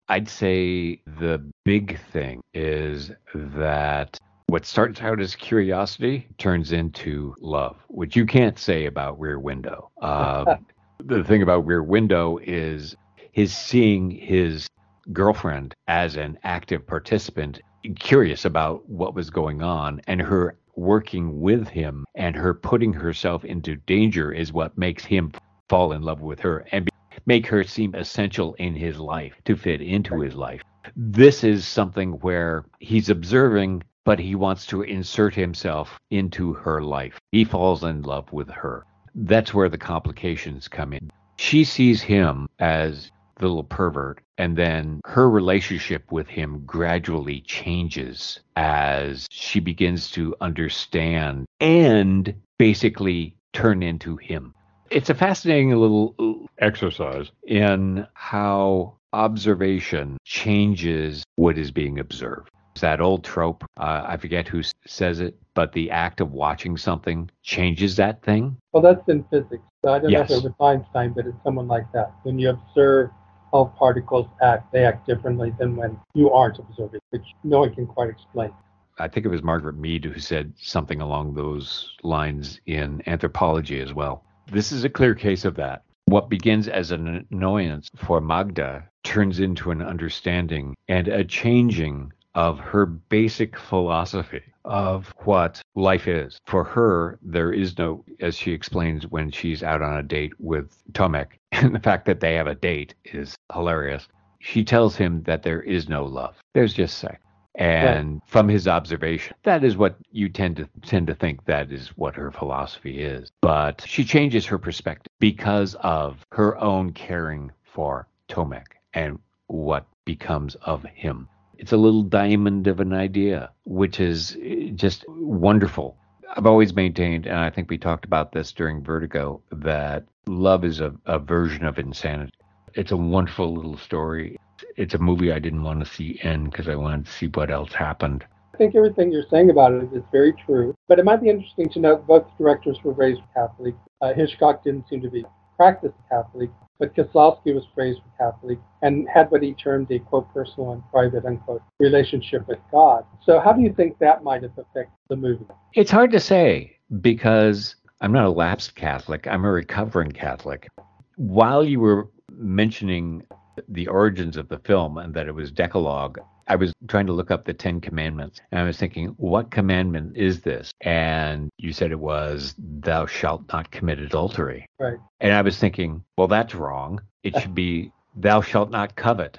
I'd 0.08 0.30
say 0.30 1.02
the 1.20 1.44
big 1.66 2.00
thing 2.12 2.42
is 2.54 3.12
that 3.34 4.18
what 4.48 4.66
starts 4.66 5.02
out 5.02 5.20
as 5.20 5.36
curiosity 5.36 6.28
turns 6.38 6.72
into 6.72 7.36
love, 7.40 7.78
which 7.88 8.16
you 8.16 8.26
can't 8.26 8.60
say 8.60 8.86
about 8.86 9.20
Rear 9.20 9.40
Window. 9.40 9.90
Uh, 10.02 10.58
the 11.04 11.24
thing 11.24 11.42
about 11.42 11.66
Rear 11.66 11.84
Window 11.84 12.38
is 12.44 12.96
his 13.32 13.56
seeing 13.56 14.12
his 14.12 14.68
girlfriend 15.12 15.74
as 15.88 16.16
an 16.16 16.38
active 16.44 16.86
participant, 16.86 17.60
curious 17.96 18.46
about 18.46 18.88
what 18.90 19.16
was 19.16 19.30
going 19.30 19.62
on, 19.62 20.02
and 20.08 20.22
her 20.22 20.58
working 20.76 21.42
with 21.42 21.68
him 21.68 22.06
and 22.16 22.36
her 22.36 22.54
putting 22.54 22.94
herself 22.94 23.46
into 23.46 23.76
danger 23.76 24.32
is 24.32 24.52
what 24.52 24.78
makes 24.78 25.06
him 25.06 25.32
fall 25.70 25.92
in 25.92 26.02
love 26.02 26.22
with 26.22 26.40
her 26.40 26.66
and 26.72 26.90
make 27.26 27.48
her 27.48 27.64
seem 27.64 27.94
essential 27.96 28.54
in 28.56 28.76
his 28.76 28.98
life 29.00 29.34
to 29.46 29.56
fit 29.56 29.82
into 29.82 30.20
his 30.20 30.36
life. 30.36 30.62
This 30.96 31.44
is 31.44 31.66
something 31.66 32.14
where 32.14 32.66
he's 32.80 33.10
observing, 33.10 33.84
but 34.04 34.20
he 34.20 34.36
wants 34.36 34.66
to 34.68 34.82
insert 34.82 35.34
himself 35.34 36.00
into 36.12 36.54
her 36.54 36.82
life. 36.82 37.20
He 37.32 37.46
falls 37.46 37.84
in 37.84 38.02
love 38.02 38.32
with 38.34 38.50
her. 38.50 38.84
That's 39.16 39.54
where 39.54 39.70
the 39.70 39.78
complications 39.78 40.68
come 40.68 40.92
in. 40.94 41.12
She 41.38 41.64
sees 41.64 42.02
him 42.02 42.48
as 42.60 43.12
the 43.38 43.48
little 43.48 43.64
pervert, 43.64 44.22
and 44.38 44.58
then 44.58 45.02
her 45.06 45.30
relationship 45.30 46.12
with 46.12 46.28
him 46.28 46.64
gradually 46.66 47.42
changes 47.42 48.40
as 48.56 49.28
she 49.30 49.60
begins 49.60 50.12
to 50.12 50.36
understand 50.42 51.46
and 51.60 52.34
basically 52.58 53.36
turn 53.54 53.84
into 53.84 54.18
him. 54.18 54.54
It's 54.92 55.10
a 55.10 55.16
fascinating 55.16 55.72
little 55.72 56.48
exercise 56.60 57.32
in 57.48 58.06
how 58.14 58.98
observation 59.14 60.18
changes 60.26 61.24
what 61.36 61.58
is 61.58 61.72
being 61.72 62.00
observed. 62.00 62.50
It's 62.76 62.82
that 62.82 63.02
old 63.02 63.24
trope, 63.24 63.64
uh, 63.78 64.04
I 64.08 64.18
forget 64.18 64.48
who 64.48 64.62
says 64.88 65.20
it, 65.20 65.38
but 65.54 65.72
the 65.74 65.92
act 65.92 66.22
of 66.22 66.32
watching 66.32 66.76
something 66.76 67.30
changes 67.44 67.96
that 67.98 68.24
thing. 68.24 68.58
Well, 68.72 68.82
that's 68.82 69.08
in 69.08 69.24
physics. 69.26 69.64
So 69.84 69.94
I 69.94 70.00
don't 70.00 70.10
Yes. 70.12 70.30
know 70.30 70.38
if 70.38 70.44
it 70.44 70.50
was 70.50 70.54
Einstein, 70.60 71.14
but 71.14 71.28
it's 71.28 71.44
someone 71.44 71.68
like 71.68 71.92
that. 71.92 72.14
When 72.24 72.40
you 72.40 72.50
observe 72.50 73.12
how 73.54 73.66
particles 73.78 74.28
act, 74.42 74.74
they 74.74 74.84
act 74.84 75.08
differently 75.08 75.54
than 75.60 75.76
when 75.76 75.98
you 76.16 76.32
aren't 76.32 76.60
observing, 76.60 77.00
which 77.12 77.24
no 77.44 77.60
one 77.60 77.74
can 77.74 77.86
quite 77.86 78.10
explain. 78.10 78.52
I 79.00 79.08
think 79.08 79.26
it 79.26 79.30
was 79.30 79.44
Margaret 79.44 79.78
Mead 79.78 80.06
who 80.06 80.20
said 80.20 80.54
something 80.58 81.00
along 81.02 81.34
those 81.34 81.92
lines 82.04 82.60
in 82.66 83.02
anthropology 83.08 83.80
as 83.80 83.94
well. 83.94 84.24
This 84.52 84.72
is 84.72 84.84
a 84.84 84.90
clear 84.90 85.16
case 85.16 85.46
of 85.46 85.56
that. 85.56 85.84
What 86.06 86.30
begins 86.30 86.68
as 86.68 86.92
an 86.92 87.26
annoyance 87.32 87.90
for 87.96 88.20
Magda 88.20 88.90
turns 89.04 89.40
into 89.40 89.72
an 89.72 89.82
understanding 89.82 90.76
and 90.88 91.08
a 91.08 91.24
changing 91.24 92.12
of 92.36 92.60
her 92.60 92.86
basic 92.86 93.58
philosophy 93.58 94.42
of 94.66 95.14
what 95.24 95.62
life 95.76 96.08
is. 96.08 96.40
For 96.46 96.64
her, 96.64 97.20
there 97.22 97.52
is 97.52 97.78
no, 97.78 98.04
as 98.20 98.36
she 98.36 98.52
explains 98.52 99.08
when 99.08 99.32
she's 99.32 99.64
out 99.64 99.82
on 99.82 99.98
a 99.98 100.04
date 100.04 100.34
with 100.40 100.76
Tomek, 100.94 101.28
and 101.52 101.76
the 101.76 101.80
fact 101.80 102.06
that 102.06 102.20
they 102.20 102.36
have 102.36 102.48
a 102.48 102.56
date 102.56 102.96
is 103.06 103.36
hilarious. 103.54 104.08
She 104.40 104.64
tells 104.64 104.96
him 104.96 105.24
that 105.24 105.44
there 105.44 105.62
is 105.62 105.88
no 105.88 106.06
love. 106.06 106.36
There's 106.54 106.74
just 106.74 106.98
sex. 106.98 107.20
And 107.56 108.20
from 108.26 108.50
his 108.50 108.68
observation, 108.68 109.36
that 109.44 109.64
is 109.64 109.78
what 109.78 109.98
you 110.12 110.28
tend 110.28 110.56
to 110.58 110.68
tend 110.82 111.06
to 111.08 111.14
think 111.14 111.46
that 111.46 111.72
is 111.72 111.90
what 111.90 112.16
her 112.16 112.32
philosophy 112.32 113.00
is. 113.00 113.32
But 113.42 113.84
she 113.88 114.04
changes 114.04 114.46
her 114.48 114.58
perspective 114.58 115.12
because 115.20 115.76
of 115.76 116.26
her 116.32 116.58
own 116.58 116.94
caring 116.94 117.52
for 117.64 118.08
Tomek 118.28 118.66
and 118.96 119.20
what 119.48 119.86
becomes 120.04 120.56
of 120.56 120.84
him. 120.84 121.30
It's 121.58 121.72
a 121.72 121.78
little 121.78 122.04
diamond 122.04 122.68
of 122.68 122.80
an 122.80 122.94
idea, 122.94 123.52
which 123.66 124.00
is 124.00 124.38
eh, 124.42 124.72
just 124.76 125.06
wonderful. 125.08 125.98
I've 126.36 126.48
always 126.48 126.74
maintained, 126.74 127.28
and 127.28 127.38
I 127.38 127.50
think 127.50 127.70
we 127.70 127.78
talked 127.78 128.06
about 128.06 128.32
this 128.32 128.52
during 128.52 128.84
Vertigo, 128.84 129.42
that 129.52 130.06
love 130.28 130.66
is 130.66 130.80
a, 130.80 130.94
a 131.06 131.20
version 131.20 131.66
of 131.66 131.78
insanity. 131.78 132.34
It's 132.74 132.92
a 132.92 132.98
wonderful 132.98 133.54
little 133.54 133.78
story. 133.78 134.38
It's 134.78 134.96
a 134.96 134.98
movie 134.98 135.32
I 135.32 135.40
didn't 135.40 135.64
want 135.64 135.80
to 135.82 135.86
see 135.86 136.20
end 136.24 136.52
because 136.52 136.68
I 136.68 136.76
wanted 136.76 137.06
to 137.06 137.12
see 137.12 137.28
what 137.28 137.52
else 137.52 137.72
happened. 137.74 138.26
I 138.54 138.58
think 138.58 138.76
everything 138.76 139.12
you're 139.12 139.26
saying 139.30 139.50
about 139.50 139.74
it 139.74 139.92
is 139.94 140.04
very 140.12 140.34
true, 140.46 140.76
but 140.88 141.00
it 141.00 141.06
might 141.06 141.22
be 141.22 141.30
interesting 141.30 141.70
to 141.70 141.80
note 141.80 142.08
both 142.08 142.26
directors 142.38 142.78
were 142.84 142.94
raised 142.94 143.22
Catholic. 143.34 143.76
Uh, 144.02 144.14
Hitchcock 144.14 144.64
didn't 144.64 144.88
seem 144.90 145.02
to 145.02 145.10
be 145.10 145.26
practiced 145.58 145.96
Catholic, 146.10 146.50
but 146.80 146.96
Kieslowski 146.96 147.54
was 147.54 147.66
raised 147.76 148.02
Catholic 148.18 148.60
and 148.82 149.08
had 149.10 149.32
what 149.32 149.42
he 149.42 149.54
termed 149.54 149.92
a 149.92 150.00
quote 150.00 150.32
personal 150.34 150.74
and 150.74 150.84
private 150.92 151.26
unquote 151.26 151.62
relationship 151.80 152.48
with 152.48 152.60
God. 152.72 153.06
So 153.24 153.40
how 153.40 153.54
do 153.54 153.62
you 153.62 153.74
think 153.74 154.00
that 154.00 154.24
might 154.24 154.44
have 154.44 154.58
affected 154.58 154.98
the 155.10 155.16
movie? 155.16 155.46
It's 155.74 155.92
hard 155.92 156.12
to 156.12 156.20
say 156.20 156.78
because 157.02 157.76
I'm 158.02 158.12
not 158.12 158.26
a 158.26 158.30
lapsed 158.30 158.76
Catholic, 158.76 159.28
I'm 159.28 159.46
a 159.46 159.52
recovering 159.52 160.12
Catholic. 160.12 160.68
While 161.16 161.64
you 161.64 161.80
were 161.80 162.10
mentioning 162.32 163.24
the 163.70 163.88
origins 163.88 164.36
of 164.36 164.50
the 164.50 164.60
film 164.60 164.98
and 164.98 165.14
that 165.14 165.28
it 165.28 165.36
was 165.36 165.52
Decalogue, 165.52 166.20
I 166.48 166.56
was 166.56 166.74
trying 166.88 167.08
to 167.08 167.14
look 167.14 167.32
up 167.32 167.46
the 167.46 167.54
Ten 167.54 167.80
Commandments 167.80 168.42
and 168.52 168.60
I 168.60 168.64
was 168.64 168.78
thinking, 168.78 169.10
what 169.18 169.52
commandment 169.52 170.18
is 170.18 170.42
this? 170.42 170.72
And 170.82 171.50
you 171.58 171.74
said 171.74 171.92
it 171.92 172.00
was, 172.00 172.56
Thou 172.58 173.06
shalt 173.06 173.44
not 173.52 173.72
commit 173.72 174.00
adultery. 174.00 174.66
Right. 174.80 174.98
And 175.22 175.34
I 175.34 175.42
was 175.42 175.58
thinking, 175.58 176.04
well, 176.18 176.28
that's 176.28 176.56
wrong. 176.56 177.02
It 177.24 177.40
should 177.40 177.56
be, 177.56 177.92
Thou 178.16 178.42
shalt 178.42 178.70
not 178.70 178.96
covet. 178.96 179.38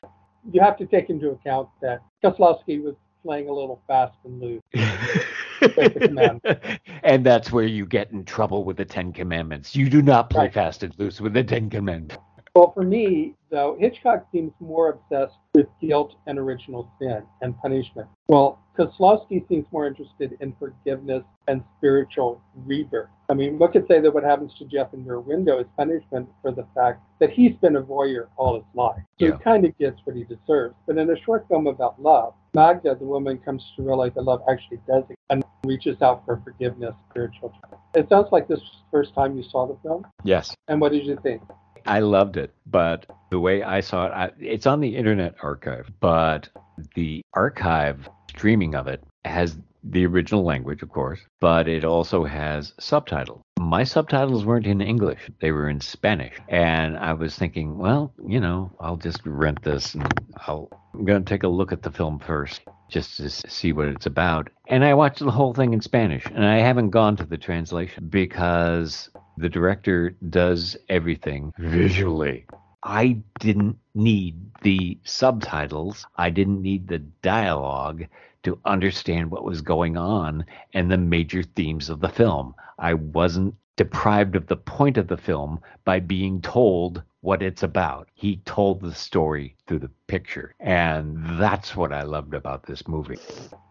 You 0.50 0.61
have 0.61 0.76
to 0.78 0.86
take 0.86 1.11
into 1.11 1.30
account 1.30 1.68
that 1.82 2.00
Kieslowski 2.22 2.82
was 2.82 2.94
playing 3.22 3.48
a 3.48 3.52
little 3.52 3.80
fast 3.86 4.16
and 4.24 4.40
loose. 4.40 4.62
and 7.02 7.24
that's 7.24 7.52
where 7.52 7.64
you 7.64 7.86
get 7.86 8.11
in 8.12 8.24
trouble 8.24 8.64
with 8.64 8.76
the 8.76 8.84
Ten 8.84 9.12
Commandments. 9.12 9.74
You 9.74 9.88
do 9.88 10.02
not 10.02 10.30
play 10.30 10.44
Right. 10.44 10.55
fast 10.55 10.82
and 10.82 10.96
loose 10.98 11.20
with 11.20 11.32
the 11.32 11.44
Ten 11.44 11.70
Commandments. 11.70 12.16
Well, 12.55 12.72
for 12.72 12.84
me, 12.84 13.34
though, 13.55 13.76
Hitchcock 13.78 14.26
seems 14.32 14.52
more 14.59 14.88
obsessed 14.90 15.36
with 15.55 15.66
guilt 15.80 16.16
and 16.26 16.38
original 16.38 16.90
sin 17.00 17.22
and 17.40 17.57
punishment. 17.59 18.09
Well, 18.26 18.59
Kieslowski 18.76 19.46
seems 19.48 19.64
more 19.70 19.86
interested 19.86 20.36
in 20.40 20.57
forgiveness 20.59 21.22
and 21.46 21.62
spiritual 21.78 22.42
rebirth. 22.66 23.09
I 23.28 23.34
mean, 23.34 23.57
one 23.61 23.70
could 23.70 23.86
say 23.86 24.00
that 24.00 24.12
what 24.12 24.24
happens 24.24 24.52
to 24.59 24.64
Jeff 24.64 24.92
in 24.92 25.05
Rear 25.05 25.20
Window 25.20 25.61
is 25.61 25.66
punishment 25.76 26.28
for 26.42 26.50
the 26.50 26.66
fact 26.74 27.00
that 27.20 27.30
he's 27.30 27.55
been 27.57 27.76
a 27.76 27.82
voyeur 27.82 28.26
all 28.36 28.57
his 28.57 28.64
life. 28.74 29.00
So 29.20 29.26
Yeah. 29.26 29.36
he 29.36 29.38
kind 29.44 29.64
of 29.64 29.78
gets 29.78 30.00
what 30.05 30.16
he 30.16 30.24
deserves. 30.24 30.74
But 30.86 30.98
in 30.98 31.09
a 31.09 31.16
short 31.20 31.46
film 31.46 31.68
about 31.68 32.02
love, 32.02 32.34
Magda, 32.55 32.96
the 32.96 33.05
woman, 33.05 33.38
comes 33.38 33.64
to 33.76 33.82
realize 33.82 34.14
that 34.14 34.22
love 34.22 34.42
actually 34.48 34.80
does 34.88 35.05
it 35.09 35.16
and 35.30 35.44
reaches 35.64 36.02
out 36.02 36.24
for 36.24 36.38
forgiveness, 36.42 36.94
spiritual. 37.11 37.52
It 37.94 38.09
sounds 38.09 38.32
like 38.32 38.48
this 38.48 38.59
was 38.59 38.72
the 38.82 38.90
first 38.90 39.14
time 39.14 39.36
you 39.36 39.44
saw 39.44 39.66
the 39.66 39.76
film. 39.84 40.05
Yes. 40.24 40.57
And 40.66 40.80
what 40.80 40.90
did 40.90 41.07
you 41.07 41.16
think? 41.22 41.40
I 41.86 42.00
loved 42.00 42.36
it, 42.38 42.55
but 42.67 43.07
the 43.31 43.41
way 43.41 43.62
I 43.62 43.81
saw 43.81 44.07
it, 44.07 44.12
I, 44.12 44.31
it's 44.39 44.67
on 44.67 44.81
the 44.81 44.97
Internet 44.97 45.37
Archive, 45.43 45.91
but 46.01 46.49
the 46.95 47.23
archive 47.35 48.09
streaming 48.31 48.75
of 48.75 48.87
it 48.87 49.03
has 49.25 49.57
the 49.85 50.07
original 50.07 50.45
language, 50.45 50.83
of 50.83 50.91
course, 50.91 51.21
but 51.41 51.69
it 51.69 51.85
also 51.85 52.25
has 52.25 52.73
subtitles. 52.81 53.43
My 53.59 53.85
subtitles 53.85 54.45
weren't 54.45 54.67
in 54.67 54.81
English, 54.81 55.31
they 55.41 55.53
were 55.53 55.69
in 55.69 55.81
Spanish. 55.81 56.35
And 56.49 56.97
I 56.97 57.12
was 57.12 57.37
thinking, 57.37 57.77
well, 57.77 58.12
you 58.27 58.41
know, 58.41 58.73
I'll 58.81 58.97
just 58.97 59.21
rent 59.25 59.62
this 59.62 59.95
and 59.95 60.07
I'll, 60.47 60.69
I'm 60.95 61.05
going 61.05 61.25
to 61.25 61.29
take 61.29 61.43
a 61.43 61.49
look 61.49 61.73
at 61.73 61.83
the 61.83 61.91
film 61.91 62.19
first 62.19 62.62
just 62.89 63.16
to 63.16 63.30
see 63.30 63.72
what 63.72 63.89
it's 63.89 64.07
about. 64.07 64.51
And 64.68 64.85
I 64.85 64.95
watched 64.95 65.20
the 65.20 65.30
whole 65.30 65.55
thing 65.55 65.72
in 65.72 65.80
Spanish, 65.80 66.26
and 66.26 66.45
I 66.45 66.59
haven't 66.59 66.91
gone 66.91 67.16
to 67.16 67.24
the 67.24 67.39
translation 67.39 68.09
because 68.09 69.11
the 69.37 69.49
director 69.49 70.16
does 70.28 70.76
everything 70.89 71.53
visually. 71.59 72.47
I 72.82 73.18
didn't 73.41 73.78
need 73.95 74.37
the 74.62 74.99
subtitles. 75.05 76.07
I 76.16 76.30
didn't 76.30 76.61
need 76.61 76.87
the 76.87 76.99
dialogue 76.99 78.05
to 78.43 78.59
understand 78.64 79.30
what 79.30 79.45
was 79.45 79.62
going 79.62 79.97
on 79.97 80.45
and 80.74 80.91
the 80.91 80.99
major 80.99 81.43
themes 81.43 81.89
of 81.89 82.01
the 82.01 82.11
film. 82.11 82.55
I 82.78 82.95
wasn't 82.95 83.55
deprived 83.77 84.37
of 84.37 84.47
the 84.47 84.57
point 84.57 84.97
of 84.97 85.09
the 85.09 85.16
film 85.16 85.61
by 85.85 86.01
being 86.01 86.41
told 86.41 87.03
what 87.20 87.43
it's 87.43 87.62
about. 87.62 88.09
He 88.14 88.37
told 88.45 88.81
the 88.81 88.95
story 88.95 89.57
through 89.66 89.81
the 89.81 89.91
picture. 90.07 90.55
And 90.61 91.18
that's 91.41 91.75
what 91.75 91.93
I 91.93 92.03
loved 92.03 92.35
about 92.35 92.66
this 92.66 92.87
movie. 92.87 93.18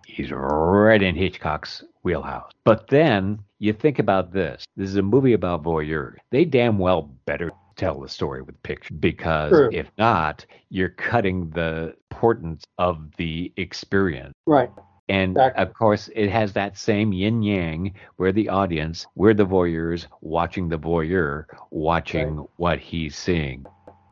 He's 0.07 0.31
right 0.31 1.01
in 1.01 1.15
Hitchcock's 1.15 1.83
wheelhouse. 2.03 2.51
But 2.63 2.87
then 2.87 3.39
you 3.59 3.73
think 3.73 3.99
about 3.99 4.33
this 4.33 4.65
this 4.75 4.89
is 4.89 4.95
a 4.97 5.01
movie 5.01 5.33
about 5.33 5.63
voyeurs. 5.63 6.17
They 6.31 6.45
damn 6.45 6.77
well 6.77 7.03
better 7.25 7.51
tell 7.75 7.99
the 7.99 8.09
story 8.09 8.41
with 8.41 8.61
pictures 8.63 8.97
because 8.99 9.51
True. 9.51 9.69
if 9.71 9.89
not, 9.97 10.45
you're 10.69 10.89
cutting 10.89 11.49
the 11.51 11.95
importance 12.11 12.63
of 12.77 13.09
the 13.17 13.51
experience. 13.57 14.33
Right. 14.45 14.69
And 15.09 15.31
Exactly. 15.31 15.63
of 15.63 15.73
course, 15.73 16.09
it 16.15 16.29
has 16.29 16.53
that 16.53 16.77
same 16.77 17.11
yin 17.11 17.43
yang 17.43 17.93
where 18.15 18.31
the 18.31 18.49
audience, 18.49 19.05
we're 19.15 19.33
the 19.33 19.45
voyeurs 19.45 20.07
watching 20.21 20.69
the 20.69 20.77
voyeur, 20.77 21.45
watching 21.71 22.45
what 22.55 22.79
he's 22.79 23.15
seeing. 23.15 23.65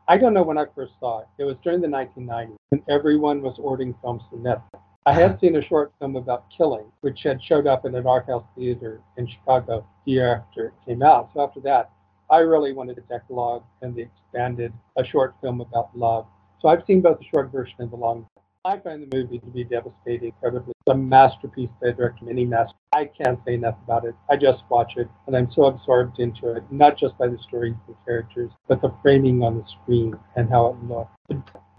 I 0.08 0.18
don't 0.18 0.34
know 0.34 0.42
when 0.42 0.58
I 0.58 0.66
first 0.74 0.92
saw 1.00 1.20
it. 1.20 1.26
It 1.38 1.44
was 1.44 1.56
during 1.62 1.80
the 1.80 1.88
1990s, 1.88 2.56
and 2.72 2.82
everyone 2.88 3.40
was 3.40 3.58
ordering 3.58 3.94
films 4.02 4.22
from 4.28 4.42
Netflix. 4.42 4.80
I 5.06 5.14
had 5.14 5.30
uh-huh. 5.32 5.38
seen 5.40 5.56
a 5.56 5.62
short 5.62 5.92
film 5.98 6.16
about 6.16 6.44
killing, 6.56 6.84
which 7.00 7.22
had 7.22 7.42
showed 7.42 7.66
up 7.66 7.84
in 7.84 7.94
an 7.94 8.06
art 8.06 8.26
house 8.26 8.44
theater 8.56 9.00
in 9.16 9.26
Chicago 9.26 9.86
the 10.04 10.12
year 10.12 10.36
after 10.36 10.66
it 10.66 10.74
came 10.86 11.02
out. 11.02 11.30
So 11.34 11.40
after 11.42 11.60
that, 11.60 11.90
I 12.30 12.38
really 12.38 12.72
wanted 12.72 12.96
the 12.96 13.02
Decalogue 13.02 13.64
and 13.80 13.94
the 13.94 14.02
expanded 14.02 14.72
a 14.96 15.04
short 15.04 15.34
film 15.40 15.60
about 15.60 15.96
love. 15.96 16.26
So 16.60 16.68
I've 16.68 16.84
seen 16.86 17.00
both 17.00 17.18
the 17.18 17.24
short 17.24 17.50
version 17.50 17.74
and 17.80 17.90
the 17.90 17.96
long. 17.96 18.26
I 18.64 18.78
find 18.78 19.02
the 19.02 19.16
movie 19.16 19.40
to 19.40 19.46
be 19.46 19.64
devastating, 19.64 20.28
incredibly. 20.28 20.70
It's 20.86 20.94
a 20.94 20.96
masterpiece 20.96 21.70
by 21.80 21.88
a 21.88 21.92
director, 21.92 22.30
any 22.30 22.44
master. 22.44 22.76
I 22.92 23.06
can't 23.06 23.40
say 23.44 23.54
enough 23.54 23.74
about 23.84 24.04
it. 24.04 24.14
I 24.30 24.36
just 24.36 24.62
watch 24.70 24.92
it, 24.96 25.08
and 25.26 25.36
I'm 25.36 25.50
so 25.50 25.64
absorbed 25.64 26.20
into 26.20 26.52
it, 26.52 26.62
not 26.70 26.96
just 26.96 27.18
by 27.18 27.26
the 27.26 27.38
story 27.38 27.74
and 27.88 27.96
characters, 28.04 28.52
but 28.68 28.80
the 28.80 28.94
framing 29.02 29.42
on 29.42 29.58
the 29.58 29.64
screen 29.66 30.14
and 30.36 30.48
how 30.48 30.66
it 30.66 30.88
looks. 30.88 31.10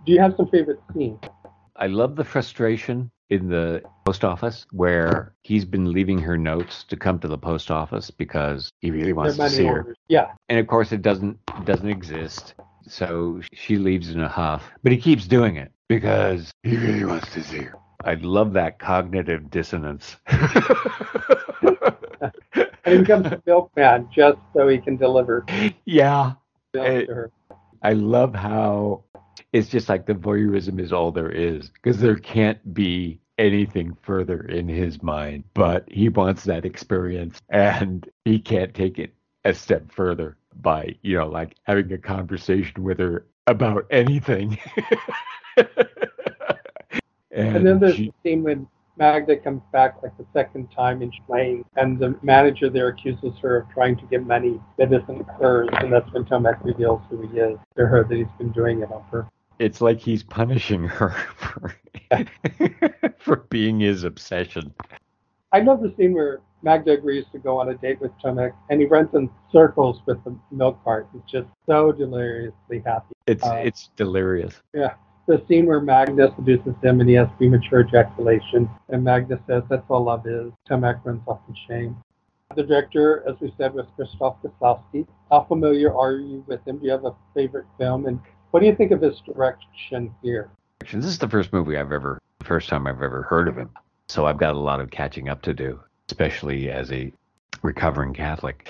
Do 0.06 0.12
you 0.12 0.20
have 0.20 0.36
some 0.36 0.50
favorite 0.50 0.82
scenes? 0.94 1.20
I 1.78 1.88
love 1.88 2.18
the 2.18 2.26
frustration 2.26 3.10
in 3.30 3.48
the 3.48 3.82
post 4.06 4.26
office 4.26 4.66
where 4.72 5.34
he's 5.44 5.64
been 5.64 5.94
leaving 5.94 6.20
her 6.20 6.38
notes 6.38 6.84
to 6.84 6.98
come 6.98 7.18
to 7.20 7.30
the 7.30 7.38
post 7.38 7.72
office 7.72 8.12
because 8.12 8.70
he 8.82 8.92
really 8.92 9.14
wants 9.14 9.38
to 9.38 9.50
see 9.50 9.66
her. 9.66 9.96
Yeah, 10.10 10.34
And 10.50 10.60
of 10.60 10.68
course, 10.68 10.92
it 10.92 11.02
doesn't 11.02 11.40
doesn't 11.64 11.90
exist. 11.90 12.56
So 12.86 13.40
she 13.54 13.78
leaves 13.78 14.10
in 14.10 14.20
a 14.20 14.28
huff, 14.28 14.70
but 14.84 14.92
he 14.92 14.98
keeps 14.98 15.26
doing 15.26 15.56
it 15.56 15.72
because 15.90 16.52
he 16.64 16.78
really 16.78 17.06
wants 17.06 17.32
to 17.34 17.44
see 17.44 17.64
her. 17.64 17.76
I 18.04 18.16
love 18.16 18.54
that 18.54 18.80
cognitive 18.80 19.50
dissonance. 19.50 20.18
and 20.28 21.78
he 22.86 22.98
becomes 22.98 23.28
a 23.28 23.42
milkman 23.46 24.10
just 24.14 24.38
so 24.54 24.68
he 24.68 24.78
can 24.78 24.98
deliver 24.98 25.46
yeah, 25.86 26.34
milk 26.74 26.88
Eh, 26.88 27.06
to 27.06 27.14
her. 27.14 27.32
I 27.82 27.94
love 27.94 28.34
how 28.36 29.04
it's 29.54 29.70
just 29.70 29.90
like 29.90 30.06
the 30.06 30.14
voyeurism 30.14 30.80
is 30.80 30.92
all 30.92 31.12
there 31.12 31.32
is 31.32 31.70
because 31.70 32.00
there 32.00 32.16
can't 32.18 32.74
be 32.74 33.20
anything 33.38 33.96
further 34.02 34.42
in 34.46 34.68
his 34.68 35.02
mind, 35.02 35.44
but 35.54 35.86
he 35.90 36.10
wants 36.10 36.44
that 36.46 36.66
experience 36.66 37.40
and 37.50 38.08
he 38.26 38.40
can't 38.40 38.74
take 38.74 39.00
it 39.00 39.14
a 39.46 39.54
step 39.54 39.92
further 39.92 40.38
by, 40.62 40.96
you 41.02 41.18
know, 41.18 41.28
like 41.28 41.56
having 41.64 41.92
a 41.94 41.98
conversation 41.98 42.84
with 42.84 43.00
her 43.00 43.26
about 43.48 43.86
anything. 43.92 44.58
and, 45.58 45.68
And 47.32 47.66
then 47.68 47.80
there's 47.80 47.96
she- 47.96 48.08
the 48.08 48.30
scene 48.30 48.44
when 48.44 48.68
Magda 48.98 49.38
comes 49.38 49.62
back 49.72 50.04
like 50.04 50.16
the 50.18 50.26
second 50.34 50.68
time 50.72 51.02
in 51.02 51.12
playing, 51.26 51.66
and 51.78 51.98
the 51.98 52.16
manager 52.22 52.70
there 52.70 52.90
accuses 52.90 53.34
her 53.42 53.58
of 53.58 53.70
trying 53.70 53.96
to 53.98 54.06
get 54.06 54.24
money 54.26 54.62
that 54.78 54.94
isn't 54.94 55.28
hers, 55.42 55.68
and 55.80 55.92
that's 55.92 56.12
when 56.14 56.26
Tomek 56.26 56.64
reveals 56.64 57.02
who 57.10 57.22
he 57.28 57.40
is 57.40 57.58
to 57.76 57.88
her 57.88 58.04
that 58.04 58.16
he's 58.16 58.28
been 58.38 58.52
doing 58.52 58.82
it 58.82 58.92
on 58.92 59.04
purpose. 59.10 59.32
it's 59.60 59.82
like 59.82 60.00
he's 60.00 60.22
punishing 60.24 60.84
her 60.84 61.10
for, 61.36 61.76
for 63.20 63.36
being 63.50 63.80
his 63.80 64.04
obsession. 64.04 64.72
I 65.52 65.62
love 65.62 65.82
the 65.82 65.94
scene 65.98 66.14
where 66.14 66.42
Magda 66.62 66.92
agrees 66.92 67.26
to 67.32 67.40
go 67.40 67.60
on 67.60 67.70
a 67.70 67.76
date 67.76 68.00
with 68.00 68.12
Tomek, 68.24 68.54
and 68.70 68.80
he 68.80 68.86
runs 68.86 69.10
in 69.16 69.28
circles 69.52 70.02
with 70.06 70.24
the 70.24 70.36
milk 70.52 70.84
cart. 70.84 71.08
He's 71.14 71.22
just 71.28 71.48
so 71.66 71.92
deliriously 71.92 72.84
happy. 72.86 73.14
It's 73.26 73.44
Uh, 73.44 73.62
it's 73.66 73.90
delirious. 73.96 74.62
The 75.26 75.42
scene 75.48 75.66
where 75.66 75.80
Magda 75.80 76.34
seduces 76.36 76.76
him 76.84 77.00
and 77.00 77.10
he 77.10 77.16
has 77.16 77.30
premature 77.38 77.82
ejaculation, 77.82 78.70
and 78.90 79.04
Magda 79.04 79.40
says 79.48 79.64
that's 79.70 79.86
all 79.90 80.04
love 80.04 80.28
is. 80.28 80.52
Tomek 80.70 81.04
runs 81.06 81.22
off 81.28 81.40
in 81.48 81.56
shame. 81.68 81.98
The 82.56 82.64
director, 82.64 83.24
as 83.28 83.36
we 83.40 83.54
said, 83.58 83.74
was 83.74 83.86
Krzysztof 83.98 84.38
Kieslowski. 84.44 85.08
How 85.32 85.46
familiar 85.46 85.96
are 85.96 86.18
you 86.18 86.44
with 86.46 86.66
him? 86.68 86.78
Do 86.78 86.86
you 86.86 86.92
have 86.92 87.06
a 87.06 87.16
favorite 87.34 87.66
film? 87.80 88.06
And 88.06 88.20
what 88.52 88.60
do 88.60 88.66
you 88.66 88.76
think 88.76 88.92
of 88.92 89.02
his 89.02 89.20
direction 89.22 90.14
here? 90.22 90.52
This 90.82 91.06
is 91.06 91.18
the 91.18 91.30
first 91.30 91.54
movie 91.54 91.78
I've 91.78 91.92
ever, 91.92 92.22
the 92.40 92.46
first 92.46 92.70
time 92.70 92.86
I've 92.86 93.02
ever 93.02 93.24
heard 93.24 93.48
of 93.48 93.58
him. 93.58 93.70
So 94.10 94.26
I've 94.26 94.38
got 94.38 94.56
a 94.56 94.60
lot 94.60 94.82
of 94.82 94.92
catching 94.92 95.30
up 95.30 95.42
to 95.44 95.54
do, 95.54 95.80
especially 96.10 96.70
as 96.70 96.92
a 96.92 97.12
recovering 97.62 98.14
Catholic. 98.14 98.68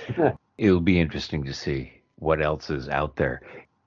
It'll 0.57 0.79
be 0.79 0.99
interesting 0.99 1.43
to 1.45 1.53
see 1.53 1.91
what 2.17 2.41
else 2.41 2.69
is 2.69 2.87
out 2.87 3.15
there. 3.15 3.41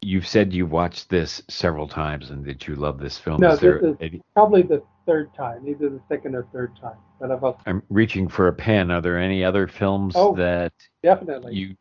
You've 0.07 0.27
said 0.29 0.53
you've 0.53 0.71
watched 0.71 1.11
this 1.11 1.43
several 1.49 1.89
times 1.89 2.31
and 2.31 2.45
that 2.45 2.69
you 2.69 2.77
love 2.77 3.01
this 3.01 3.19
film. 3.19 3.41
No, 3.41 3.51
is 3.51 3.59
there 3.59 3.81
this 3.81 3.91
is- 3.91 3.97
any, 4.01 4.23
Probably 4.35 4.63
the 4.63 4.81
third 5.05 5.35
time, 5.35 5.67
either 5.67 5.89
the 5.89 6.01
second 6.09 6.37
or 6.37 6.47
third 6.53 6.79
time. 6.81 6.95
But 7.21 7.33
I've 7.33 7.43
also, 7.43 7.59
I'm 7.67 7.83
reaching 7.91 8.29
for 8.29 8.47
a 8.47 8.53
pen. 8.53 8.93
Are 8.93 9.01
there 9.01 9.19
any 9.19 9.43
other 9.43 9.67
films 9.67 10.15
Oh. 10.17 10.33
that 10.37 10.73
definitely. 11.03 11.55
you 11.57 11.77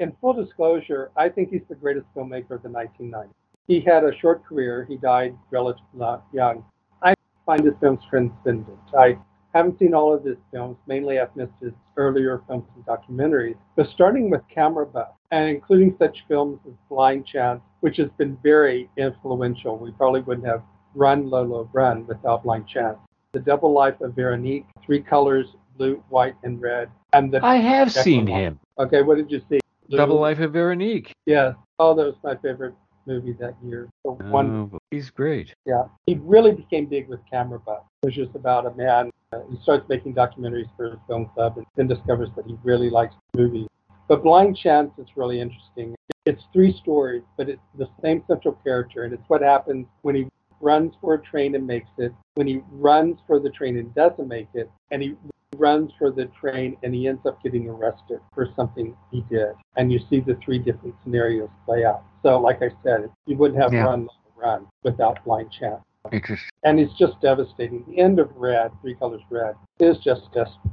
in 0.00 0.10
full 0.20 0.32
disclosure, 0.32 1.12
I 1.16 1.28
think 1.28 1.50
he's 1.50 1.62
the 1.68 1.76
greatest 1.76 2.06
filmmaker 2.16 2.50
of 2.50 2.64
the 2.64 2.68
1990s. 2.68 3.30
He 3.68 3.78
had 3.78 4.02
a 4.02 4.12
short 4.18 4.44
career. 4.44 4.84
He 4.88 4.96
died 4.96 5.36
relatively 5.52 6.18
young. 6.32 6.64
I 7.00 7.14
find 7.46 7.64
his 7.64 7.74
films 7.80 8.00
transcendent. 8.10 8.76
I 8.98 9.16
haven't 9.54 9.78
seen 9.78 9.94
all 9.94 10.12
of 10.14 10.24
his 10.24 10.36
films. 10.50 10.76
Mainly, 10.86 11.18
I've 11.20 11.34
missed 11.36 11.52
his 11.60 11.72
earlier 11.96 12.42
films 12.46 12.64
and 12.74 12.84
documentaries. 12.86 13.56
But 13.76 13.88
starting 13.90 14.30
with 14.30 14.42
Camera 14.52 14.86
Buff, 14.86 15.08
and 15.30 15.48
including 15.48 15.94
such 15.98 16.24
films 16.28 16.58
as 16.66 16.74
Blind 16.88 17.26
Chance, 17.26 17.60
which 17.80 17.96
has 17.96 18.08
been 18.18 18.36
very 18.42 18.88
influential. 18.96 19.76
We 19.78 19.90
probably 19.92 20.20
wouldn't 20.20 20.46
have 20.46 20.62
Run, 20.94 21.30
Lola, 21.30 21.64
Run 21.72 22.06
without 22.06 22.42
Blind 22.44 22.66
Chance. 22.68 22.98
The 23.32 23.40
Double 23.40 23.72
Life 23.72 24.00
of 24.02 24.14
Veronique, 24.14 24.66
three 24.84 25.00
colors, 25.00 25.46
blue, 25.78 26.02
white, 26.10 26.34
and 26.42 26.60
red. 26.60 26.90
And 27.14 27.32
the 27.32 27.44
I 27.44 27.56
have 27.56 27.90
seen 27.92 28.26
Decalogue. 28.26 28.42
him. 28.42 28.60
okay, 28.78 29.02
what 29.02 29.16
did 29.16 29.30
you 29.30 29.40
see? 29.48 29.60
Double 29.90 30.20
Life 30.20 30.38
of 30.38 30.52
Veronique. 30.52 31.12
yeah. 31.26 31.52
Oh, 31.78 31.94
that 31.94 32.04
was 32.06 32.14
my 32.22 32.36
favorite 32.36 32.74
movie 33.06 33.32
that 33.34 33.54
year. 33.64 33.88
The 34.04 34.12
one, 34.12 34.70
Oh, 34.72 34.78
he's 34.90 35.10
great. 35.10 35.54
yeah. 35.66 35.84
He 36.06 36.18
really 36.22 36.52
became 36.52 36.86
big 36.86 37.08
with 37.08 37.20
Camera 37.30 37.58
Buff, 37.58 37.84
which 38.02 38.18
is 38.18 38.28
about 38.34 38.66
a 38.66 38.74
man. 38.74 39.10
Uh, 39.32 39.40
he 39.50 39.56
starts 39.62 39.88
making 39.88 40.14
documentaries 40.14 40.68
for 40.76 40.90
his 40.90 40.98
film 41.06 41.30
club 41.34 41.56
and 41.56 41.66
then 41.76 41.86
discovers 41.88 42.28
that 42.36 42.46
he 42.46 42.56
really 42.62 42.90
likes 42.90 43.14
movies. 43.34 43.66
But 44.08 44.22
Blind 44.22 44.56
Chance 44.56 44.92
is 44.98 45.06
really 45.16 45.40
interesting. 45.40 45.94
It's 46.26 46.42
three 46.52 46.76
stories, 46.76 47.22
but 47.36 47.48
it's 47.48 47.62
the 47.78 47.88
same 48.02 48.22
central 48.28 48.54
character, 48.64 49.04
and 49.04 49.12
it's 49.12 49.22
what 49.28 49.42
happens 49.42 49.86
when 50.02 50.14
he 50.14 50.26
runs 50.60 50.94
for 51.00 51.14
a 51.14 51.22
train 51.22 51.54
and 51.54 51.66
makes 51.66 51.88
it, 51.98 52.12
when 52.34 52.46
he 52.46 52.60
runs 52.70 53.18
for 53.26 53.40
the 53.40 53.50
train 53.50 53.76
and 53.78 53.92
doesn't 53.94 54.28
make 54.28 54.48
it, 54.54 54.70
and 54.90 55.02
he 55.02 55.16
runs 55.56 55.92
for 55.98 56.10
the 56.10 56.26
train 56.40 56.76
and 56.82 56.94
he 56.94 57.06
ends 57.06 57.24
up 57.26 57.42
getting 57.42 57.68
arrested 57.68 58.20
for 58.34 58.48
something 58.56 58.96
he 59.10 59.22
did. 59.30 59.52
And 59.76 59.92
you 59.92 60.00
see 60.10 60.20
the 60.20 60.36
three 60.44 60.58
different 60.58 60.94
scenarios 61.02 61.50
play 61.66 61.84
out. 61.84 62.02
So, 62.22 62.38
like 62.38 62.62
I 62.62 62.70
said, 62.82 63.10
you 63.26 63.36
wouldn't 63.36 63.60
have 63.60 63.72
Yeah. 63.72 63.84
run 63.84 64.08
run 64.36 64.66
without 64.82 65.24
blind 65.24 65.52
chance. 65.52 65.84
Interesting. 66.10 66.50
And 66.64 66.80
it's 66.80 66.92
just 66.94 67.20
devastating. 67.20 67.84
The 67.86 68.00
end 68.00 68.18
of 68.18 68.36
Red, 68.36 68.72
Three 68.80 68.96
Colors 68.96 69.22
Red, 69.30 69.54
is 69.78 69.98
just 69.98 70.22
desperate. 70.32 70.72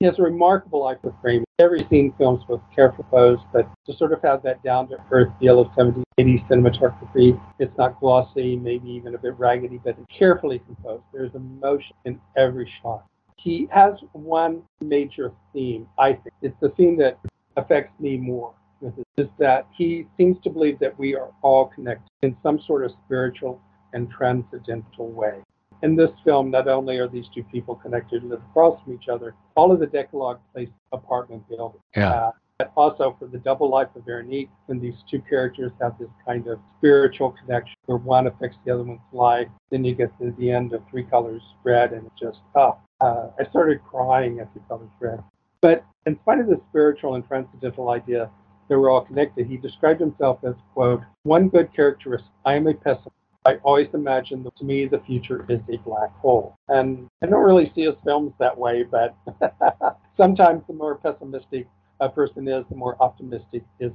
He 0.00 0.06
has 0.06 0.18
a 0.18 0.22
remarkable 0.22 0.86
eye 0.88 0.96
for 0.96 1.14
framing. 1.22 1.44
Every 1.60 1.86
scene 1.88 2.12
films 2.18 2.42
with 2.48 2.60
careful 2.74 3.04
pose, 3.04 3.38
but 3.52 3.68
to 3.86 3.92
sort 3.94 4.12
of 4.12 4.20
have 4.22 4.42
that 4.42 4.60
down 4.64 4.88
to 4.88 4.98
earth 5.12 5.32
feel 5.38 5.60
of 5.60 5.68
70s, 5.76 6.02
80s 6.18 6.42
cinematography, 6.48 7.40
it's 7.60 7.76
not 7.78 7.98
glossy, 8.00 8.56
maybe 8.56 8.90
even 8.90 9.14
a 9.14 9.18
bit 9.18 9.38
raggedy, 9.38 9.78
but 9.82 9.96
it's 9.98 10.18
carefully 10.18 10.58
composed. 10.58 11.04
There's 11.12 11.34
emotion 11.34 11.94
in 12.04 12.20
every 12.36 12.68
shot. 12.82 13.06
He 13.36 13.68
has 13.70 13.94
one 14.12 14.62
major 14.80 15.32
theme, 15.52 15.88
I 15.98 16.14
think. 16.14 16.34
It's 16.42 16.56
the 16.60 16.70
theme 16.70 16.96
that 16.98 17.18
affects 17.56 17.98
me 18.00 18.16
more. 18.16 18.54
Is 19.16 19.28
that 19.38 19.66
he 19.74 20.06
seems 20.18 20.36
to 20.44 20.50
believe 20.50 20.78
that 20.80 20.98
we 20.98 21.14
are 21.14 21.30
all 21.42 21.66
connected 21.66 22.10
in 22.22 22.36
some 22.42 22.60
sort 22.66 22.84
of 22.84 22.92
spiritual 23.04 23.60
and 23.94 24.10
transcendental 24.10 25.10
way. 25.10 25.42
In 25.82 25.96
this 25.96 26.10
film, 26.24 26.50
not 26.50 26.68
only 26.68 26.98
are 26.98 27.08
these 27.08 27.26
two 27.34 27.42
people 27.44 27.74
connected 27.74 28.22
who 28.22 28.28
live 28.28 28.42
across 28.50 28.82
from 28.82 28.94
each 28.94 29.08
other, 29.08 29.34
all 29.56 29.72
of 29.72 29.80
the 29.80 29.86
Decalogue 29.86 30.40
place 30.52 30.68
apartment 30.92 31.48
building. 31.48 31.80
Yeah. 31.96 32.10
Uh, 32.10 32.30
but 32.58 32.72
also 32.76 33.16
for 33.18 33.26
the 33.26 33.38
double 33.38 33.70
life 33.70 33.88
of 33.94 34.04
Veronique, 34.04 34.50
when 34.66 34.80
these 34.80 34.94
two 35.10 35.20
characters 35.20 35.72
have 35.80 35.98
this 35.98 36.08
kind 36.26 36.46
of 36.46 36.58
spiritual 36.78 37.32
connection 37.32 37.76
where 37.86 37.98
one 37.98 38.26
affects 38.26 38.56
the 38.64 38.72
other 38.72 38.82
one's 38.82 39.00
life, 39.12 39.48
then 39.70 39.84
you 39.84 39.94
get 39.94 40.16
to 40.18 40.34
the 40.38 40.50
end 40.50 40.72
of 40.72 40.82
Three 40.90 41.04
Colors 41.04 41.42
Red, 41.64 41.92
and 41.92 42.06
it 42.06 42.12
just, 42.18 42.38
oh, 42.54 42.78
uh, 43.00 43.28
I 43.38 43.44
started 43.50 43.80
crying 43.84 44.36
Three 44.52 44.62
Colors 44.68 44.88
Red. 45.00 45.22
But 45.60 45.84
in 46.06 46.18
spite 46.20 46.40
of 46.40 46.46
the 46.46 46.60
spiritual 46.68 47.14
and 47.14 47.26
transcendental 47.26 47.90
idea 47.90 48.30
that 48.68 48.78
we're 48.78 48.90
all 48.90 49.02
connected, 49.04 49.46
he 49.46 49.56
described 49.56 50.00
himself 50.00 50.38
as, 50.44 50.54
quote, 50.74 51.00
one 51.22 51.48
good 51.48 51.74
characteristic. 51.74 52.30
I 52.44 52.54
am 52.54 52.66
a 52.66 52.74
pessimist. 52.74 53.10
I 53.44 53.56
always 53.62 53.88
imagine 53.94 54.42
that 54.42 54.56
to 54.56 54.64
me 54.64 54.86
the 54.86 54.98
future 55.00 55.46
is 55.48 55.60
a 55.72 55.76
black 55.78 56.12
hole. 56.18 56.58
And 56.68 57.08
I 57.22 57.26
don't 57.26 57.44
really 57.44 57.70
see 57.74 57.82
his 57.82 57.94
films 58.04 58.32
that 58.40 58.56
way, 58.56 58.82
but 58.82 59.16
sometimes 60.16 60.62
the 60.66 60.74
more 60.74 60.96
pessimistic 60.96 61.68
a 62.00 62.08
person 62.08 62.48
is, 62.48 62.64
the 62.68 62.74
more 62.74 62.96
optimistic 63.00 63.62
is. 63.78 63.92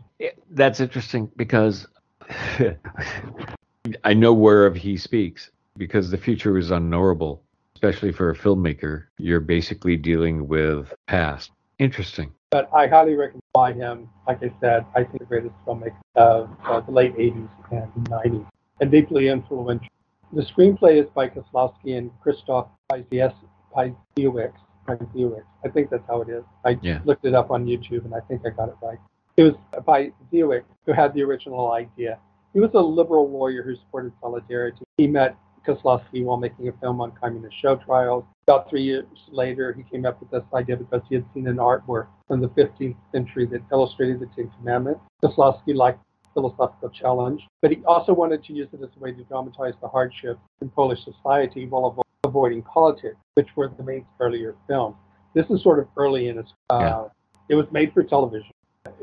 That's 0.50 0.80
interesting 0.80 1.30
because 1.36 1.86
I 4.04 4.14
know 4.14 4.34
whereof 4.34 4.76
he 4.76 4.96
speaks 4.96 5.52
because 5.78 6.10
the 6.10 6.18
future 6.18 6.58
is 6.58 6.72
unknowable, 6.72 7.44
especially 7.82 8.12
for 8.12 8.30
a 8.30 8.36
filmmaker. 8.36 9.06
You're 9.18 9.40
basically 9.40 9.98
dealing 9.98 10.48
with 10.48 10.94
past. 11.08 11.50
Interesting. 11.80 12.32
But 12.52 12.70
I 12.74 12.86
highly 12.86 13.16
recommend 13.16 13.82
him. 13.82 14.10
Like 14.28 14.44
I 14.44 14.54
said, 14.62 14.86
I 14.96 15.04
think 15.04 15.18
the 15.20 15.26
greatest 15.26 15.56
filmmaker 15.66 15.96
of 16.16 16.50
uh, 16.64 16.82
the 16.82 16.92
late 16.92 17.16
80s 17.18 17.50
and 17.72 17.92
90s 18.08 18.46
and 18.82 18.92
deeply 18.92 19.30
influential. 19.30 19.88
The 20.34 20.44
screenplay 20.44 21.04
is 21.04 21.10
by 21.10 21.30
Kieslowski 21.30 21.98
and 21.98 22.12
Christoph 22.22 22.68
Piesiewicz. 22.92 24.54
I 24.88 25.70
think 25.74 25.90
that's 25.90 26.08
how 26.08 26.22
it 26.22 26.30
is. 26.30 26.44
I 26.64 26.78
Yeah. 26.84 27.00
looked 27.04 27.26
it 27.26 27.34
up 27.34 27.50
on 27.50 27.66
YouTube 27.66 28.06
and 28.06 28.14
I 28.14 28.20
think 28.20 28.46
I 28.46 28.50
got 28.50 28.70
it 28.70 28.76
right. 28.84 29.00
It 29.38 29.44
was 29.44 29.54
by 29.86 30.12
Ziewicz 30.32 30.64
who 30.86 30.92
had 30.94 31.14
the 31.16 31.24
original 31.24 31.72
idea. 31.72 32.20
He 32.54 32.60
was 32.60 32.72
a 32.76 32.80
liberal 32.80 33.30
lawyer 33.30 33.64
who 33.64 33.76
supported 33.76 34.12
solidarity. 34.22 34.84
He 34.98 35.08
met 35.08 35.36
Kieslowski 35.66 36.24
while 36.24 36.38
making 36.38 36.68
a 36.68 36.72
film 36.74 37.02
on 37.02 37.12
communist 37.22 37.56
show 37.62 37.76
trials. 37.76 38.24
About 38.48 38.70
three 38.70 38.84
years 38.84 39.06
later, 39.30 39.74
he 39.74 39.84
came 39.84 40.06
up 40.06 40.20
with 40.20 40.32
this 40.32 40.44
idea 40.54 40.76
because 40.78 41.02
he 41.10 41.16
had 41.16 41.26
seen 41.34 41.48
an 41.48 41.58
artwork 41.58 42.08
from 42.28 42.42
the 42.42 42.50
15th 42.50 42.96
century 43.12 43.46
that 43.48 43.62
illustrated 43.72 44.20
the 44.20 44.28
Ten 44.36 44.52
Commandments. 44.60 45.02
Kieslowski 45.24 45.76
liked 45.76 46.00
the 46.24 46.30
philosophical 46.42 46.90
challenge, 46.90 47.42
but 47.62 47.72
he 47.72 47.84
also 47.86 48.14
wanted 48.14 48.44
to 48.46 48.54
use 48.54 48.68
it 48.74 48.82
as 48.84 48.90
a 48.96 49.00
way 49.00 49.12
to 49.12 49.24
dramatize 49.26 49.74
the 49.82 49.88
hardships 49.88 50.40
in 50.62 50.70
Polish 50.70 51.00
society 51.04 51.68
while 51.68 51.92
avo- 51.96 52.02
avoiding 52.24 52.62
politics, 52.64 53.18
which 53.36 53.48
were 53.56 53.68
the 53.70 53.84
main 53.84 54.06
earlier 54.20 54.56
films. 54.68 54.96
This 55.34 55.46
is 55.50 55.62
sort 55.64 55.80
of 55.80 55.88
early 55.98 56.28
in 56.30 56.38
his. 56.38 56.46
Uh, 56.70 56.80
Yeah. 56.80 57.08
It 57.50 57.56
was 57.56 57.66
made 57.72 57.92
for 57.94 58.02
television. 58.04 58.52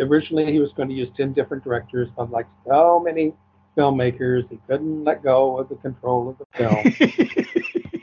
Originally, 0.01 0.51
he 0.53 0.59
was 0.59 0.73
going 0.73 0.89
to 0.89 0.95
use 0.95 1.09
10 1.17 1.33
different 1.35 1.63
directors, 1.63 2.09
but 2.17 2.31
like 2.31 2.47
so 2.67 2.99
many 3.05 3.35
filmmakers, 3.79 4.51
he 4.51 4.59
couldn't 4.67 5.05
let 5.05 5.23
go 5.23 5.59
of 5.59 5.69
the 5.69 5.77
control 5.77 6.29
of 6.31 6.39
the 6.39 6.47
film. 6.57 8.03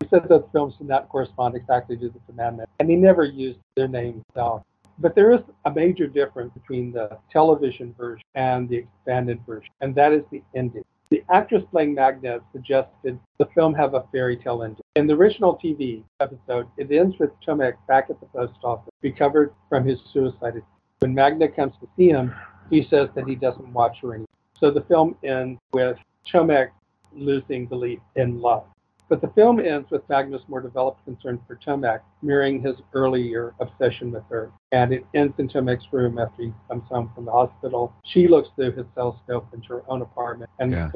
He 0.00 0.08
said 0.08 0.28
that 0.28 0.50
films 0.50 0.74
did 0.78 0.88
not 0.88 1.08
correspond 1.08 1.54
exactly 1.54 1.96
to 1.96 2.08
the 2.08 2.18
commandment, 2.26 2.68
and 2.80 2.90
he 2.90 2.96
never 2.96 3.24
used 3.24 3.60
their 3.76 3.86
name 3.86 4.24
himself. 4.34 4.64
But 4.98 5.14
there 5.14 5.30
is 5.30 5.40
a 5.64 5.72
major 5.72 6.08
difference 6.08 6.52
between 6.54 6.92
the 6.92 7.18
television 7.30 7.94
version 7.96 8.24
and 8.34 8.68
the 8.68 8.78
expanded 8.78 9.40
version, 9.46 9.70
and 9.80 9.94
that 9.94 10.12
is 10.12 10.24
the 10.32 10.42
ending. 10.56 10.84
The 11.10 11.22
actress 11.30 11.62
playing 11.70 11.94
Magda 11.94 12.40
suggested 12.52 13.18
the 13.38 13.46
film 13.54 13.74
have 13.74 13.94
a 13.94 14.04
fairy 14.10 14.36
tale 14.36 14.64
ending. 14.64 14.82
In 14.96 15.06
the 15.06 15.14
original 15.14 15.56
TV 15.62 16.02
episode, 16.20 16.66
it 16.78 16.90
ends 16.90 17.16
with 17.20 17.30
Tomek 17.46 17.74
back 17.86 18.10
at 18.10 18.18
the 18.18 18.26
post 18.26 18.54
office, 18.64 18.92
recovered 19.02 19.54
from 19.68 19.86
his 19.86 20.00
suicide. 20.12 20.62
When 20.98 21.14
Magda 21.14 21.48
comes 21.48 21.74
to 21.80 21.88
see 21.96 22.08
him, 22.08 22.34
he 22.70 22.82
says 22.90 23.08
that 23.14 23.28
he 23.28 23.36
doesn't 23.36 23.72
watch 23.72 23.98
her 24.02 24.14
anymore. 24.14 24.26
So 24.62 24.70
the 24.70 24.82
film 24.82 25.16
ends 25.24 25.60
with 25.72 25.98
Tomek 26.32 26.70
losing 27.12 27.66
belief 27.66 27.98
in 28.14 28.40
love. 28.40 28.64
But 29.08 29.20
the 29.20 29.26
film 29.28 29.58
ends 29.58 29.90
with 29.90 30.08
Magda's 30.08 30.42
more 30.46 30.60
developed 30.60 31.04
concern 31.04 31.40
for 31.48 31.56
Tomek, 31.56 32.00
mirroring 32.22 32.62
his 32.62 32.76
earlier 32.94 33.54
obsession 33.58 34.12
with 34.12 34.22
her. 34.30 34.52
And 34.70 34.92
it 34.92 35.04
ends 35.14 35.34
in 35.38 35.48
Tomek's 35.48 35.92
room 35.92 36.16
after 36.16 36.44
he 36.44 36.52
comes 36.68 36.84
home 36.88 37.10
from 37.12 37.24
the 37.24 37.32
hospital. 37.32 37.92
She 38.04 38.28
looks 38.28 38.50
through 38.54 38.72
his 38.72 38.86
telescope 38.94 39.48
into 39.52 39.68
her 39.68 39.82
own 39.88 40.00
apartment, 40.00 40.48
and 40.60 40.70
Yeah. 40.70 40.90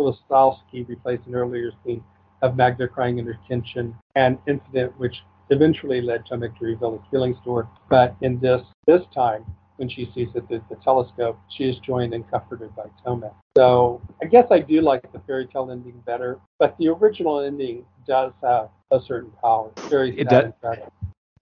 Replaced 0.72 1.26
an 1.26 1.34
earlier 1.34 1.72
scene 1.84 2.04
of 2.42 2.56
Magda 2.56 2.86
crying 2.86 3.18
in 3.18 3.26
her 3.26 3.38
kitchen, 3.48 3.96
an 4.14 4.38
incident 4.46 4.96
which 4.98 5.24
eventually 5.50 6.00
led 6.00 6.24
Tomek 6.24 6.56
to 6.58 6.66
reveal 6.66 6.98
his 6.98 7.06
feelings 7.10 7.36
to 7.44 7.56
her. 7.56 7.68
But 7.88 8.14
in 8.20 8.38
this 8.38 8.62
this 8.86 9.02
time, 9.12 9.44
when 9.76 9.88
she 9.88 10.10
sees 10.14 10.28
it 10.34 10.46
through 10.48 10.64
the 10.68 10.76
telescope, 10.76 11.38
she 11.48 11.64
is 11.64 11.78
joined 11.78 12.14
and 12.14 12.28
comforted 12.30 12.74
by 12.74 12.84
Tomek. 13.04 13.34
So 13.56 14.00
I 14.22 14.26
guess 14.26 14.46
I 14.50 14.60
do 14.60 14.80
like 14.80 15.10
the 15.12 15.20
fairy 15.20 15.46
tale 15.46 15.70
ending 15.70 16.02
better, 16.04 16.40
but 16.58 16.76
the 16.78 16.88
original 16.88 17.40
ending 17.40 17.84
does 18.06 18.32
have 18.42 18.70
a 18.90 19.00
certain 19.00 19.30
power. 19.42 19.70
It's 19.76 19.88
very 19.88 20.18
It 20.18 20.28
does-. 20.28 20.52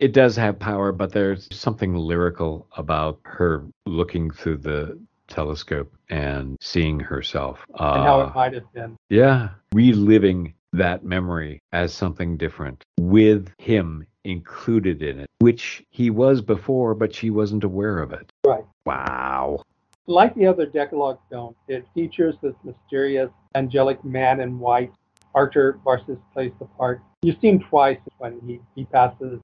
It 0.00 0.12
does 0.12 0.36
have 0.36 0.58
power, 0.58 0.90
but 0.90 1.12
there's 1.12 1.48
something 1.52 1.94
lyrical 1.94 2.66
about 2.76 3.20
her 3.24 3.64
looking 3.86 4.30
through 4.30 4.58
the 4.58 5.00
telescope 5.28 5.94
and 6.10 6.56
seeing 6.60 6.98
herself. 6.98 7.64
Uh, 7.78 7.92
and 7.94 8.04
how 8.04 8.20
it 8.22 8.34
might 8.34 8.54
have 8.54 8.70
been. 8.72 8.96
Yeah, 9.08 9.50
reliving 9.72 10.54
that 10.76 11.04
memory 11.04 11.60
as 11.72 11.94
something 11.94 12.36
different 12.36 12.84
with 12.98 13.52
him 13.58 14.06
included 14.24 15.02
in 15.02 15.20
it, 15.20 15.30
which 15.38 15.84
he 15.90 16.10
was 16.10 16.40
before, 16.40 16.94
but 16.94 17.14
she 17.14 17.30
wasn't 17.30 17.64
aware 17.64 17.98
of 17.98 18.12
it. 18.12 18.30
Right. 18.44 18.64
Wow. 18.86 19.62
Like 20.06 20.34
the 20.34 20.46
other 20.46 20.66
Decalogue 20.66 21.18
film, 21.30 21.54
it 21.68 21.86
features 21.94 22.34
this 22.42 22.54
mysterious, 22.64 23.30
angelic 23.54 24.04
man 24.04 24.40
in 24.40 24.58
white. 24.58 24.92
Archer 25.34 25.78
Varsis 25.84 26.20
plays 26.32 26.52
the 26.58 26.66
part. 26.66 27.00
You 27.22 27.34
see 27.40 27.48
him 27.48 27.60
twice 27.60 27.98
when 28.18 28.40
he, 28.46 28.60
he 28.74 28.84
passes 28.84 29.40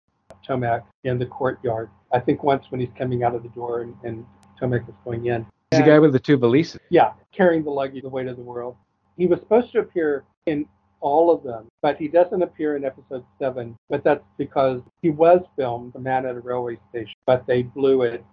Tomek 0.46 0.82
in 1.04 1.18
the 1.18 1.26
courtyard. 1.26 1.90
I 2.12 2.20
think 2.20 2.42
once 2.42 2.66
when 2.70 2.80
he's 2.80 2.90
coming 2.96 3.22
out 3.22 3.34
of 3.34 3.42
the 3.42 3.48
door 3.50 3.82
and, 3.82 3.94
and 4.04 4.26
is 4.62 4.94
going 5.04 5.24
in. 5.26 5.46
He's 5.70 5.80
the 5.80 5.86
guy 5.86 5.98
with 5.98 6.12
the 6.12 6.18
two 6.18 6.36
valises. 6.36 6.78
Yeah, 6.90 7.12
carrying 7.32 7.64
the 7.64 7.70
luggage, 7.70 8.02
the 8.02 8.08
weight 8.10 8.26
of 8.26 8.36
the 8.36 8.42
world. 8.42 8.76
He 9.16 9.26
was 9.26 9.40
supposed 9.40 9.72
to 9.72 9.78
appear 9.78 10.24
in 10.44 10.66
all 11.00 11.30
of 11.30 11.42
them, 11.42 11.66
but 11.82 11.96
he 11.96 12.08
doesn't 12.08 12.42
appear 12.42 12.76
in 12.76 12.84
episode 12.84 13.24
seven. 13.38 13.76
But 13.88 14.04
that's 14.04 14.24
because 14.38 14.80
he 15.02 15.10
was 15.10 15.40
filmed, 15.56 15.92
The 15.92 16.00
Man 16.00 16.26
at 16.26 16.36
a 16.36 16.40
Railway 16.40 16.78
Station, 16.90 17.14
but 17.26 17.46
they 17.46 17.62
blew 17.62 18.02
it. 18.02 18.24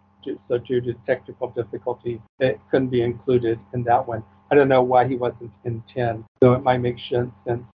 So 0.49 0.57
due 0.57 0.81
to 0.81 0.93
technical 1.05 1.49
difficulties, 1.51 2.19
it 2.39 2.59
couldn't 2.69 2.89
be 2.89 3.01
included 3.01 3.59
in 3.73 3.83
that 3.83 4.05
one. 4.05 4.23
I 4.51 4.55
don't 4.55 4.67
know 4.67 4.81
why 4.81 5.07
he 5.07 5.15
wasn't 5.15 5.51
in 5.63 5.81
10, 5.93 6.25
so 6.41 6.53
it 6.53 6.63
might 6.63 6.79
make 6.79 6.97
sense 7.09 7.31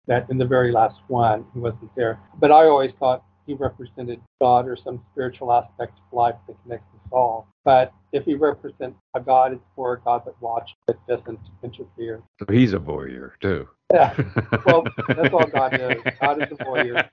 that 0.08 0.28
in 0.30 0.38
the 0.38 0.46
very 0.46 0.72
last 0.72 0.96
one 1.06 1.44
he 1.54 1.60
wasn't 1.60 1.94
there. 1.94 2.18
But 2.40 2.50
I 2.50 2.66
always 2.66 2.92
thought 2.98 3.24
he 3.46 3.54
represented 3.54 4.20
God 4.40 4.66
or 4.66 4.76
some 4.76 5.02
spiritual 5.12 5.52
aspect 5.52 5.98
of 5.98 6.16
life 6.16 6.36
that 6.46 6.56
connects 6.62 6.86
us 6.94 7.00
all. 7.12 7.48
But 7.64 7.92
if 8.12 8.24
he 8.24 8.34
represents 8.34 8.98
a 9.14 9.20
God, 9.20 9.52
it's 9.52 9.64
for 9.76 9.94
a 9.94 10.00
God 10.00 10.22
that 10.26 10.40
watches, 10.40 10.74
that 10.86 10.96
doesn't 11.06 11.40
interfere. 11.62 12.22
So 12.38 12.46
he's 12.50 12.72
a 12.72 12.78
voyeur 12.78 13.32
too. 13.40 13.68
Yeah, 13.92 14.14
well, 14.66 14.84
that's 15.08 15.34
all 15.34 15.46
God 15.46 15.74
is. 15.74 16.02
God 16.20 16.42
is 16.42 16.48
a 16.52 16.64
voyeur, 16.64 17.08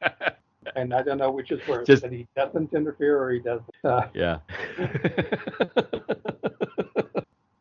and 0.75 0.93
I 0.93 1.01
don't 1.01 1.17
know 1.17 1.31
which 1.31 1.51
is 1.51 1.59
worse, 1.67 1.87
Just- 1.87 2.03
that 2.03 2.11
he 2.11 2.27
doesn't 2.35 2.73
interfere 2.73 3.19
or 3.21 3.31
he 3.31 3.39
doesn't. 3.39 3.65
Uh, 3.83 4.07
yeah. 4.13 4.37
do 4.77 4.87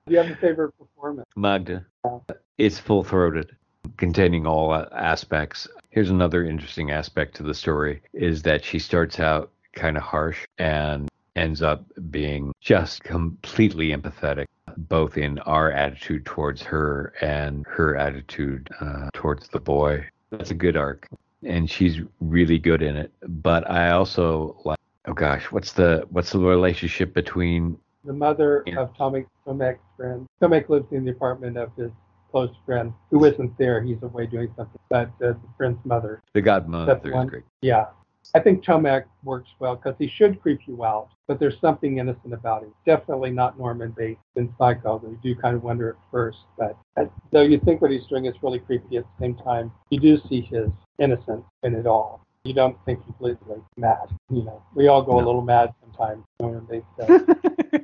you 0.09 0.19
have 0.19 0.31
a 0.31 0.37
favorite 0.37 0.73
performance? 0.79 1.27
Magda. 1.37 1.85
Yeah. 2.05 2.19
It's 2.59 2.79
full 2.79 3.05
throated, 3.05 3.57
containing 3.97 4.47
all 4.47 4.73
uh, 4.73 4.87
aspects. 4.93 5.67
Here's 5.97 6.11
another 6.11 6.45
interesting 6.45 6.91
aspect 6.91 7.37
to 7.37 7.43
the 7.43 7.55
story 7.55 8.03
is 8.13 8.43
that 8.43 8.63
she 8.63 8.79
starts 8.79 9.19
out 9.19 9.51
kind 9.73 9.97
of 9.97 10.03
harsh 10.03 10.45
and 10.59 11.09
ends 11.37 11.63
up 11.63 11.87
being 12.11 12.53
just 12.61 13.03
completely 13.03 13.97
empathetic, 13.97 14.45
both 14.77 15.17
in 15.17 15.39
our 15.39 15.73
attitude 15.73 16.27
towards 16.27 16.61
her 16.65 17.15
and 17.23 17.65
her 17.67 17.97
attitude 17.97 18.69
uh, 18.79 19.09
towards 19.15 19.49
the 19.49 19.59
boy. 19.59 20.07
That's 20.29 20.51
a 20.51 20.55
good 20.55 20.77
arc. 20.77 21.09
And 21.43 21.71
she's 21.71 22.03
really 22.21 22.59
good 22.59 22.83
in 22.83 22.95
it. 22.99 23.11
But 23.27 23.71
I 23.71 23.93
also 23.93 24.61
like 24.67 24.79
oh 25.07 25.15
gosh, 25.15 25.45
what's 25.45 25.73
the 25.73 26.07
what's 26.11 26.31
the 26.31 26.41
relationship 26.41 27.15
between 27.15 27.79
The 28.05 28.13
mother 28.13 28.65
Yeah. 28.67 28.81
of 28.81 28.93
Tomek, 28.99 29.29
Tomek's 29.47 29.81
friend. 29.97 30.27
Tomek 30.43 30.69
lives 30.69 30.93
in 30.93 31.07
the 31.07 31.13
apartment 31.13 31.57
of 31.57 31.75
his 31.75 31.91
close 32.31 32.51
friend, 32.65 32.93
who 33.11 33.25
isn't 33.25 33.57
there. 33.59 33.83
He's 33.83 34.03
away 34.03 34.27
doing 34.27 34.53
something. 34.57 34.81
But 34.89 35.09
uh, 35.23 35.33
the 35.33 35.41
friend's 35.57 35.79
mother 35.85 36.23
the 36.35 36.43
godmother 36.43 36.87
That's 36.87 37.07
is 37.07 37.13
one. 37.13 37.27
great. 37.27 37.45
Yeah. 37.63 37.87
I 38.35 38.41
think 38.41 38.65
Tomek 38.65 39.05
works 39.23 39.51
well 39.61 39.77
because 39.77 39.95
he 39.99 40.09
should 40.09 40.41
creep 40.43 40.61
you 40.67 40.85
out, 40.85 41.11
but 41.29 41.39
there's 41.39 41.61
something 41.61 41.99
innocent 41.99 42.35
about 42.35 42.63
him. 42.63 42.75
Definitely 42.85 43.31
not 43.31 43.59
Norman 43.59 43.95
Bates 43.97 44.21
in 44.35 44.53
Psycho, 44.59 44.99
though 44.99 45.11
you 45.11 45.19
do 45.23 45.41
kind 45.41 45.55
of 45.55 45.63
wonder 45.63 45.91
at 45.91 45.97
first. 46.11 46.39
But 46.59 46.77
uh, 46.97 47.05
though 47.31 47.43
you 47.43 47.61
think 47.61 47.81
what 47.81 47.91
he's 47.91 48.07
doing 48.07 48.27
is 48.27 48.35
really 48.43 48.59
creepy 48.59 48.97
at 48.97 49.05
the 49.05 49.25
same 49.25 49.37
time, 49.37 49.71
you 49.91 50.01
do 50.01 50.21
see 50.29 50.41
his 50.41 50.69
innocence 50.99 51.45
in 51.63 51.75
it 51.75 51.87
all. 51.87 52.27
You 52.45 52.55
don't 52.55 52.77
think 52.85 53.01
he's 53.05 53.15
literally 53.21 53.61
mad. 53.77 54.09
You 54.31 54.45
know, 54.45 54.63
we 54.75 54.89
all 54.89 55.03
go 55.03 55.17
a 55.17 55.25
little 55.25 55.43
mad 55.43 55.73
sometimes. 55.81 56.25
Norman 56.41 56.67
Bates 56.69 56.87
does. 56.99 57.83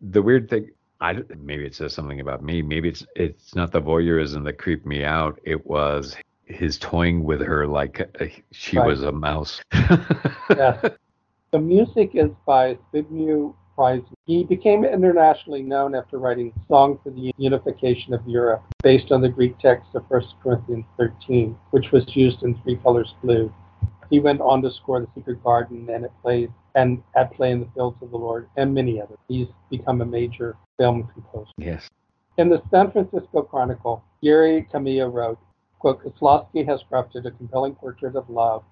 the 0.00 0.22
weird 0.22 0.48
thing 0.48 0.70
I 1.00 1.14
maybe 1.38 1.64
it 1.64 1.74
says 1.74 1.94
something 1.94 2.20
about 2.20 2.42
me. 2.42 2.62
Maybe 2.62 2.88
it's 2.88 3.06
it's 3.16 3.54
not 3.54 3.72
the 3.72 3.80
voyeurism 3.80 4.44
that 4.44 4.58
creeped 4.58 4.86
me 4.86 5.04
out. 5.04 5.40
It 5.44 5.66
was 5.66 6.16
his 6.44 6.78
toying 6.78 7.24
with 7.24 7.40
her 7.40 7.66
like 7.66 8.00
uh, 8.20 8.26
she 8.52 8.76
Right. 8.78 8.86
was 8.86 9.02
a 9.02 9.12
mouse. 9.12 9.60
yes. 10.50 10.84
The 11.52 11.58
music 11.58 12.10
is 12.14 12.30
by 12.46 12.78
Zbigniew 12.92 13.54
Preisner. 13.76 14.12
He 14.26 14.44
became 14.44 14.84
internationally 14.84 15.62
known 15.62 15.94
after 15.94 16.18
writing 16.18 16.52
Song 16.68 16.98
for 17.02 17.10
the 17.10 17.32
Unification 17.38 18.12
of 18.14 18.20
Europe, 18.26 18.62
based 18.82 19.10
on 19.10 19.20
the 19.20 19.28
Greek 19.28 19.58
text 19.58 19.88
of 19.94 20.04
1 20.08 20.22
Corinthians 20.42 20.84
13, 20.98 21.56
which 21.70 21.90
was 21.92 22.04
used 22.14 22.42
in 22.42 22.60
Three 22.62 22.76
Colors 22.76 23.14
Blue. 23.22 23.52
He 24.10 24.20
went 24.20 24.40
on 24.40 24.60
to 24.62 24.70
score 24.70 25.00
The 25.00 25.08
Secret 25.14 25.42
Garden 25.42 25.88
and 25.90 26.04
it 26.04 26.12
plays 26.22 26.50
and 26.74 27.02
at 27.16 27.32
Play 27.32 27.52
in 27.52 27.60
the 27.60 27.68
Fields 27.74 27.96
of 28.02 28.10
the 28.10 28.16
Lord 28.16 28.48
and 28.56 28.72
many 28.74 29.00
others. 29.00 29.18
He's 29.28 29.48
become 29.70 30.00
a 30.02 30.06
major 30.06 30.56
film 30.80 31.06
composer. 31.12 31.50
Yes. 31.58 31.90
In 32.38 32.48
the 32.48 32.62
San 32.70 32.90
Francisco 32.90 33.42
Chronicle, 33.42 34.02
Gary 34.22 34.66
Kamiya 34.72 35.12
wrote, 35.12 35.38
quote, 35.78 36.02
Kieslowski 36.02 36.66
has 36.66 36.80
crafted 36.90 37.26
a 37.26 37.30
compelling 37.30 37.74
portrait 37.74 38.16
of 38.16 38.30
love, 38.30 38.64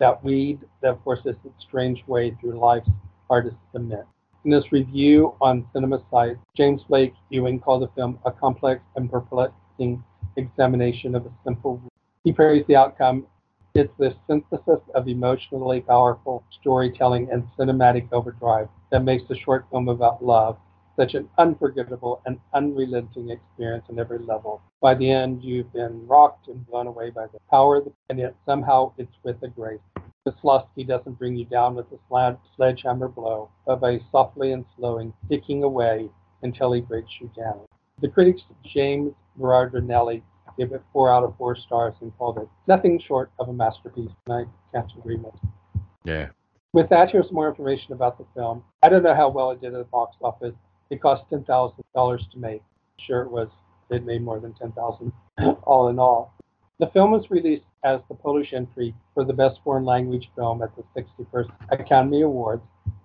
that 0.00 0.22
weed 0.24 0.58
that 0.82 0.98
forces 1.04 1.36
its 1.44 1.54
strange 1.60 2.04
way 2.08 2.36
through 2.40 2.58
life's 2.58 2.90
hardest 3.28 3.56
cement. 3.70 4.04
In 4.44 4.50
this 4.50 4.72
review 4.72 5.34
on 5.40 5.64
Cinema 5.72 6.02
Site, 6.10 6.36
James 6.56 6.82
Blake 6.88 7.14
Ewing 7.30 7.60
called 7.60 7.82
the 7.82 7.88
film 7.94 8.18
a 8.24 8.32
complex 8.32 8.82
and 8.96 9.08
perplexing 9.08 10.02
examination 10.36 11.14
of 11.14 11.24
a 11.24 11.30
simple. 11.44 11.80
He 12.24 12.32
praised 12.32 12.66
the 12.66 12.74
outcome. 12.74 13.26
It's 13.74 13.92
the 13.98 14.14
synthesis 14.26 14.80
of 14.94 15.06
emotionally 15.06 15.80
powerful 15.80 16.42
storytelling 16.60 17.30
and 17.30 17.46
cinematic 17.56 18.12
overdrive 18.12 18.68
that 18.90 19.04
makes 19.04 19.26
the 19.28 19.38
short 19.38 19.66
film 19.70 19.88
about 19.88 20.24
love 20.24 20.58
such 20.96 21.14
an 21.14 21.28
unforgettable 21.38 22.22
and 22.26 22.38
unrelenting 22.52 23.30
experience 23.30 23.84
on 23.90 23.98
every 23.98 24.18
level. 24.18 24.62
By 24.80 24.94
the 24.94 25.10
end, 25.10 25.42
you've 25.42 25.72
been 25.72 26.06
rocked 26.06 26.48
and 26.48 26.66
blown 26.66 26.86
away 26.86 27.10
by 27.10 27.26
the 27.26 27.38
power, 27.50 27.80
the, 27.80 27.92
and 28.10 28.18
yet 28.18 28.34
somehow 28.46 28.92
it's 28.98 29.16
with 29.22 29.42
a 29.42 29.48
grace. 29.48 29.80
Kieslowski 30.26 30.86
doesn't 30.86 31.18
bring 31.18 31.36
you 31.36 31.44
down 31.44 31.74
with 31.74 31.86
a 31.92 32.36
sledgehammer 32.56 33.08
blow, 33.08 33.50
but 33.66 33.80
by 33.80 34.00
softly 34.10 34.52
and 34.52 34.64
slowing, 34.76 35.12
ticking 35.28 35.62
away 35.64 36.08
until 36.42 36.72
he 36.72 36.80
breaks 36.80 37.10
you 37.20 37.30
down. 37.36 37.60
The 38.00 38.08
critics 38.08 38.42
James 38.64 39.12
Berardinelli 39.38 40.22
gave 40.58 40.72
it 40.72 40.82
four 40.92 41.12
out 41.12 41.24
of 41.24 41.36
four 41.36 41.56
stars 41.56 41.94
and 42.00 42.16
called 42.16 42.38
it 42.38 42.48
nothing 42.66 43.00
short 43.00 43.30
of 43.38 43.48
a 43.48 43.52
masterpiece, 43.52 44.10
and 44.26 44.34
I 44.34 44.44
can't 44.72 44.90
agree 44.98 45.16
more. 45.16 45.34
Yeah. 46.04 46.28
With 46.72 46.88
that, 46.88 47.10
here's 47.10 47.30
more 47.30 47.48
information 47.48 47.92
about 47.92 48.18
the 48.18 48.26
film. 48.34 48.64
I 48.82 48.88
don't 48.88 49.02
know 49.02 49.14
how 49.14 49.28
well 49.28 49.50
it 49.52 49.60
did 49.60 49.74
at 49.74 49.78
the 49.78 49.84
box 49.84 50.16
office. 50.22 50.54
It 50.90 51.00
cost 51.00 51.24
ten 51.30 51.44
thousand 51.44 51.84
dollars 51.94 52.24
to 52.32 52.38
make. 52.38 52.62
Sure, 52.98 53.22
it 53.22 53.30
was. 53.30 53.48
It 53.90 54.04
made 54.04 54.22
more 54.22 54.40
than 54.40 54.54
ten 54.54 54.72
thousand, 54.72 55.12
all 55.64 55.88
in 55.88 55.98
all. 55.98 56.34
The 56.80 56.88
film 56.88 57.12
was 57.12 57.30
released 57.30 57.64
as 57.84 58.00
the 58.08 58.14
Polish 58.14 58.52
entry 58.52 58.94
for 59.14 59.24
the 59.24 59.32
Best 59.32 59.60
Foreign 59.62 59.84
Language 59.84 60.28
Film 60.34 60.60
at 60.60 60.70
the 60.74 60.82
61st 61.00 61.48
Academy 61.70 62.22
Awards, 62.22 62.64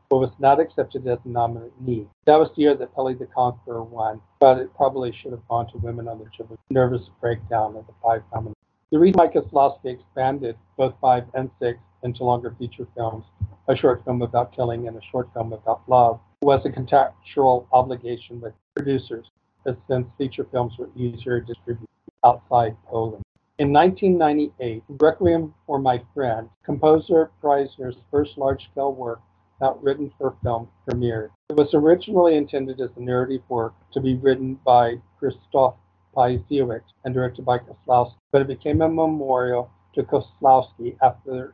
but 0.10 0.18
was 0.18 0.32
not 0.40 0.60
accepted 0.60 1.06
as 1.08 1.20
a 1.24 1.30
nominee. 1.30 2.08
That 2.26 2.40
was 2.40 2.50
the 2.56 2.64
year 2.64 2.76
that 2.76 2.96
Pelle 2.96 3.14
the 3.14 3.28
Conqueror 3.28 3.84
won, 3.84 4.22
but 4.40 4.58
it 4.58 4.74
probably 4.76 5.12
should 5.12 5.34
have 5.34 5.48
gone 5.48 5.70
to 5.72 5.78
Women 5.78 6.08
on 6.08 6.18
the 6.18 6.44
of 6.44 6.58
Nervous 6.72 7.10
Breakdown 7.22 7.76
of 7.76 7.86
the 7.86 7.94
five 8.02 8.24
nominees. 8.34 8.56
The 8.92 8.98
reason 8.98 9.20
why 9.20 9.28
Kieslowski 9.28 9.86
expanded 9.86 10.58
both 10.76 10.96
five 11.00 11.26
and 11.36 11.52
six 11.62 11.78
into 12.02 12.24
longer 12.24 12.56
feature 12.58 12.88
films, 12.96 13.26
a 13.68 13.76
short 13.76 14.04
film 14.04 14.24
about 14.24 14.52
killing 14.56 14.88
and 14.88 14.98
a 14.98 15.02
short 15.12 15.30
film 15.34 15.54
about 15.54 15.88
love, 15.88 16.20
was 16.42 16.66
a 16.66 16.70
contractual 16.72 17.68
obligation 17.74 18.40
with 18.40 18.54
producers, 18.76 19.30
since 19.66 20.08
feature 20.18 20.48
films 20.52 20.74
were 20.80 20.90
easier 20.96 21.42
to 21.42 21.46
distribute 21.46 21.90
outside 22.24 22.76
Poland. 22.88 23.22
In 23.58 23.74
1998, 23.74 24.84
Requiem 24.88 25.54
for 25.68 25.80
My 25.80 26.02
Friend, 26.14 26.50
composer 26.64 27.32
Preisner's 27.44 27.98
first 28.10 28.38
large-scale 28.38 28.94
work 28.94 29.22
not 29.60 29.84
written 29.84 30.10
for 30.18 30.38
film 30.42 30.70
premiered. 30.88 31.32
It 31.50 31.58
was 31.58 31.74
originally 31.74 32.38
intended 32.38 32.80
as 32.80 32.92
a 32.96 33.02
narrative 33.02 33.42
work 33.50 33.74
to 33.92 34.00
be 34.00 34.16
written 34.16 34.56
by 34.66 34.96
Krzysztof 35.22 35.76
Piesiewicz 36.16 36.84
and 37.04 37.14
directed 37.14 37.44
by 37.44 37.58
Kieslowski, 37.58 38.16
but 38.32 38.42
it 38.42 38.48
became 38.48 38.82
a 38.82 38.88
memorial 38.88 39.70
to 39.96 40.04
Kieslowski 40.04 40.96
after 41.02 41.54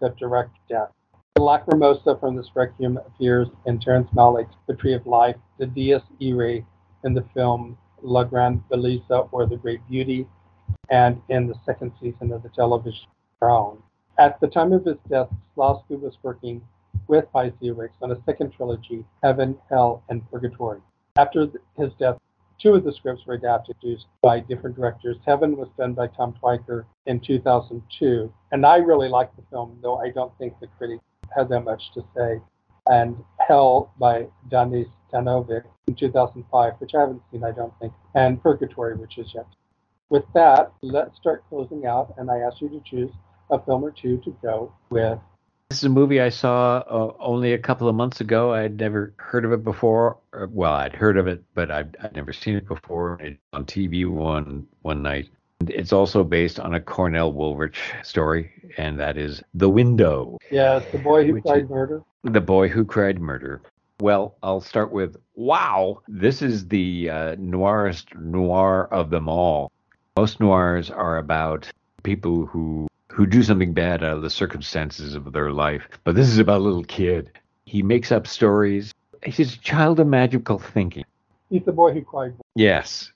the 0.00 0.08
director's 0.18 0.56
death. 0.70 0.88
The 1.34 1.40
Lacrimosa 1.40 2.20
from 2.20 2.36
this 2.36 2.54
requiem 2.54 2.98
appears 2.98 3.48
in 3.66 3.80
Terrence 3.80 4.08
Malick's 4.14 4.54
The 4.68 4.76
Tree 4.76 4.92
of 4.92 5.06
Life, 5.06 5.34
the 5.58 5.66
Dies 5.66 6.02
Irae 6.20 6.64
in 7.04 7.14
the 7.14 7.24
film 7.34 7.76
La 8.00 8.22
Grande 8.22 8.62
Bellezza 8.70 9.28
or 9.32 9.46
The 9.46 9.56
Great 9.56 9.80
Beauty, 9.88 10.28
and 10.90 11.20
in 11.30 11.48
the 11.48 11.58
second 11.66 11.92
season 12.00 12.32
of 12.32 12.44
the 12.44 12.48
television 12.50 13.08
Crown. 13.40 13.82
At 14.18 14.38
the 14.40 14.46
time 14.46 14.72
of 14.72 14.84
his 14.84 14.98
death, 15.08 15.30
Kieslowski 15.56 16.00
was 16.00 16.16
working 16.22 16.62
with 17.08 17.24
Piesiewicz 17.34 17.90
on 18.02 18.12
a 18.12 18.22
second 18.24 18.52
trilogy, 18.52 19.04
Heaven, 19.22 19.58
Hell, 19.68 20.04
and 20.10 20.22
Purgatory. 20.30 20.80
After 21.16 21.48
his 21.76 21.92
death, 21.98 22.18
two 22.60 22.74
of 22.74 22.84
the 22.84 22.92
scripts 22.92 23.26
were 23.26 23.34
adapted 23.34 23.76
by 24.22 24.38
different 24.38 24.76
directors. 24.76 25.16
Heaven 25.26 25.56
was 25.56 25.70
done 25.76 25.94
by 25.94 26.06
Tom 26.06 26.34
Tykwer 26.40 26.84
in 27.06 27.18
2002, 27.18 28.32
and 28.52 28.64
I 28.64 28.76
really 28.76 29.08
liked 29.08 29.34
the 29.34 29.42
film, 29.50 29.78
though 29.82 29.96
I 29.96 30.10
don't 30.10 30.36
think 30.38 30.60
the 30.60 30.68
critics 30.78 31.02
had 31.34 31.48
that 31.50 31.60
much 31.60 31.82
to 31.94 32.04
say. 32.16 32.40
And 32.86 33.16
Hell 33.46 33.92
by 33.98 34.26
Danis 34.50 34.90
Tanović 35.12 35.64
in 35.86 35.94
2005, 35.94 36.74
which 36.78 36.94
I 36.94 37.00
haven't 37.00 37.22
seen, 37.30 37.44
I 37.44 37.52
don't 37.52 37.72
think, 37.80 37.92
and 38.14 38.42
Purgatory, 38.42 38.96
which 38.96 39.18
is 39.18 39.32
yet. 39.34 39.46
With 40.08 40.24
that, 40.34 40.72
let's 40.82 41.16
start 41.16 41.44
closing 41.48 41.86
out, 41.86 42.14
and 42.18 42.30
I 42.30 42.38
ask 42.38 42.60
you 42.60 42.68
to 42.68 42.82
choose 42.84 43.10
a 43.50 43.58
film 43.64 43.84
or 43.84 43.90
two 43.90 44.18
to 44.18 44.36
go 44.42 44.72
with. 44.90 45.18
This 45.70 45.78
is 45.78 45.84
a 45.84 45.88
movie 45.88 46.20
I 46.20 46.28
saw 46.28 46.78
uh, 46.78 47.14
only 47.18 47.54
a 47.54 47.58
couple 47.58 47.88
of 47.88 47.94
months 47.94 48.20
ago. 48.20 48.52
I 48.52 48.60
had 48.60 48.78
never 48.78 49.14
heard 49.16 49.46
of 49.46 49.52
it 49.52 49.64
before. 49.64 50.18
Well, 50.50 50.72
I'd 50.72 50.94
heard 50.94 51.16
of 51.16 51.26
it, 51.28 51.42
but 51.54 51.70
I'd, 51.70 51.96
I'd 52.02 52.14
never 52.14 52.32
seen 52.32 52.56
it 52.56 52.68
before. 52.68 53.18
It 53.22 53.38
on 53.54 53.64
TV 53.64 54.06
one 54.06 54.66
one 54.82 55.02
night. 55.02 55.30
And 55.62 55.70
it's 55.70 55.92
also 55.92 56.24
based 56.24 56.58
on 56.58 56.74
a 56.74 56.80
Cornell 56.80 57.32
Woolrich 57.32 57.76
story, 58.02 58.50
and 58.76 58.98
that 58.98 59.16
is 59.16 59.44
The 59.54 59.68
Window. 59.68 60.36
Yeah, 60.50 60.80
The 60.90 60.98
Boy 60.98 61.24
Who 61.24 61.40
Cried 61.40 61.70
Murder. 61.70 62.02
The 62.24 62.40
Boy 62.40 62.66
Who 62.66 62.84
Cried 62.84 63.20
Murder. 63.20 63.62
Well, 64.00 64.34
I'll 64.42 64.60
start 64.60 64.90
with 64.90 65.16
wow, 65.36 66.02
this 66.08 66.42
is 66.42 66.66
the 66.66 67.10
uh, 67.10 67.36
noirest 67.38 68.12
noir 68.16 68.88
of 68.90 69.10
them 69.10 69.28
all. 69.28 69.70
Most 70.16 70.40
noirs 70.40 70.90
are 70.90 71.18
about 71.18 71.70
people 72.02 72.44
who 72.44 72.88
who 73.12 73.24
do 73.24 73.44
something 73.44 73.72
bad 73.72 74.02
out 74.02 74.16
of 74.16 74.22
the 74.22 74.30
circumstances 74.30 75.14
of 75.14 75.32
their 75.32 75.52
life, 75.52 75.88
but 76.02 76.16
this 76.16 76.26
is 76.26 76.40
about 76.40 76.60
a 76.60 76.64
little 76.64 76.82
kid. 76.82 77.30
He 77.66 77.84
makes 77.84 78.10
up 78.10 78.26
stories. 78.26 78.92
He's 79.24 79.54
a 79.54 79.58
child 79.58 80.00
of 80.00 80.08
magical 80.08 80.58
thinking. 80.58 81.04
He's 81.50 81.62
the 81.64 81.70
boy 81.70 81.92
who 81.92 82.02
cried. 82.02 82.34
Yes, 82.56 83.12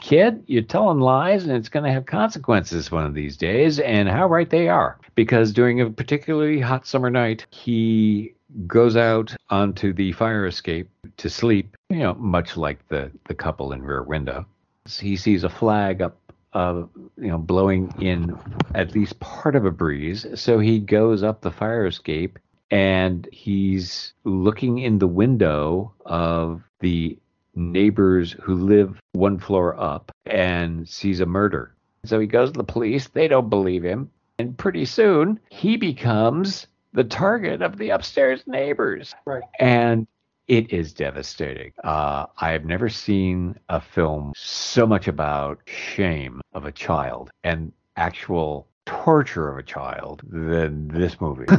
kid, 0.00 0.42
you're 0.46 0.62
telling 0.62 1.00
lies 1.00 1.44
and 1.44 1.52
it's 1.52 1.68
going 1.68 1.84
to 1.84 1.92
have 1.92 2.06
consequences 2.06 2.90
one 2.90 3.04
of 3.04 3.14
these 3.14 3.36
days. 3.36 3.78
And 3.78 4.08
how 4.08 4.26
right 4.26 4.48
they 4.48 4.68
are. 4.68 4.98
Because 5.14 5.52
during 5.52 5.80
a 5.80 5.90
particularly 5.90 6.60
hot 6.60 6.86
summer 6.86 7.10
night, 7.10 7.46
he 7.50 8.34
goes 8.66 8.96
out 8.96 9.34
onto 9.50 9.92
the 9.92 10.12
fire 10.12 10.46
escape 10.46 10.88
to 11.18 11.30
sleep, 11.30 11.76
you 11.88 11.98
know, 11.98 12.14
much 12.14 12.56
like 12.56 12.86
the, 12.88 13.10
the 13.28 13.34
couple 13.34 13.72
in 13.72 13.82
Rear 13.82 14.02
Window. 14.02 14.46
He 14.88 15.16
sees 15.16 15.44
a 15.44 15.48
flag 15.50 16.02
up, 16.02 16.16
uh, 16.52 16.82
you 17.16 17.28
know, 17.28 17.38
blowing 17.38 17.94
in 18.00 18.36
at 18.74 18.94
least 18.94 19.20
part 19.20 19.54
of 19.54 19.64
a 19.64 19.70
breeze. 19.70 20.26
So 20.34 20.58
he 20.58 20.80
goes 20.80 21.22
up 21.22 21.42
the 21.42 21.50
fire 21.50 21.86
escape 21.86 22.38
and 22.70 23.28
he's 23.32 24.12
looking 24.24 24.78
in 24.78 24.98
the 24.98 25.06
window 25.06 25.92
of 26.06 26.62
the 26.80 27.18
neighbors 27.54 28.32
who 28.42 28.54
live 28.54 29.00
one 29.12 29.38
floor 29.38 29.78
up 29.78 30.12
and 30.26 30.88
sees 30.88 31.20
a 31.20 31.26
murder. 31.26 31.74
So 32.04 32.18
he 32.18 32.26
goes 32.26 32.52
to 32.52 32.58
the 32.58 32.64
police. 32.64 33.08
They 33.08 33.28
don't 33.28 33.50
believe 33.50 33.82
him. 33.82 34.10
And 34.38 34.56
pretty 34.56 34.84
soon 34.86 35.38
he 35.50 35.76
becomes 35.76 36.66
the 36.92 37.04
target 37.04 37.62
of 37.62 37.78
the 37.78 37.90
upstairs 37.90 38.42
neighbors. 38.46 39.14
Right. 39.26 39.42
And 39.58 40.06
it 40.48 40.72
is 40.72 40.92
devastating. 40.92 41.72
Uh, 41.84 42.26
I 42.38 42.50
have 42.50 42.64
never 42.64 42.88
seen 42.88 43.56
a 43.68 43.80
film 43.80 44.32
so 44.34 44.86
much 44.86 45.06
about 45.06 45.60
shame 45.66 46.40
of 46.54 46.64
a 46.64 46.72
child 46.72 47.30
and 47.44 47.72
actual 47.96 48.66
torture 48.84 49.48
of 49.48 49.58
a 49.58 49.62
child 49.62 50.22
than 50.28 50.88
this 50.88 51.20
movie. 51.20 51.44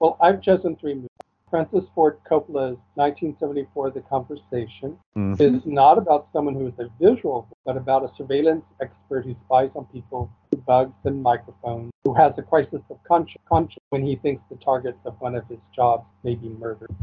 well, 0.00 0.16
I've 0.20 0.40
chosen 0.40 0.76
three 0.76 0.94
movies. 0.94 1.10
Francis 1.52 1.84
Ford 1.94 2.16
Coppola's 2.24 2.78
1974 2.94 3.90
The 3.90 4.00
Conversation 4.00 4.96
mm-hmm. 5.14 5.34
is 5.38 5.60
not 5.66 5.98
about 5.98 6.28
someone 6.32 6.54
who 6.54 6.68
is 6.68 6.72
a 6.78 6.88
visual, 6.98 7.46
but 7.66 7.76
about 7.76 8.02
a 8.02 8.16
surveillance 8.16 8.64
expert 8.80 9.26
who 9.26 9.36
spies 9.44 9.68
on 9.74 9.84
people 9.92 10.30
with 10.50 10.64
bugs 10.64 10.94
and 11.04 11.22
microphones, 11.22 11.92
who 12.04 12.14
has 12.14 12.32
a 12.38 12.42
crisis 12.42 12.80
of 12.88 12.96
conscience 13.06 13.84
when 13.90 14.02
he 14.02 14.16
thinks 14.16 14.42
the 14.48 14.56
target 14.64 14.96
of 15.04 15.14
one 15.20 15.34
of 15.34 15.46
his 15.46 15.58
jobs 15.76 16.06
may 16.24 16.34
be 16.34 16.48
murdered. 16.48 16.94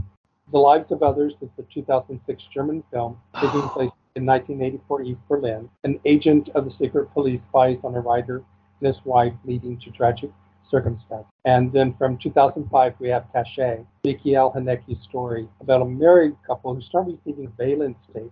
The 0.52 0.58
Lives 0.58 0.92
of 0.92 1.04
Others 1.04 1.34
is 1.42 1.50
the 1.56 1.68
2006 1.72 2.44
German 2.52 2.84
film 2.92 3.20
taking 3.36 3.62
place 3.70 3.92
in 4.16 4.26
1984 4.26 5.04
East 5.04 5.20
Berlin. 5.30 5.70
An 5.84 6.00
agent 6.06 6.50
of 6.56 6.66
the 6.66 6.74
secret 6.82 7.14
police 7.14 7.42
spies 7.50 7.78
on 7.84 7.94
a 7.94 8.02
writer 8.02 8.38
and 8.82 8.88
his 8.88 9.06
wife, 9.06 9.34
leading 9.46 9.78
to 9.82 9.92
tragic 9.92 10.32
circumstance. 10.70 11.26
And 11.46 11.72
then 11.72 11.96
from 11.98 12.18
2005, 12.18 12.94
we 13.00 13.10
have 13.10 13.26
Cache, 13.34 13.86
Michael 14.04 14.54
Haneke's 14.56 15.04
story 15.04 15.48
about 15.62 15.82
a 15.82 15.86
married 15.86 16.36
couple 16.46 16.74
who 16.76 16.82
start 16.82 17.08
receiving 17.08 17.52
surveillance 17.58 17.98
tapes 18.14 18.32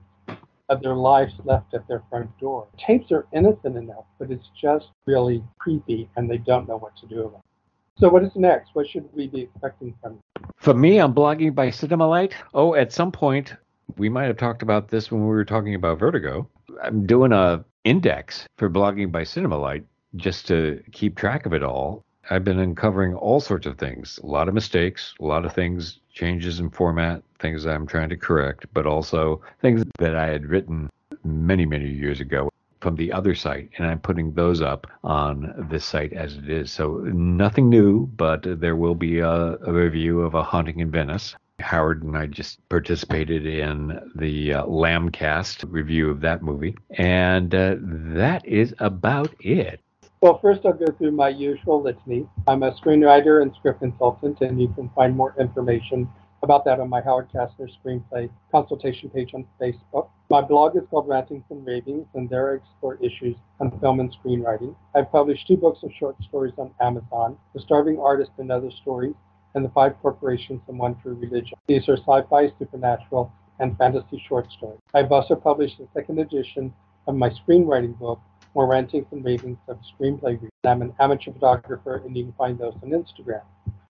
of 0.70 0.82
their 0.82 0.96
lives 0.96 1.34
left 1.46 1.74
at 1.74 1.88
their 1.88 2.04
front 2.10 2.30
door. 2.40 2.68
Tapes 2.78 3.12
are 3.12 3.26
innocent 3.34 3.78
enough, 3.78 4.06
but 4.20 4.32
it's 4.32 4.50
just 4.60 4.88
really 5.06 5.44
creepy 5.60 6.10
and 6.16 6.30
they 6.30 6.38
don't 6.38 6.68
know 6.68 6.78
what 6.78 6.96
to 6.98 7.06
do 7.08 7.22
about 7.22 7.40
it. 7.40 8.00
So 8.00 8.10
what 8.10 8.24
is 8.24 8.32
next? 8.36 8.72
What 8.74 8.88
should 8.88 9.10
we 9.14 9.28
be 9.28 9.42
expecting 9.42 9.96
from 10.02 10.14
you? 10.14 10.46
For 10.58 10.74
me, 10.74 11.00
I'm 11.00 11.14
blogging 11.14 11.56
by 11.56 11.70
Cinemalight. 11.70 12.34
Oh, 12.54 12.76
at 12.76 12.92
some 12.92 13.12
point, 13.12 13.56
we 13.98 14.10
might 14.10 14.26
have 14.26 14.38
talked 14.38 14.62
about 14.62 14.90
this 14.90 15.10
when 15.10 15.22
we 15.22 15.28
were 15.28 15.46
talking 15.46 15.74
about 15.74 16.00
Vertigo. 16.00 16.48
I'm 16.84 17.08
doing 17.08 17.32
a 17.32 17.64
index 17.86 18.46
for 18.58 18.70
blogging 18.70 19.12
by 19.12 19.22
Cinemalight 19.22 19.84
just 20.16 20.48
to 20.48 20.84
keep 20.92 21.16
track 21.16 21.46
of 21.46 21.54
it 21.54 21.64
all. 21.64 22.04
I've 22.30 22.44
been 22.44 22.60
uncovering 22.60 23.16
all 23.16 23.40
sorts 23.40 23.66
of 23.66 23.78
things, 23.78 24.20
a 24.22 24.26
lot 24.26 24.48
of 24.48 24.54
mistakes, 24.54 25.14
a 25.20 25.26
lot 25.26 25.46
of 25.46 25.54
things, 25.54 26.00
changes 26.14 26.60
in 26.60 26.70
format, 26.70 27.24
things 27.40 27.66
I'm 27.66 27.88
trying 27.88 28.10
to 28.10 28.18
correct, 28.18 28.66
but 28.74 28.86
also 28.86 29.42
things 29.62 29.84
that 30.00 30.16
I 30.16 30.28
had 30.28 30.46
written 30.46 30.90
many, 31.24 31.66
many 31.66 31.90
years 31.90 32.20
ago 32.20 32.50
from 32.80 32.96
the 32.96 33.12
other 33.12 33.34
site, 33.34 33.70
and 33.78 33.88
I'm 33.88 34.00
putting 34.00 34.34
those 34.34 34.62
up 34.62 34.88
on 35.04 35.68
this 35.70 35.86
site 35.86 36.14
as 36.14 36.36
it 36.36 36.50
is. 36.50 36.72
So 36.72 36.98
nothing 36.98 37.70
new, 37.70 38.08
but 38.08 38.42
there 38.44 38.76
will 38.76 38.96
be 38.96 39.20
a, 39.20 39.58
a 39.66 39.72
review 39.72 40.22
of 40.22 40.36
A 40.36 40.44
Haunting 40.44 40.80
in 40.80 40.92
Venice. 40.92 41.36
Howard 41.60 42.04
and 42.04 42.16
I 42.16 42.28
just 42.28 42.60
participated 42.70 43.48
in 43.48 44.00
the 44.14 44.54
uh, 44.54 44.66
Lambcast 44.66 45.66
review 45.68 46.12
of 46.12 46.22
that 46.22 46.44
movie, 46.44 46.78
and 46.92 47.54
uh, 47.54 47.76
that 47.80 48.46
is 48.46 48.76
about 48.78 49.34
it. 49.40 49.82
Well, 50.20 50.40
first 50.40 50.62
I'll 50.66 50.74
go 50.74 50.88
through 50.98 51.12
my 51.12 51.30
usual 51.30 51.80
litany. 51.80 52.28
I'm 52.48 52.64
a 52.64 52.72
screenwriter 52.72 53.44
and 53.44 53.54
script 53.54 53.82
consultant, 53.82 54.42
and 54.42 54.60
you 54.60 54.68
can 54.70 54.90
find 54.96 55.16
more 55.16 55.36
information 55.40 56.10
about 56.42 56.66
that 56.66 56.80
on 56.80 56.90
my 56.90 57.02
Howard 57.02 57.30
Casner 57.32 57.70
Screenplay 57.70 58.28
consultation 58.52 59.12
page 59.12 59.36
on 59.36 59.46
Facebook. 59.62 60.10
My 60.32 60.42
blog 60.42 60.76
is 60.76 60.82
called 60.90 61.08
Rantings 61.08 61.44
and 61.52 61.64
Ravings, 61.66 62.08
and 62.16 62.28
there 62.28 62.52
I 62.52 62.56
explore 62.56 62.96
issues 62.96 63.36
on 63.60 63.80
film 63.80 64.00
and 64.00 64.12
screenwriting. 64.12 64.76
I've 64.96 65.12
published 65.12 65.46
two 65.46 65.56
books 65.58 65.84
of 65.84 65.92
short 66.00 66.16
stories 66.28 66.54
on 66.58 66.72
Amazon, 66.82 67.38
The 67.54 67.62
Starving 67.62 68.00
Artist 68.00 68.32
and 68.40 68.52
Other 68.52 68.72
Stories, 68.72 69.16
and 69.54 69.64
The 69.64 69.70
Five 69.70 70.02
Corporations 70.02 70.62
and 70.68 70.80
One 70.80 71.00
True 71.02 71.14
Religion. 71.14 71.60
These 71.68 71.88
are 71.90 71.98
sci-fi, 71.98 72.52
supernatural, 72.58 73.32
and 73.60 73.78
fantasy 73.78 74.24
short 74.28 74.52
stories. 74.52 74.80
I've 74.96 75.12
also 75.12 75.36
published 75.36 75.78
the 75.78 75.88
second 75.94 76.18
edition 76.18 76.74
of 77.06 77.16
my 77.16 77.30
screenwriting 77.30 77.98
book, 78.00 78.20
More 78.58 78.66
Rantings 78.66 79.06
and 79.12 79.24
Ravings 79.24 79.60
of 79.68 79.78
Screenplay 79.82 80.32
Reading. 80.32 80.50
I'm 80.64 80.82
an 80.82 80.92
amateur 81.00 81.32
photographer, 81.32 81.98
and 81.98 82.18
you 82.18 82.24
can 82.24 82.34
find 82.34 82.58
those 82.58 82.74
on 82.82 82.90
Instagram. 82.90 83.44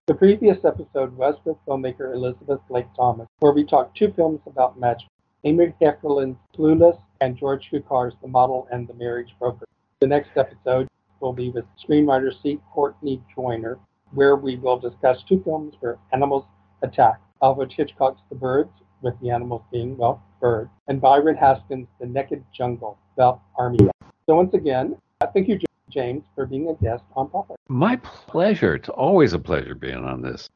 The 0.08 0.14
previous 0.14 0.58
episode 0.66 1.16
was 1.16 1.36
with 1.46 1.56
filmmaker 1.66 2.14
Elizabeth 2.14 2.60
Blake 2.68 2.88
Thomas, 2.94 3.30
where 3.40 3.54
we 3.54 3.64
talked 3.64 3.96
two 3.96 4.12
films 4.12 4.42
about 4.46 4.78
magic, 4.78 5.08
Amy 5.46 5.74
Heckerling's 5.82 6.36
Clueless 6.54 7.00
and 7.22 7.38
George 7.38 7.70
Cukor's 7.72 8.16
The 8.22 8.28
Model 8.28 8.68
and 8.70 8.90
the 8.90 8.94
Marriage 8.96 9.34
Broker. 9.40 9.66
The 10.02 10.08
next 10.08 10.32
episode 10.36 10.90
will 11.22 11.32
be 11.32 11.50
with 11.50 11.64
screenwriter 11.82 12.34
C. 12.44 12.60
Courtney 12.74 13.24
Joyner, 13.34 13.80
where 14.12 14.36
we 14.36 14.58
will 14.58 14.78
discuss 14.78 15.24
two 15.30 15.42
films 15.46 15.76
where 15.80 15.98
animals 16.12 16.44
attack. 16.82 17.22
Alfred 17.42 17.72
Hitchcock's 17.72 18.20
The 18.28 18.36
Birds, 18.36 18.74
with 19.02 19.18
the 19.22 19.30
animals 19.30 19.62
being, 19.72 19.96
well, 19.96 20.22
birds, 20.42 20.72
and 20.90 21.00
Byron 21.00 21.38
Haskin's 21.38 21.88
The 22.02 22.06
Naked 22.06 22.44
Jungle, 22.54 22.98
about 23.16 23.40
army. 23.58 23.90
So 24.30 24.36
once 24.36 24.54
again, 24.54 24.98
thank 25.34 25.48
you, 25.48 25.58
James, 25.90 26.24
for 26.36 26.46
being 26.46 26.68
a 26.68 26.74
guest 26.84 27.04
on 27.16 27.30
Pop. 27.30 27.56
My 27.70 27.96
pleasure. 27.96 28.76
It's 28.76 28.90
always 28.90 29.32
a 29.32 29.40
pleasure 29.40 29.74
being 29.74 30.04
on 30.04 30.22
this. 30.22 30.50